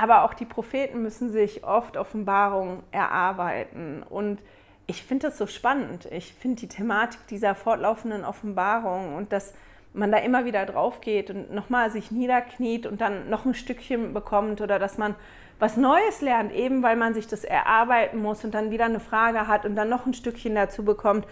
Aber 0.00 0.22
auch 0.22 0.32
die 0.32 0.44
Propheten 0.44 1.02
müssen 1.02 1.32
sich 1.32 1.64
oft 1.64 1.96
Offenbarungen 1.96 2.84
erarbeiten. 2.92 4.04
Und 4.08 4.38
ich 4.86 5.02
finde 5.02 5.26
das 5.26 5.38
so 5.38 5.48
spannend. 5.48 6.06
Ich 6.12 6.32
finde 6.34 6.60
die 6.60 6.68
Thematik 6.68 7.26
dieser 7.26 7.56
fortlaufenden 7.56 8.24
Offenbarung 8.24 9.16
und 9.16 9.32
dass 9.32 9.54
man 9.94 10.12
da 10.12 10.18
immer 10.18 10.44
wieder 10.44 10.66
drauf 10.66 11.00
geht 11.00 11.30
und 11.30 11.52
nochmal 11.52 11.90
sich 11.90 12.12
niederkniet 12.12 12.86
und 12.86 13.00
dann 13.00 13.28
noch 13.28 13.44
ein 13.44 13.54
Stückchen 13.54 14.14
bekommt 14.14 14.60
oder 14.60 14.78
dass 14.78 14.98
man 14.98 15.16
was 15.58 15.76
Neues 15.76 16.20
lernt, 16.20 16.52
eben 16.52 16.84
weil 16.84 16.94
man 16.94 17.12
sich 17.12 17.26
das 17.26 17.42
erarbeiten 17.42 18.18
muss 18.22 18.44
und 18.44 18.54
dann 18.54 18.70
wieder 18.70 18.84
eine 18.84 19.00
Frage 19.00 19.48
hat 19.48 19.66
und 19.66 19.74
dann 19.74 19.88
noch 19.88 20.06
ein 20.06 20.14
Stückchen 20.14 20.54
dazu 20.54 20.84
bekommt. 20.84 21.26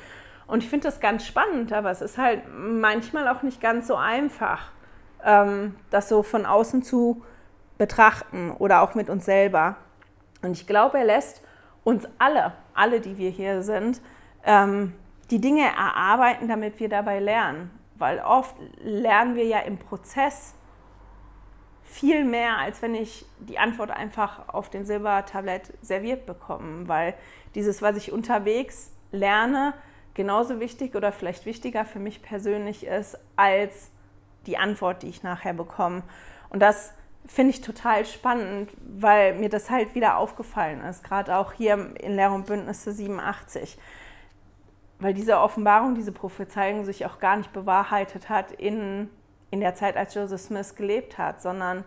Und 0.49 0.64
ich 0.64 0.69
finde 0.69 0.89
das 0.89 0.99
ganz 0.99 1.25
spannend, 1.25 1.73
aber 1.73 1.93
es 1.93 2.01
ist 2.01 2.19
halt 2.19 2.43
manchmal 2.53 3.29
auch 3.29 3.45
nicht 3.45 3.61
ganz 3.61 3.87
so 3.87 3.95
einfach, 3.95 4.73
ähm, 5.25 5.77
das 5.91 6.09
so 6.09 6.25
von 6.25 6.47
außen 6.47 6.83
zu 6.83 7.23
betrachten 7.79 8.51
oder 8.51 8.83
auch 8.83 8.95
mit 8.95 9.09
uns 9.09 9.24
selber. 9.24 9.77
Und 10.43 10.53
ich 10.53 10.66
glaube, 10.66 10.99
er 10.99 11.05
lässt 11.05 11.43
uns 11.85 12.07
alle, 12.18 12.53
alle, 12.74 13.01
die 13.01 13.18
wir 13.18 13.31
hier 13.31 13.62
sind, 13.62 14.01
ähm, 14.45 14.95
die 15.31 15.41
Dinge 15.41 15.64
erarbeiten, 15.64 16.49
damit 16.49 16.81
wir 16.81 16.89
dabei 16.89 17.20
lernen. 17.20 17.70
Weil 17.97 18.20
oft 18.20 18.55
lernen 18.83 19.35
wir 19.37 19.45
ja 19.45 19.61
im 19.61 19.79
Prozess 19.79 20.55
viel 21.83 22.24
mehr, 22.24 22.59
als 22.59 22.83
wenn 22.83 22.95
ich 22.95 23.24
die 23.39 23.59
Antwort 23.59 23.91
einfach 23.91 24.49
auf 24.49 24.68
den 24.68 24.85
Silbertablett 24.85 25.72
serviert 25.83 26.27
bekomme. 26.27 26.89
Weil 26.89 27.14
dieses, 27.55 27.83
was 27.83 27.97
ich 27.97 28.12
unterwegs 28.12 28.93
lerne, 29.12 29.72
genauso 30.14 30.61
wichtig 30.61 30.95
oder 30.95 31.12
vielleicht 31.12 31.47
wichtiger 31.47 31.85
für 31.85 31.99
mich 31.99 32.22
persönlich 32.22 32.87
ist, 32.87 33.18
als 33.37 33.91
die 34.47 34.59
Antwort, 34.59 35.03
die 35.03 35.09
ich 35.09 35.22
nachher 35.22 35.55
bekomme. 35.55 36.03
Und 36.49 36.61
das 36.61 36.93
finde 37.27 37.51
ich 37.51 37.61
total 37.61 38.05
spannend, 38.07 38.70
weil 38.81 39.35
mir 39.35 39.49
das 39.49 39.70
halt 39.70 39.95
wieder 39.95 40.16
aufgefallen 40.18 40.83
ist, 40.85 41.03
gerade 41.03 41.37
auch 41.37 41.53
hier 41.53 41.95
in 42.01 42.14
Lehr 42.14 42.33
und 42.33 42.47
Bündnisse 42.47 42.93
87. 42.93 43.79
Weil 44.99 45.12
diese 45.12 45.39
Offenbarung, 45.39 45.95
diese 45.95 46.12
Prophezeiung 46.12 46.85
sich 46.85 47.05
auch 47.05 47.18
gar 47.18 47.37
nicht 47.37 47.53
bewahrheitet 47.53 48.29
hat 48.29 48.53
in, 48.53 49.11
in 49.51 49.61
der 49.61 49.74
Zeit, 49.74 49.97
als 49.97 50.14
Joseph 50.14 50.41
Smith 50.41 50.74
gelebt 50.74 51.18
hat, 51.18 51.43
sondern 51.43 51.85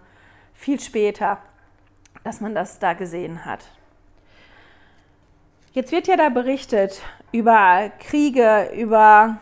viel 0.53 0.79
später, 0.79 1.39
dass 2.23 2.41
man 2.41 2.53
das 2.53 2.79
da 2.79 2.93
gesehen 2.93 3.45
hat. 3.45 3.65
Jetzt 5.71 5.91
wird 5.91 6.07
ja 6.07 6.17
da 6.17 6.29
berichtet 6.29 7.01
über 7.31 7.91
Kriege, 7.99 8.71
über, 8.75 9.37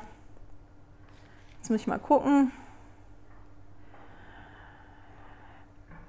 jetzt 1.58 1.70
muss 1.70 1.82
ich 1.82 1.88
mal 1.88 2.00
gucken, 2.00 2.52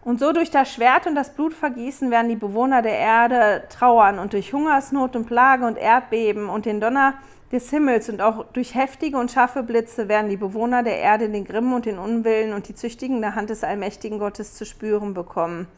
Und 0.08 0.18
so 0.18 0.32
durch 0.32 0.50
das 0.50 0.72
Schwert 0.72 1.06
und 1.06 1.14
das 1.14 1.34
Blutvergießen 1.34 2.10
werden 2.10 2.30
die 2.30 2.36
Bewohner 2.36 2.80
der 2.80 2.96
Erde 2.96 3.64
trauern 3.68 4.18
und 4.18 4.32
durch 4.32 4.54
Hungersnot 4.54 5.14
und 5.14 5.26
Plage 5.26 5.66
und 5.66 5.76
Erdbeben 5.76 6.48
und 6.48 6.64
den 6.64 6.80
Donner 6.80 7.18
des 7.52 7.68
Himmels 7.68 8.08
und 8.08 8.22
auch 8.22 8.46
durch 8.54 8.74
heftige 8.74 9.18
und 9.18 9.30
scharfe 9.30 9.62
Blitze 9.62 10.08
werden 10.08 10.30
die 10.30 10.38
Bewohner 10.38 10.82
der 10.82 10.96
Erde 10.96 11.28
den 11.28 11.44
Grimm 11.44 11.74
und 11.74 11.84
den 11.84 11.98
Unwillen 11.98 12.54
und 12.54 12.68
die 12.68 12.74
züchtigende 12.74 13.34
Hand 13.34 13.50
des 13.50 13.62
allmächtigen 13.62 14.18
Gottes 14.18 14.54
zu 14.54 14.64
spüren 14.64 15.12
bekommen. 15.12 15.68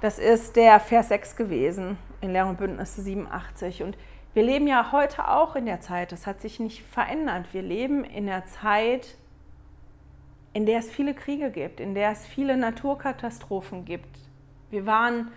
Das 0.00 0.18
ist 0.18 0.56
der 0.56 0.80
Vers 0.80 1.06
6 1.06 1.36
gewesen 1.36 1.98
in 2.20 2.32
Lehr 2.32 2.48
und 2.48 2.58
Bündnisse 2.58 3.00
87. 3.00 3.84
Und 3.84 3.96
wir 4.34 4.42
leben 4.42 4.66
ja 4.66 4.90
heute 4.90 5.28
auch 5.28 5.54
in 5.54 5.66
der 5.66 5.80
Zeit, 5.80 6.10
das 6.10 6.26
hat 6.26 6.40
sich 6.40 6.58
nicht 6.58 6.82
verändert. 6.82 7.46
Wir 7.52 7.62
leben 7.62 8.02
in 8.02 8.26
der 8.26 8.44
Zeit, 8.46 9.18
in 10.52 10.66
der 10.66 10.78
es 10.78 10.90
viele 10.90 11.14
Kriege 11.14 11.50
gibt, 11.50 11.80
in 11.80 11.94
der 11.94 12.10
es 12.10 12.26
viele 12.26 12.56
Naturkatastrophen 12.56 13.84
gibt. 13.84 14.18
Wir 14.70 14.86
waren 14.86 15.30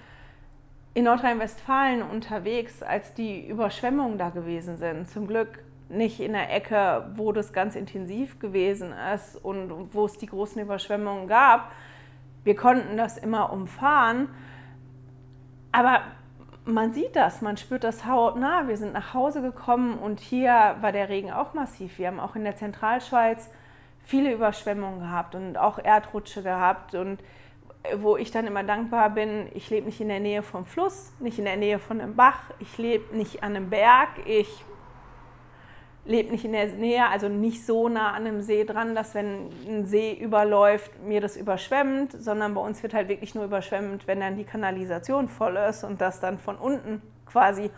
in 0.93 1.05
Nordrhein-Westfalen 1.05 2.01
unterwegs, 2.01 2.81
als 2.81 3.13
die 3.13 3.47
Überschwemmungen 3.47 4.17
da 4.17 4.29
gewesen 4.29 4.77
sind. 4.77 5.09
Zum 5.09 5.27
Glück 5.27 5.63
nicht 5.89 6.19
in 6.19 6.33
der 6.33 6.53
Ecke, 6.53 7.11
wo 7.15 7.31
das 7.31 7.53
ganz 7.53 7.75
intensiv 7.75 8.39
gewesen 8.39 8.93
ist 9.13 9.35
und 9.35 9.93
wo 9.93 10.05
es 10.05 10.17
die 10.17 10.25
großen 10.25 10.61
Überschwemmungen 10.61 11.27
gab. 11.27 11.71
Wir 12.43 12.55
konnten 12.55 12.97
das 12.97 13.17
immer 13.17 13.51
umfahren. 13.51 14.29
Aber 15.71 16.01
man 16.65 16.93
sieht 16.93 17.15
das, 17.15 17.41
man 17.41 17.57
spürt 17.57 17.83
das 17.83 18.05
hautnah. 18.05 18.67
Wir 18.67 18.77
sind 18.77 18.93
nach 18.93 19.13
Hause 19.13 19.41
gekommen 19.41 19.97
und 19.99 20.19
hier 20.19 20.77
war 20.81 20.91
der 20.91 21.09
Regen 21.09 21.31
auch 21.31 21.53
massiv. 21.53 21.99
Wir 21.99 22.07
haben 22.07 22.19
auch 22.19 22.35
in 22.35 22.43
der 22.43 22.55
Zentralschweiz 22.55 23.49
viele 24.05 24.31
Überschwemmungen 24.31 24.99
gehabt 24.99 25.35
und 25.35 25.57
auch 25.57 25.79
Erdrutsche 25.79 26.43
gehabt 26.43 26.95
und 26.95 27.19
wo 27.97 28.17
ich 28.17 28.31
dann 28.31 28.47
immer 28.47 28.63
dankbar 28.63 29.09
bin, 29.11 29.47
ich 29.53 29.69
lebe 29.69 29.87
nicht 29.87 30.01
in 30.01 30.07
der 30.07 30.19
Nähe 30.19 30.43
vom 30.43 30.65
Fluss, 30.65 31.13
nicht 31.19 31.37
in 31.37 31.45
der 31.45 31.57
Nähe 31.57 31.79
von 31.79 32.01
einem 32.01 32.15
Bach, 32.15 32.39
ich 32.59 32.77
lebe 32.77 33.15
nicht 33.15 33.43
an 33.43 33.55
einem 33.55 33.69
Berg, 33.69 34.09
ich 34.25 34.65
lebe 36.05 36.31
nicht 36.31 36.45
in 36.45 36.51
der 36.53 36.67
Nähe, 36.67 37.07
also 37.07 37.29
nicht 37.29 37.65
so 37.65 37.89
nah 37.89 38.09
an 38.11 38.27
einem 38.27 38.41
See 38.41 38.63
dran, 38.63 38.95
dass 38.95 39.15
wenn 39.15 39.49
ein 39.67 39.85
See 39.85 40.13
überläuft, 40.13 40.99
mir 41.03 41.19
das 41.19 41.35
überschwemmt, 41.35 42.11
sondern 42.11 42.53
bei 42.53 42.61
uns 42.61 42.81
wird 42.83 42.93
halt 42.93 43.07
wirklich 43.07 43.33
nur 43.35 43.45
überschwemmt, 43.45 44.07
wenn 44.07 44.19
dann 44.19 44.37
die 44.37 44.43
Kanalisation 44.43 45.27
voll 45.27 45.57
ist 45.57 45.83
und 45.83 46.01
das 46.01 46.19
dann 46.19 46.37
von 46.37 46.57
unten 46.57 47.01
quasi 47.25 47.71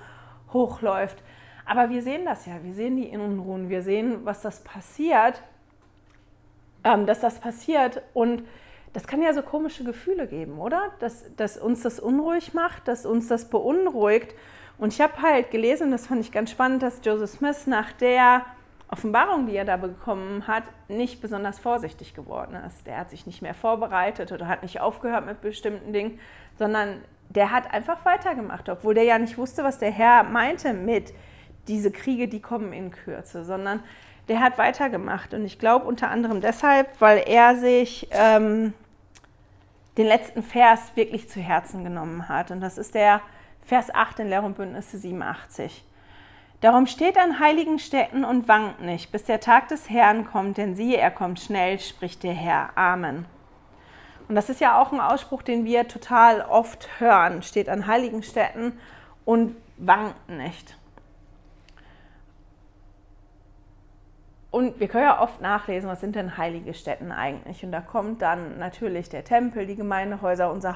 hochläuft. 0.52 1.24
Aber 1.66 1.90
wir 1.90 2.02
sehen 2.02 2.26
das 2.26 2.46
ja, 2.46 2.64
wir 2.64 2.74
sehen 2.74 2.98
die 2.98 3.18
Unruhen, 3.18 3.70
wir 3.70 3.82
sehen, 3.82 4.22
was 4.24 4.42
das 4.42 4.64
passiert, 4.64 5.42
dass 7.06 7.20
das 7.20 7.40
passiert 7.40 8.02
und 8.14 8.44
das 8.94 9.06
kann 9.06 9.22
ja 9.22 9.34
so 9.34 9.42
komische 9.42 9.84
Gefühle 9.84 10.28
geben, 10.28 10.60
oder? 10.60 10.92
Dass, 11.00 11.26
dass 11.36 11.58
uns 11.58 11.84
das 11.84 12.00
unruhig 12.00 12.54
macht, 12.54 12.88
dass 12.88 13.06
uns 13.06 13.28
das 13.28 13.50
beunruhigt. 13.50 14.34
Und 14.80 14.94
ich 14.94 15.02
habe 15.02 15.22
halt 15.22 15.52
gelesen, 15.52 15.92
das 15.92 16.08
fand 16.08 16.22
ich 16.22 16.32
ganz 16.32 16.50
spannend, 16.52 16.82
dass 16.82 17.02
Joseph 17.04 17.32
Smith 17.32 17.68
nach 17.68 17.92
der 17.92 18.46
Offenbarung, 18.90 19.48
die 19.48 19.56
er 19.56 19.66
da 19.66 19.76
bekommen 19.78 20.48
hat, 20.48 20.64
nicht 20.88 21.22
besonders 21.22 21.60
vorsichtig 21.60 22.14
geworden 22.14 22.56
ist. 22.66 22.88
Der 22.88 22.98
hat 22.98 23.10
sich 23.10 23.26
nicht 23.26 23.42
mehr 23.42 23.54
vorbereitet 23.54 24.32
oder 24.32 24.48
hat 24.48 24.64
nicht 24.64 24.80
aufgehört 24.80 25.26
mit 25.26 25.42
bestimmten 25.42 25.92
Dingen, 25.92 26.20
sondern 26.58 27.02
der 27.30 27.52
hat 27.52 27.74
einfach 27.74 28.06
weitergemacht, 28.06 28.70
obwohl 28.70 28.94
der 28.94 29.04
ja 29.04 29.20
nicht 29.20 29.38
wusste, 29.38 29.64
was 29.64 29.80
der 29.80 29.92
Herr 29.92 30.24
meinte 30.24 30.74
mit 30.74 31.14
diese 31.68 31.92
Kriege, 31.92 32.30
die 32.30 32.42
kommen 32.42 32.72
in 32.72 32.92
Kürze, 32.92 33.44
sondern 33.44 33.84
der 34.28 34.42
hat 34.42 34.58
weitergemacht. 34.58 35.34
Und 35.34 35.46
ich 35.46 35.60
glaube 35.60 35.86
unter 35.86 36.10
anderem 36.10 36.42
deshalb, 36.42 36.90
weil 37.00 37.24
er 37.26 37.56
sich 37.56 38.08
ähm, 38.12 38.74
den 39.98 40.06
letzten 40.06 40.44
Vers 40.44 40.92
wirklich 40.96 41.30
zu 41.30 41.40
Herzen 41.40 41.84
genommen 41.84 42.30
hat. 42.30 42.52
Und 42.52 42.62
das 42.62 42.78
ist 42.78 42.96
der 42.96 43.22
Vers 43.66 43.94
8 43.94 44.20
in 44.20 44.30
Lehr 44.30 44.44
und 44.44 44.56
Bündnisse 44.56 44.98
87. 44.98 45.84
Darum 46.62 46.88
steht 46.88 47.18
an 47.18 47.40
heiligen 47.40 47.78
Städten 47.78 48.24
und 48.24 48.48
wankt 48.48 48.82
nicht, 48.82 49.12
bis 49.12 49.26
der 49.26 49.40
Tag 49.40 49.68
des 49.68 49.90
Herrn 49.90 50.26
kommt, 50.26 50.58
denn 50.58 50.76
siehe, 50.76 50.98
er 50.98 51.12
kommt 51.12 51.40
schnell, 51.40 51.80
spricht 51.80 52.24
der 52.24 52.34
Herr. 52.34 52.76
Amen. 52.76 53.26
Und 54.28 54.36
das 54.36 54.50
ist 54.50 54.60
ja 54.60 54.82
auch 54.82 54.92
ein 54.92 55.00
Ausspruch, 55.00 55.44
den 55.44 55.66
wir 55.66 55.88
total 55.88 56.42
oft 56.42 57.00
hören, 57.00 57.44
steht 57.44 57.70
an 57.70 57.88
heiligen 57.88 58.24
Städten 58.24 58.80
und 59.24 59.56
wankt 59.78 60.30
nicht. 60.30 60.77
Und 64.58 64.80
wir 64.80 64.88
können 64.88 65.04
ja 65.04 65.22
oft 65.22 65.40
nachlesen, 65.40 65.88
was 65.88 66.02
sind 66.02 66.16
denn 66.16 66.36
heilige 66.36 66.74
Stätten 66.74 67.12
eigentlich? 67.12 67.64
Und 67.64 67.72
da 67.72 67.80
kommt 67.80 68.24
dann 68.24 68.58
natürlich 68.58 69.08
der 69.08 69.24
Tempel, 69.24 69.68
die 69.68 69.76
Gemeindehäuser, 69.76 70.52
unser 70.52 70.74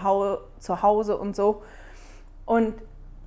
Zuhause 0.59 1.17
und 1.17 1.35
so. 1.35 1.63
Und 2.45 2.75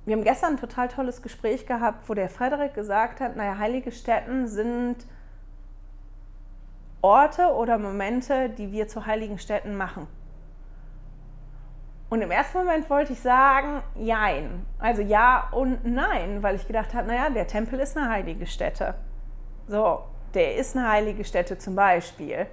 wir 0.05 0.15
haben 0.15 0.23
gestern 0.23 0.53
ein 0.53 0.57
total 0.57 0.87
tolles 0.87 1.21
Gespräch 1.21 1.65
gehabt, 1.65 2.07
wo 2.07 2.13
der 2.13 2.29
Frederik 2.29 2.73
gesagt 2.73 3.19
hat, 3.19 3.35
naja, 3.35 3.57
heilige 3.57 3.91
Stätten 3.91 4.47
sind 4.47 5.05
Orte 7.01 7.47
oder 7.47 7.77
Momente, 7.77 8.49
die 8.49 8.71
wir 8.71 8.87
zu 8.87 9.05
heiligen 9.05 9.39
Städten 9.39 9.75
machen. 9.75 10.07
Und 12.09 12.21
im 12.21 12.31
ersten 12.31 12.59
Moment 12.59 12.89
wollte 12.89 13.11
ich 13.11 13.19
sagen, 13.19 13.83
jein. 13.95 14.65
Also 14.79 15.01
ja 15.01 15.49
und 15.51 15.83
nein, 15.83 16.41
weil 16.43 16.55
ich 16.55 16.65
gedacht 16.65 16.93
habe, 16.93 17.09
naja, 17.09 17.29
der 17.29 17.45
Tempel 17.45 17.77
ist 17.81 17.97
eine 17.97 18.09
heilige 18.09 18.47
Stätte. 18.47 18.95
So, 19.67 20.03
der 20.35 20.55
ist 20.55 20.75
eine 20.75 20.89
heilige 20.89 21.25
Stätte 21.25 21.57
zum 21.57 21.75
Beispiel. 21.75 22.45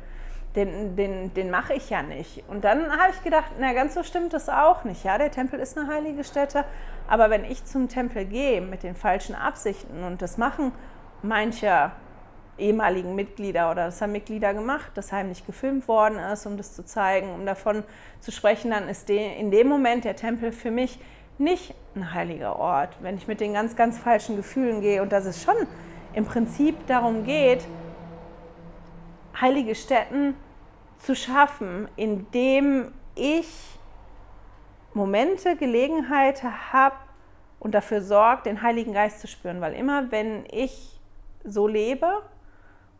Den, 0.54 0.96
den, 0.96 1.32
den 1.34 1.50
mache 1.50 1.74
ich 1.74 1.88
ja 1.88 2.02
nicht. 2.02 2.44
Und 2.48 2.64
dann 2.64 2.92
habe 2.92 3.10
ich 3.10 3.22
gedacht, 3.24 3.52
na 3.58 3.72
ganz 3.72 3.94
so 3.94 4.02
stimmt 4.02 4.34
das 4.34 4.48
auch 4.48 4.84
nicht. 4.84 5.02
Ja, 5.02 5.16
der 5.16 5.30
Tempel 5.30 5.58
ist 5.58 5.78
eine 5.78 5.88
heilige 5.88 6.24
Stätte, 6.24 6.64
aber 7.08 7.30
wenn 7.30 7.44
ich 7.44 7.64
zum 7.64 7.88
Tempel 7.88 8.26
gehe 8.26 8.60
mit 8.60 8.82
den 8.82 8.94
falschen 8.94 9.34
Absichten 9.34 10.04
und 10.04 10.20
das 10.20 10.36
machen 10.36 10.72
manche 11.22 11.90
ehemaligen 12.58 13.14
Mitglieder 13.14 13.70
oder 13.70 13.86
das 13.86 14.02
haben 14.02 14.12
Mitglieder 14.12 14.52
gemacht, 14.52 14.92
das 14.94 15.10
heimlich 15.10 15.46
gefilmt 15.46 15.88
worden 15.88 16.18
ist, 16.18 16.46
um 16.46 16.56
das 16.56 16.74
zu 16.74 16.84
zeigen, 16.84 17.30
um 17.30 17.46
davon 17.46 17.82
zu 18.20 18.30
sprechen, 18.30 18.70
dann 18.70 18.88
ist 18.88 19.08
in 19.08 19.50
dem 19.50 19.68
Moment 19.68 20.04
der 20.04 20.16
Tempel 20.16 20.52
für 20.52 20.70
mich 20.70 21.00
nicht 21.38 21.74
ein 21.96 22.12
heiliger 22.12 22.58
Ort. 22.58 22.96
Wenn 23.00 23.16
ich 23.16 23.26
mit 23.26 23.40
den 23.40 23.54
ganz, 23.54 23.74
ganz 23.74 23.98
falschen 23.98 24.36
Gefühlen 24.36 24.80
gehe 24.80 25.02
und 25.02 25.12
das 25.12 25.24
ist 25.24 25.42
schon 25.42 25.56
im 26.14 26.24
Prinzip 26.24 26.86
darum 26.86 27.24
geht, 27.24 27.66
heilige 29.40 29.74
Stätten 29.74 30.34
zu 30.98 31.14
schaffen, 31.16 31.88
indem 31.96 32.92
ich 33.14 33.78
Momente, 34.94 35.56
Gelegenheit 35.56 36.42
habe 36.72 36.96
und 37.58 37.74
dafür 37.74 38.02
sorge, 38.02 38.42
den 38.42 38.62
Heiligen 38.62 38.92
Geist 38.92 39.20
zu 39.20 39.26
spüren. 39.26 39.60
Weil 39.60 39.74
immer, 39.74 40.10
wenn 40.10 40.44
ich 40.50 41.00
so 41.44 41.66
lebe 41.66 42.22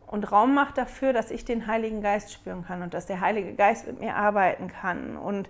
und 0.07 0.31
Raum 0.31 0.53
mache 0.53 0.73
dafür, 0.73 1.13
dass 1.13 1.31
ich 1.31 1.45
den 1.45 1.67
Heiligen 1.67 2.01
Geist 2.01 2.33
spüren 2.33 2.65
kann 2.65 2.81
und 2.81 2.93
dass 2.93 3.05
der 3.05 3.21
Heilige 3.21 3.53
Geist 3.53 3.87
mit 3.87 3.99
mir 3.99 4.15
arbeiten 4.15 4.67
kann 4.67 5.17
und 5.17 5.49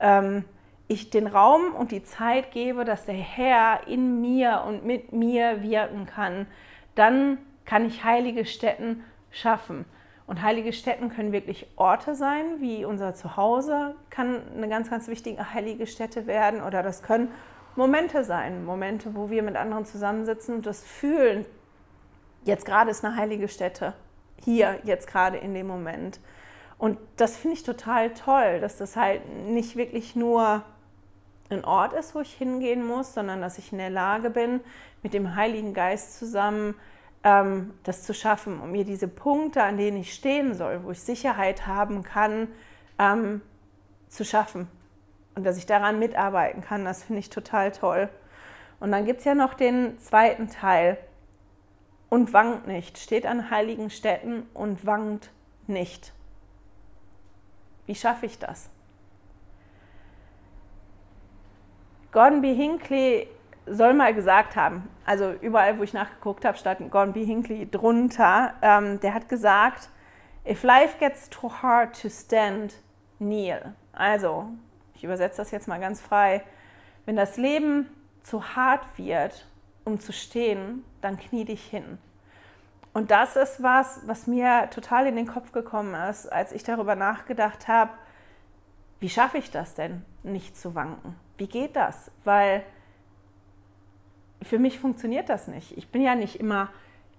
ähm, 0.00 0.44
ich 0.88 1.10
den 1.10 1.26
Raum 1.26 1.74
und 1.74 1.92
die 1.92 2.02
Zeit 2.02 2.50
gebe, 2.50 2.84
dass 2.84 3.06
der 3.06 3.14
Herr 3.14 3.86
in 3.86 4.20
mir 4.20 4.64
und 4.66 4.84
mit 4.84 5.12
mir 5.12 5.62
wirken 5.62 6.06
kann, 6.06 6.46
dann 6.94 7.38
kann 7.64 7.86
ich 7.86 8.04
heilige 8.04 8.44
Stätten 8.44 9.04
schaffen. 9.30 9.84
Und 10.26 10.42
heilige 10.42 10.72
Stätten 10.72 11.10
können 11.10 11.32
wirklich 11.32 11.66
Orte 11.76 12.14
sein, 12.14 12.60
wie 12.60 12.84
unser 12.84 13.14
Zuhause 13.14 13.94
kann 14.08 14.40
eine 14.56 14.68
ganz, 14.68 14.88
ganz 14.88 15.08
wichtige 15.08 15.52
heilige 15.52 15.86
Stätte 15.86 16.26
werden. 16.26 16.62
Oder 16.62 16.82
das 16.82 17.02
können 17.02 17.28
Momente 17.76 18.24
sein, 18.24 18.64
Momente, 18.64 19.14
wo 19.14 19.28
wir 19.28 19.42
mit 19.42 19.56
anderen 19.56 19.84
zusammensitzen 19.84 20.54
und 20.54 20.66
das 20.66 20.82
fühlen. 20.82 21.44
Jetzt 22.44 22.64
gerade 22.64 22.90
ist 22.90 23.04
eine 23.04 23.16
heilige 23.16 23.48
Stätte. 23.48 23.92
Hier, 24.42 24.78
jetzt 24.84 25.08
gerade 25.08 25.36
in 25.36 25.52
dem 25.52 25.66
Moment. 25.66 26.20
Und 26.78 26.98
das 27.16 27.36
finde 27.36 27.56
ich 27.56 27.62
total 27.62 28.12
toll, 28.14 28.60
dass 28.60 28.78
das 28.78 28.96
halt 28.96 29.22
nicht 29.46 29.76
wirklich 29.76 30.16
nur 30.16 30.62
ein 31.50 31.64
Ort 31.64 31.92
ist, 31.92 32.14
wo 32.14 32.20
ich 32.20 32.32
hingehen 32.32 32.86
muss, 32.86 33.14
sondern 33.14 33.40
dass 33.40 33.58
ich 33.58 33.72
in 33.72 33.78
der 33.78 33.90
Lage 33.90 34.30
bin, 34.30 34.60
mit 35.02 35.14
dem 35.14 35.34
Heiligen 35.36 35.74
Geist 35.74 36.18
zusammen 36.18 36.74
ähm, 37.24 37.74
das 37.82 38.04
zu 38.04 38.14
schaffen, 38.14 38.60
um 38.60 38.70
mir 38.72 38.84
diese 38.84 39.08
Punkte, 39.08 39.62
an 39.62 39.76
denen 39.76 39.96
ich 39.96 40.14
stehen 40.14 40.54
soll, 40.54 40.84
wo 40.84 40.90
ich 40.90 41.00
Sicherheit 41.00 41.66
haben 41.66 42.02
kann, 42.02 42.48
ähm, 42.98 43.40
zu 44.08 44.24
schaffen. 44.24 44.68
Und 45.34 45.44
dass 45.44 45.56
ich 45.56 45.66
daran 45.66 45.98
mitarbeiten 45.98 46.60
kann, 46.60 46.84
das 46.84 47.02
finde 47.02 47.20
ich 47.20 47.30
total 47.30 47.72
toll. 47.72 48.08
Und 48.78 48.92
dann 48.92 49.06
gibt 49.06 49.20
es 49.20 49.24
ja 49.24 49.34
noch 49.34 49.54
den 49.54 49.98
zweiten 49.98 50.48
Teil. 50.48 50.98
Und 52.08 52.32
wankt 52.32 52.68
nicht, 52.68 52.98
steht 52.98 53.26
an 53.26 53.50
heiligen 53.50 53.90
Städten 53.90 54.46
und 54.54 54.86
wankt 54.86 55.30
nicht. 55.66 56.12
Wie 57.86 57.94
schaffe 57.94 58.26
ich 58.26 58.38
das? 58.38 58.70
Gordon 62.14 62.42
B. 62.42 62.54
Hinckley 62.54 63.26
soll 63.66 63.92
mal 63.92 64.14
gesagt 64.14 64.54
haben, 64.54 64.88
also 65.04 65.32
überall, 65.32 65.80
wo 65.80 65.82
ich 65.82 65.92
nachgeguckt 65.92 66.44
habe, 66.44 66.56
stand 66.56 66.88
Gordon 66.92 67.12
B. 67.12 67.24
Hinckley 67.24 67.68
drunter, 67.68 68.54
ähm, 68.62 69.00
der 69.00 69.14
hat 69.14 69.28
gesagt, 69.28 69.88
if 70.46 70.62
life 70.62 70.96
gets 71.00 71.28
too 71.28 71.50
hard 71.50 72.00
to 72.00 72.08
stand, 72.08 72.74
kneel. 73.18 73.74
Also, 73.92 74.46
ich 74.94 75.02
übersetze 75.02 75.38
das 75.38 75.50
jetzt 75.50 75.66
mal 75.66 75.80
ganz 75.80 76.00
frei, 76.00 76.44
wenn 77.04 77.16
das 77.16 77.36
Leben 77.36 77.88
zu 78.22 78.54
hart 78.54 78.96
wird, 78.96 79.48
um 79.84 79.98
zu 79.98 80.12
stehen, 80.12 80.84
dann 81.00 81.18
knie 81.18 81.44
dich 81.44 81.64
hin. 81.64 81.98
Und 82.92 83.10
das 83.10 83.34
ist 83.34 83.60
was, 83.60 84.02
was 84.06 84.28
mir 84.28 84.70
total 84.70 85.08
in 85.08 85.16
den 85.16 85.26
Kopf 85.26 85.50
gekommen 85.50 85.94
ist, 86.08 86.28
als 86.28 86.52
ich 86.52 86.62
darüber 86.62 86.94
nachgedacht 86.94 87.66
habe, 87.66 87.90
wie 89.00 89.08
schaffe 89.08 89.38
ich 89.38 89.50
das 89.50 89.74
denn, 89.74 90.04
nicht 90.22 90.56
zu 90.56 90.76
wanken? 90.76 91.16
Wie 91.36 91.46
geht 91.46 91.76
das? 91.76 92.10
Weil 92.24 92.64
für 94.42 94.58
mich 94.58 94.78
funktioniert 94.78 95.28
das 95.28 95.48
nicht. 95.48 95.76
Ich 95.76 95.88
bin 95.88 96.02
ja 96.02 96.14
nicht 96.14 96.38
immer, 96.38 96.68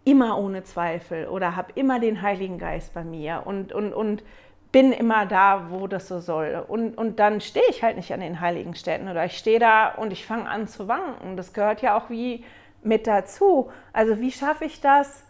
immer 0.03 0.37
ohne 0.37 0.63
Zweifel 0.63 1.27
oder 1.27 1.55
habe 1.55 1.71
immer 1.75 1.99
den 1.99 2.21
Heiligen 2.21 2.57
Geist 2.57 2.93
bei 2.93 3.03
mir 3.03 3.43
und, 3.45 3.73
und, 3.73 3.93
und 3.93 4.23
bin 4.71 4.91
immer 4.91 5.25
da, 5.25 5.67
wo 5.69 5.87
das 5.87 6.07
so 6.07 6.19
soll. 6.19 6.63
Und, 6.67 6.97
und 6.97 7.19
dann 7.19 7.41
stehe 7.41 7.65
ich 7.69 7.81
halt 7.81 7.95
nicht 7.95 8.13
an 8.13 8.19
den 8.19 8.41
heiligen 8.41 8.75
Städten 8.75 9.07
oder 9.07 9.25
ich 9.25 9.37
stehe 9.37 9.59
da 9.59 9.89
und 9.89 10.11
ich 10.11 10.25
fange 10.25 10.49
an 10.49 10.67
zu 10.67 10.87
wanken. 10.87 11.37
Das 11.37 11.53
gehört 11.53 11.81
ja 11.81 11.97
auch 11.97 12.09
wie 12.09 12.43
mit 12.83 13.07
dazu. 13.07 13.71
Also 13.93 14.19
wie 14.19 14.31
schaffe 14.31 14.65
ich 14.65 14.81
das, 14.81 15.23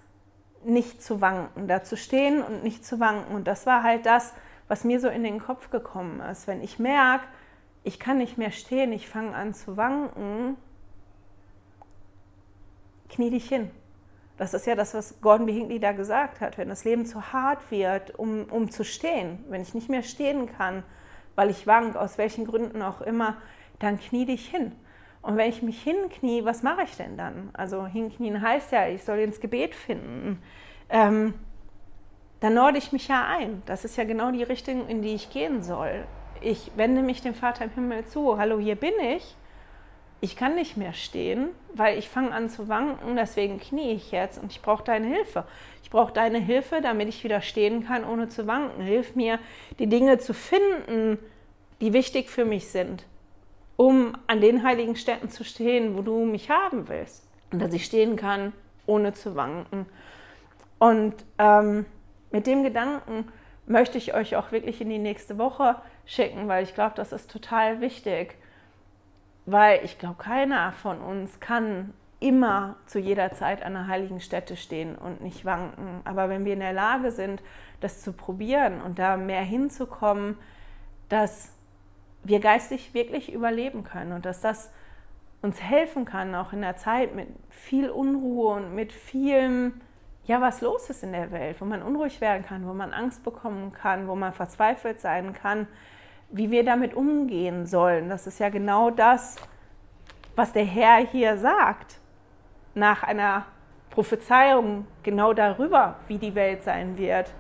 nicht 0.64 1.04
zu 1.04 1.22
wanken, 1.22 1.68
da 1.68 1.84
zu 1.84 1.96
stehen 1.96 2.42
und 2.42 2.64
nicht 2.64 2.84
zu 2.84 3.00
wanken. 3.00 3.36
Und 3.36 3.48
das 3.48 3.66
war 3.66 3.84
halt 3.84 4.06
das, 4.06 4.34
was 4.68 4.84
mir 4.84 5.00
so 5.00 5.08
in 5.10 5.24
den 5.24 5.40
Kopf 5.40 5.70
gekommen 5.70 6.22
ist. 6.22 6.48
Wenn 6.48 6.62
ich 6.62 6.80
merke, 6.80 7.26
ich 7.86 8.00
kann 8.00 8.18
nicht 8.18 8.38
mehr 8.38 8.52
stehen, 8.52 8.92
ich 8.92 9.08
fange 9.08 9.36
an 9.36 9.54
zu 9.54 9.78
wanken, 9.78 10.58
knie 13.10 13.30
dich 13.30 13.48
hin. 13.48 13.70
Das 14.38 14.54
ist 14.54 14.66
ja 14.66 14.76
das, 14.76 14.94
was 14.94 15.22
Gordon 15.22 15.46
B. 15.46 15.54
Hinckley 15.54 15.80
da 15.80 15.94
gesagt 15.94 16.42
hat. 16.42 16.58
Wenn 16.58 16.68
das 16.68 16.84
Leben 16.84 17.06
zu 17.06 17.32
hart 17.32 17.72
wird, 17.72 18.18
um, 18.20 18.46
um 18.46 18.70
zu 18.70 18.84
stehen, 18.84 19.46
wenn 19.48 19.62
ich 19.62 19.74
nicht 19.74 19.88
mehr 19.88 20.04
stehen 20.04 20.48
kann, 20.48 20.84
weil 21.36 21.50
ich 21.50 21.68
wank, 21.68 21.96
aus 21.96 22.18
welchen 22.18 22.46
Gründen 22.46 22.82
auch 22.82 23.02
immer, 23.02 23.38
dann 23.80 24.00
knie 24.00 24.26
dich 24.26 24.50
hin. 24.50 24.74
Und 25.22 25.38
wenn 25.38 25.50
ich 25.50 25.62
mich 25.62 25.82
hinknie, 25.82 26.44
was 26.44 26.64
mache 26.64 26.84
ich 26.84 26.98
denn 26.98 27.18
dann? 27.18 27.52
Also 27.54 27.86
hinknien 27.86 28.42
heißt 28.42 28.72
ja, 28.72 28.88
ich 28.88 29.04
soll 29.04 29.20
ins 29.20 29.40
Gebet 29.40 29.76
finden. 29.76 30.42
Ähm, 30.90 31.36
dann 32.40 32.56
norde 32.56 32.80
ich 32.80 32.92
mich 32.92 33.08
ja 33.08 33.28
ein. 33.28 33.62
Das 33.68 33.86
ist 33.86 33.96
ja 33.96 34.04
genau 34.04 34.32
die 34.32 34.44
Richtung, 34.44 34.88
in 34.88 35.02
die 35.02 35.14
ich 35.14 35.30
gehen 35.30 35.62
soll. 35.62 36.06
Ich 36.46 36.72
wende 36.76 37.02
mich 37.02 37.22
dem 37.22 37.34
Vater 37.34 37.66
im 37.66 37.72
Himmel 37.72 38.06
zu. 38.06 38.38
Hallo, 38.38 38.60
hier 38.60 38.76
bin 38.76 38.94
ich 39.16 39.36
ich 40.22 40.36
kann 40.36 40.56
nicht 40.56 40.76
mehr 40.76 40.94
stehen, 40.94 41.50
weil 41.74 42.00
ich 42.00 42.10
fange 42.10 42.32
an 42.32 42.50
zu 42.50 42.68
wanken, 42.68 43.16
deswegen 43.16 43.60
knie 43.60 43.92
ich 43.92 44.12
jetzt 44.12 44.42
und 44.42 44.52
ich 44.52 44.62
brauche 44.62 44.84
deine 44.84 45.08
Hilfe. 45.08 45.46
Ich 45.84 45.90
brauche 45.90 46.14
deine 46.14 46.40
Hilfe, 46.40 46.82
damit 46.82 47.10
ich 47.10 47.24
wieder 47.24 47.42
stehen 47.42 47.86
kann, 47.86 48.04
ohne 48.04 48.28
zu 48.28 48.48
wanken. 48.48 48.82
Hilf 48.82 49.16
mir, 49.16 49.40
die 49.78 49.88
Dinge 49.88 50.18
zu 50.18 50.34
finden, 50.34 51.20
die 51.80 51.94
wichtig 51.94 52.30
für 52.30 52.44
mich 52.44 52.70
sind, 52.70 53.06
um 53.76 54.18
an 54.26 54.42
den 54.42 54.64
heiligen 54.64 54.96
Städten 54.96 55.30
zu 55.30 55.44
stehen, 55.44 55.96
wo 55.96 56.02
du 56.02 56.26
mich 56.26 56.50
haben 56.50 56.88
willst. 56.88 57.28
Und 57.52 57.62
dass 57.62 57.74
ich 57.74 57.86
stehen 57.86 58.16
kann, 58.16 58.54
ohne 58.88 59.14
zu 59.14 59.36
wanken. 59.36 59.86
Und 60.80 61.14
ähm, 61.38 61.86
mit 62.32 62.48
dem 62.48 62.64
Gedanken 62.64 63.28
möchte 63.68 63.98
ich 63.98 64.14
euch 64.14 64.36
auch 64.36 64.52
wirklich 64.52 64.82
in 64.82 64.90
die 64.90 64.98
nächste 64.98 65.38
Woche 65.38 65.76
schicken, 66.06 66.48
weil 66.48 66.64
ich 66.64 66.74
glaube, 66.74 66.94
das 66.96 67.12
ist 67.12 67.32
total 67.32 67.82
wichtig 67.82 68.38
weil 69.46 69.84
ich 69.84 70.00
glaube, 70.00 70.16
keiner 70.18 70.72
von 70.72 71.00
uns 71.02 71.40
kann 71.40 71.94
immer 72.20 72.78
zu 72.88 73.00
jeder 73.00 73.32
Zeit 73.34 73.62
an 73.64 73.76
einer 73.76 73.88
heiligen 73.88 74.20
Stätte 74.20 74.58
stehen 74.58 74.96
und 74.96 75.22
nicht 75.22 75.46
wanken. 75.46 76.02
Aber 76.06 76.30
wenn 76.30 76.46
wir 76.46 76.54
in 76.54 76.62
der 76.62 76.74
Lage 76.74 77.12
sind, 77.12 77.44
das 77.82 78.02
zu 78.02 78.14
probieren 78.14 78.82
und 78.82 78.98
da 78.98 79.18
mehr 79.18 79.44
hinzukommen, 79.44 80.38
dass 81.10 81.54
wir 82.24 82.40
geistig 82.40 82.94
wirklich 82.96 83.32
überleben 83.32 83.84
können 83.84 84.14
und 84.14 84.26
dass 84.26 84.42
das 84.42 84.72
uns 85.44 85.62
helfen 85.62 86.06
kann, 86.06 86.34
auch 86.34 86.54
in 86.54 86.62
der 86.62 86.78
Zeit 86.78 87.14
mit 87.14 87.28
viel 87.50 87.92
Unruhe 87.92 88.56
und 88.56 88.74
mit 88.74 88.92
vielem, 88.92 89.80
ja, 90.24 90.42
was 90.42 90.62
los 90.62 90.90
ist 90.90 91.04
in 91.04 91.12
der 91.12 91.32
Welt, 91.32 91.62
wo 91.62 91.66
man 91.66 91.84
unruhig 91.84 92.20
werden 92.20 92.44
kann, 92.44 92.68
wo 92.68 92.74
man 92.74 92.94
Angst 92.94 93.24
bekommen 93.24 93.72
kann, 93.74 94.08
wo 94.08 94.16
man 94.16 94.34
verzweifelt 94.34 95.00
sein 95.00 95.34
kann, 95.34 95.68
wie 96.36 96.52
wir 96.52 96.66
damit 96.66 96.94
umgehen 96.94 97.66
sollen. 97.66 98.10
Das 98.10 98.28
ist 98.28 98.40
ja 98.40 98.50
genau 98.50 98.90
das, 98.90 99.38
was 100.36 100.52
der 100.52 100.66
Herr 100.66 100.98
hier 100.98 101.38
sagt, 101.38 102.00
nach 102.74 103.04
einer 103.04 103.46
Prophezeiung 103.90 104.86
genau 105.02 105.32
darüber, 105.32 105.96
wie 106.08 106.18
die 106.18 106.36
Welt 106.36 106.64
sein 106.64 106.98
wird. 106.98 107.34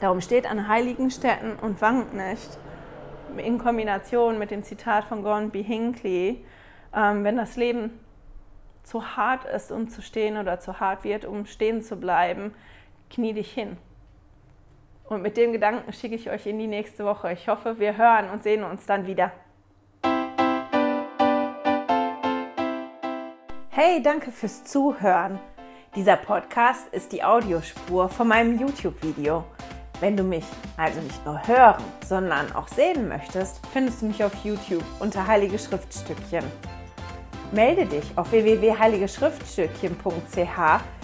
Darum 0.00 0.20
steht 0.20 0.48
an 0.48 0.68
heiligen 0.68 1.10
Städten 1.10 1.52
und 1.54 1.80
wankt 1.80 2.12
nicht, 2.12 2.58
in 3.38 3.56
Kombination 3.56 4.38
mit 4.38 4.50
dem 4.50 4.64
Zitat 4.64 5.04
von 5.04 5.22
Gordon 5.22 5.48
B. 5.50 5.62
Hinckley, 5.62 6.44
ähm, 6.94 7.24
wenn 7.24 7.38
das 7.38 7.56
Leben 7.56 7.98
zu 8.82 9.16
hart 9.16 9.46
ist, 9.46 9.72
um 9.72 9.88
zu 9.88 10.02
stehen 10.02 10.36
oder 10.36 10.60
zu 10.60 10.78
hart 10.78 11.04
wird, 11.04 11.24
um 11.24 11.46
stehen 11.46 11.80
zu 11.80 11.96
bleiben, 11.96 12.52
knie 13.08 13.32
dich 13.32 13.50
hin. 13.50 13.78
Und 15.10 15.20
mit 15.22 15.36
den 15.36 15.52
Gedanken 15.52 15.92
schicke 15.92 16.14
ich 16.14 16.30
euch 16.30 16.46
in 16.46 16.60
die 16.60 16.68
nächste 16.68 17.04
Woche. 17.04 17.32
Ich 17.32 17.48
hoffe, 17.48 17.80
wir 17.80 17.96
hören 17.96 18.30
und 18.30 18.44
sehen 18.44 18.62
uns 18.62 18.86
dann 18.86 19.08
wieder. 19.08 19.32
Hey, 23.70 24.00
danke 24.00 24.30
fürs 24.30 24.62
Zuhören. 24.62 25.40
Dieser 25.96 26.16
Podcast 26.16 26.86
ist 26.94 27.10
die 27.10 27.24
Audiospur 27.24 28.08
von 28.08 28.28
meinem 28.28 28.56
YouTube-Video. 28.56 29.42
Wenn 29.98 30.16
du 30.16 30.22
mich 30.22 30.44
also 30.76 31.00
nicht 31.00 31.26
nur 31.26 31.44
hören, 31.44 31.82
sondern 32.06 32.54
auch 32.54 32.68
sehen 32.68 33.08
möchtest, 33.08 33.66
findest 33.72 34.02
du 34.02 34.06
mich 34.06 34.22
auf 34.22 34.32
YouTube 34.44 34.84
unter 35.00 35.26
Heilige 35.26 35.58
Schriftstückchen. 35.58 36.44
Melde 37.50 37.84
dich 37.84 38.16
auf 38.16 38.30
www.heiligeschriftstückchen.ch 38.30 40.99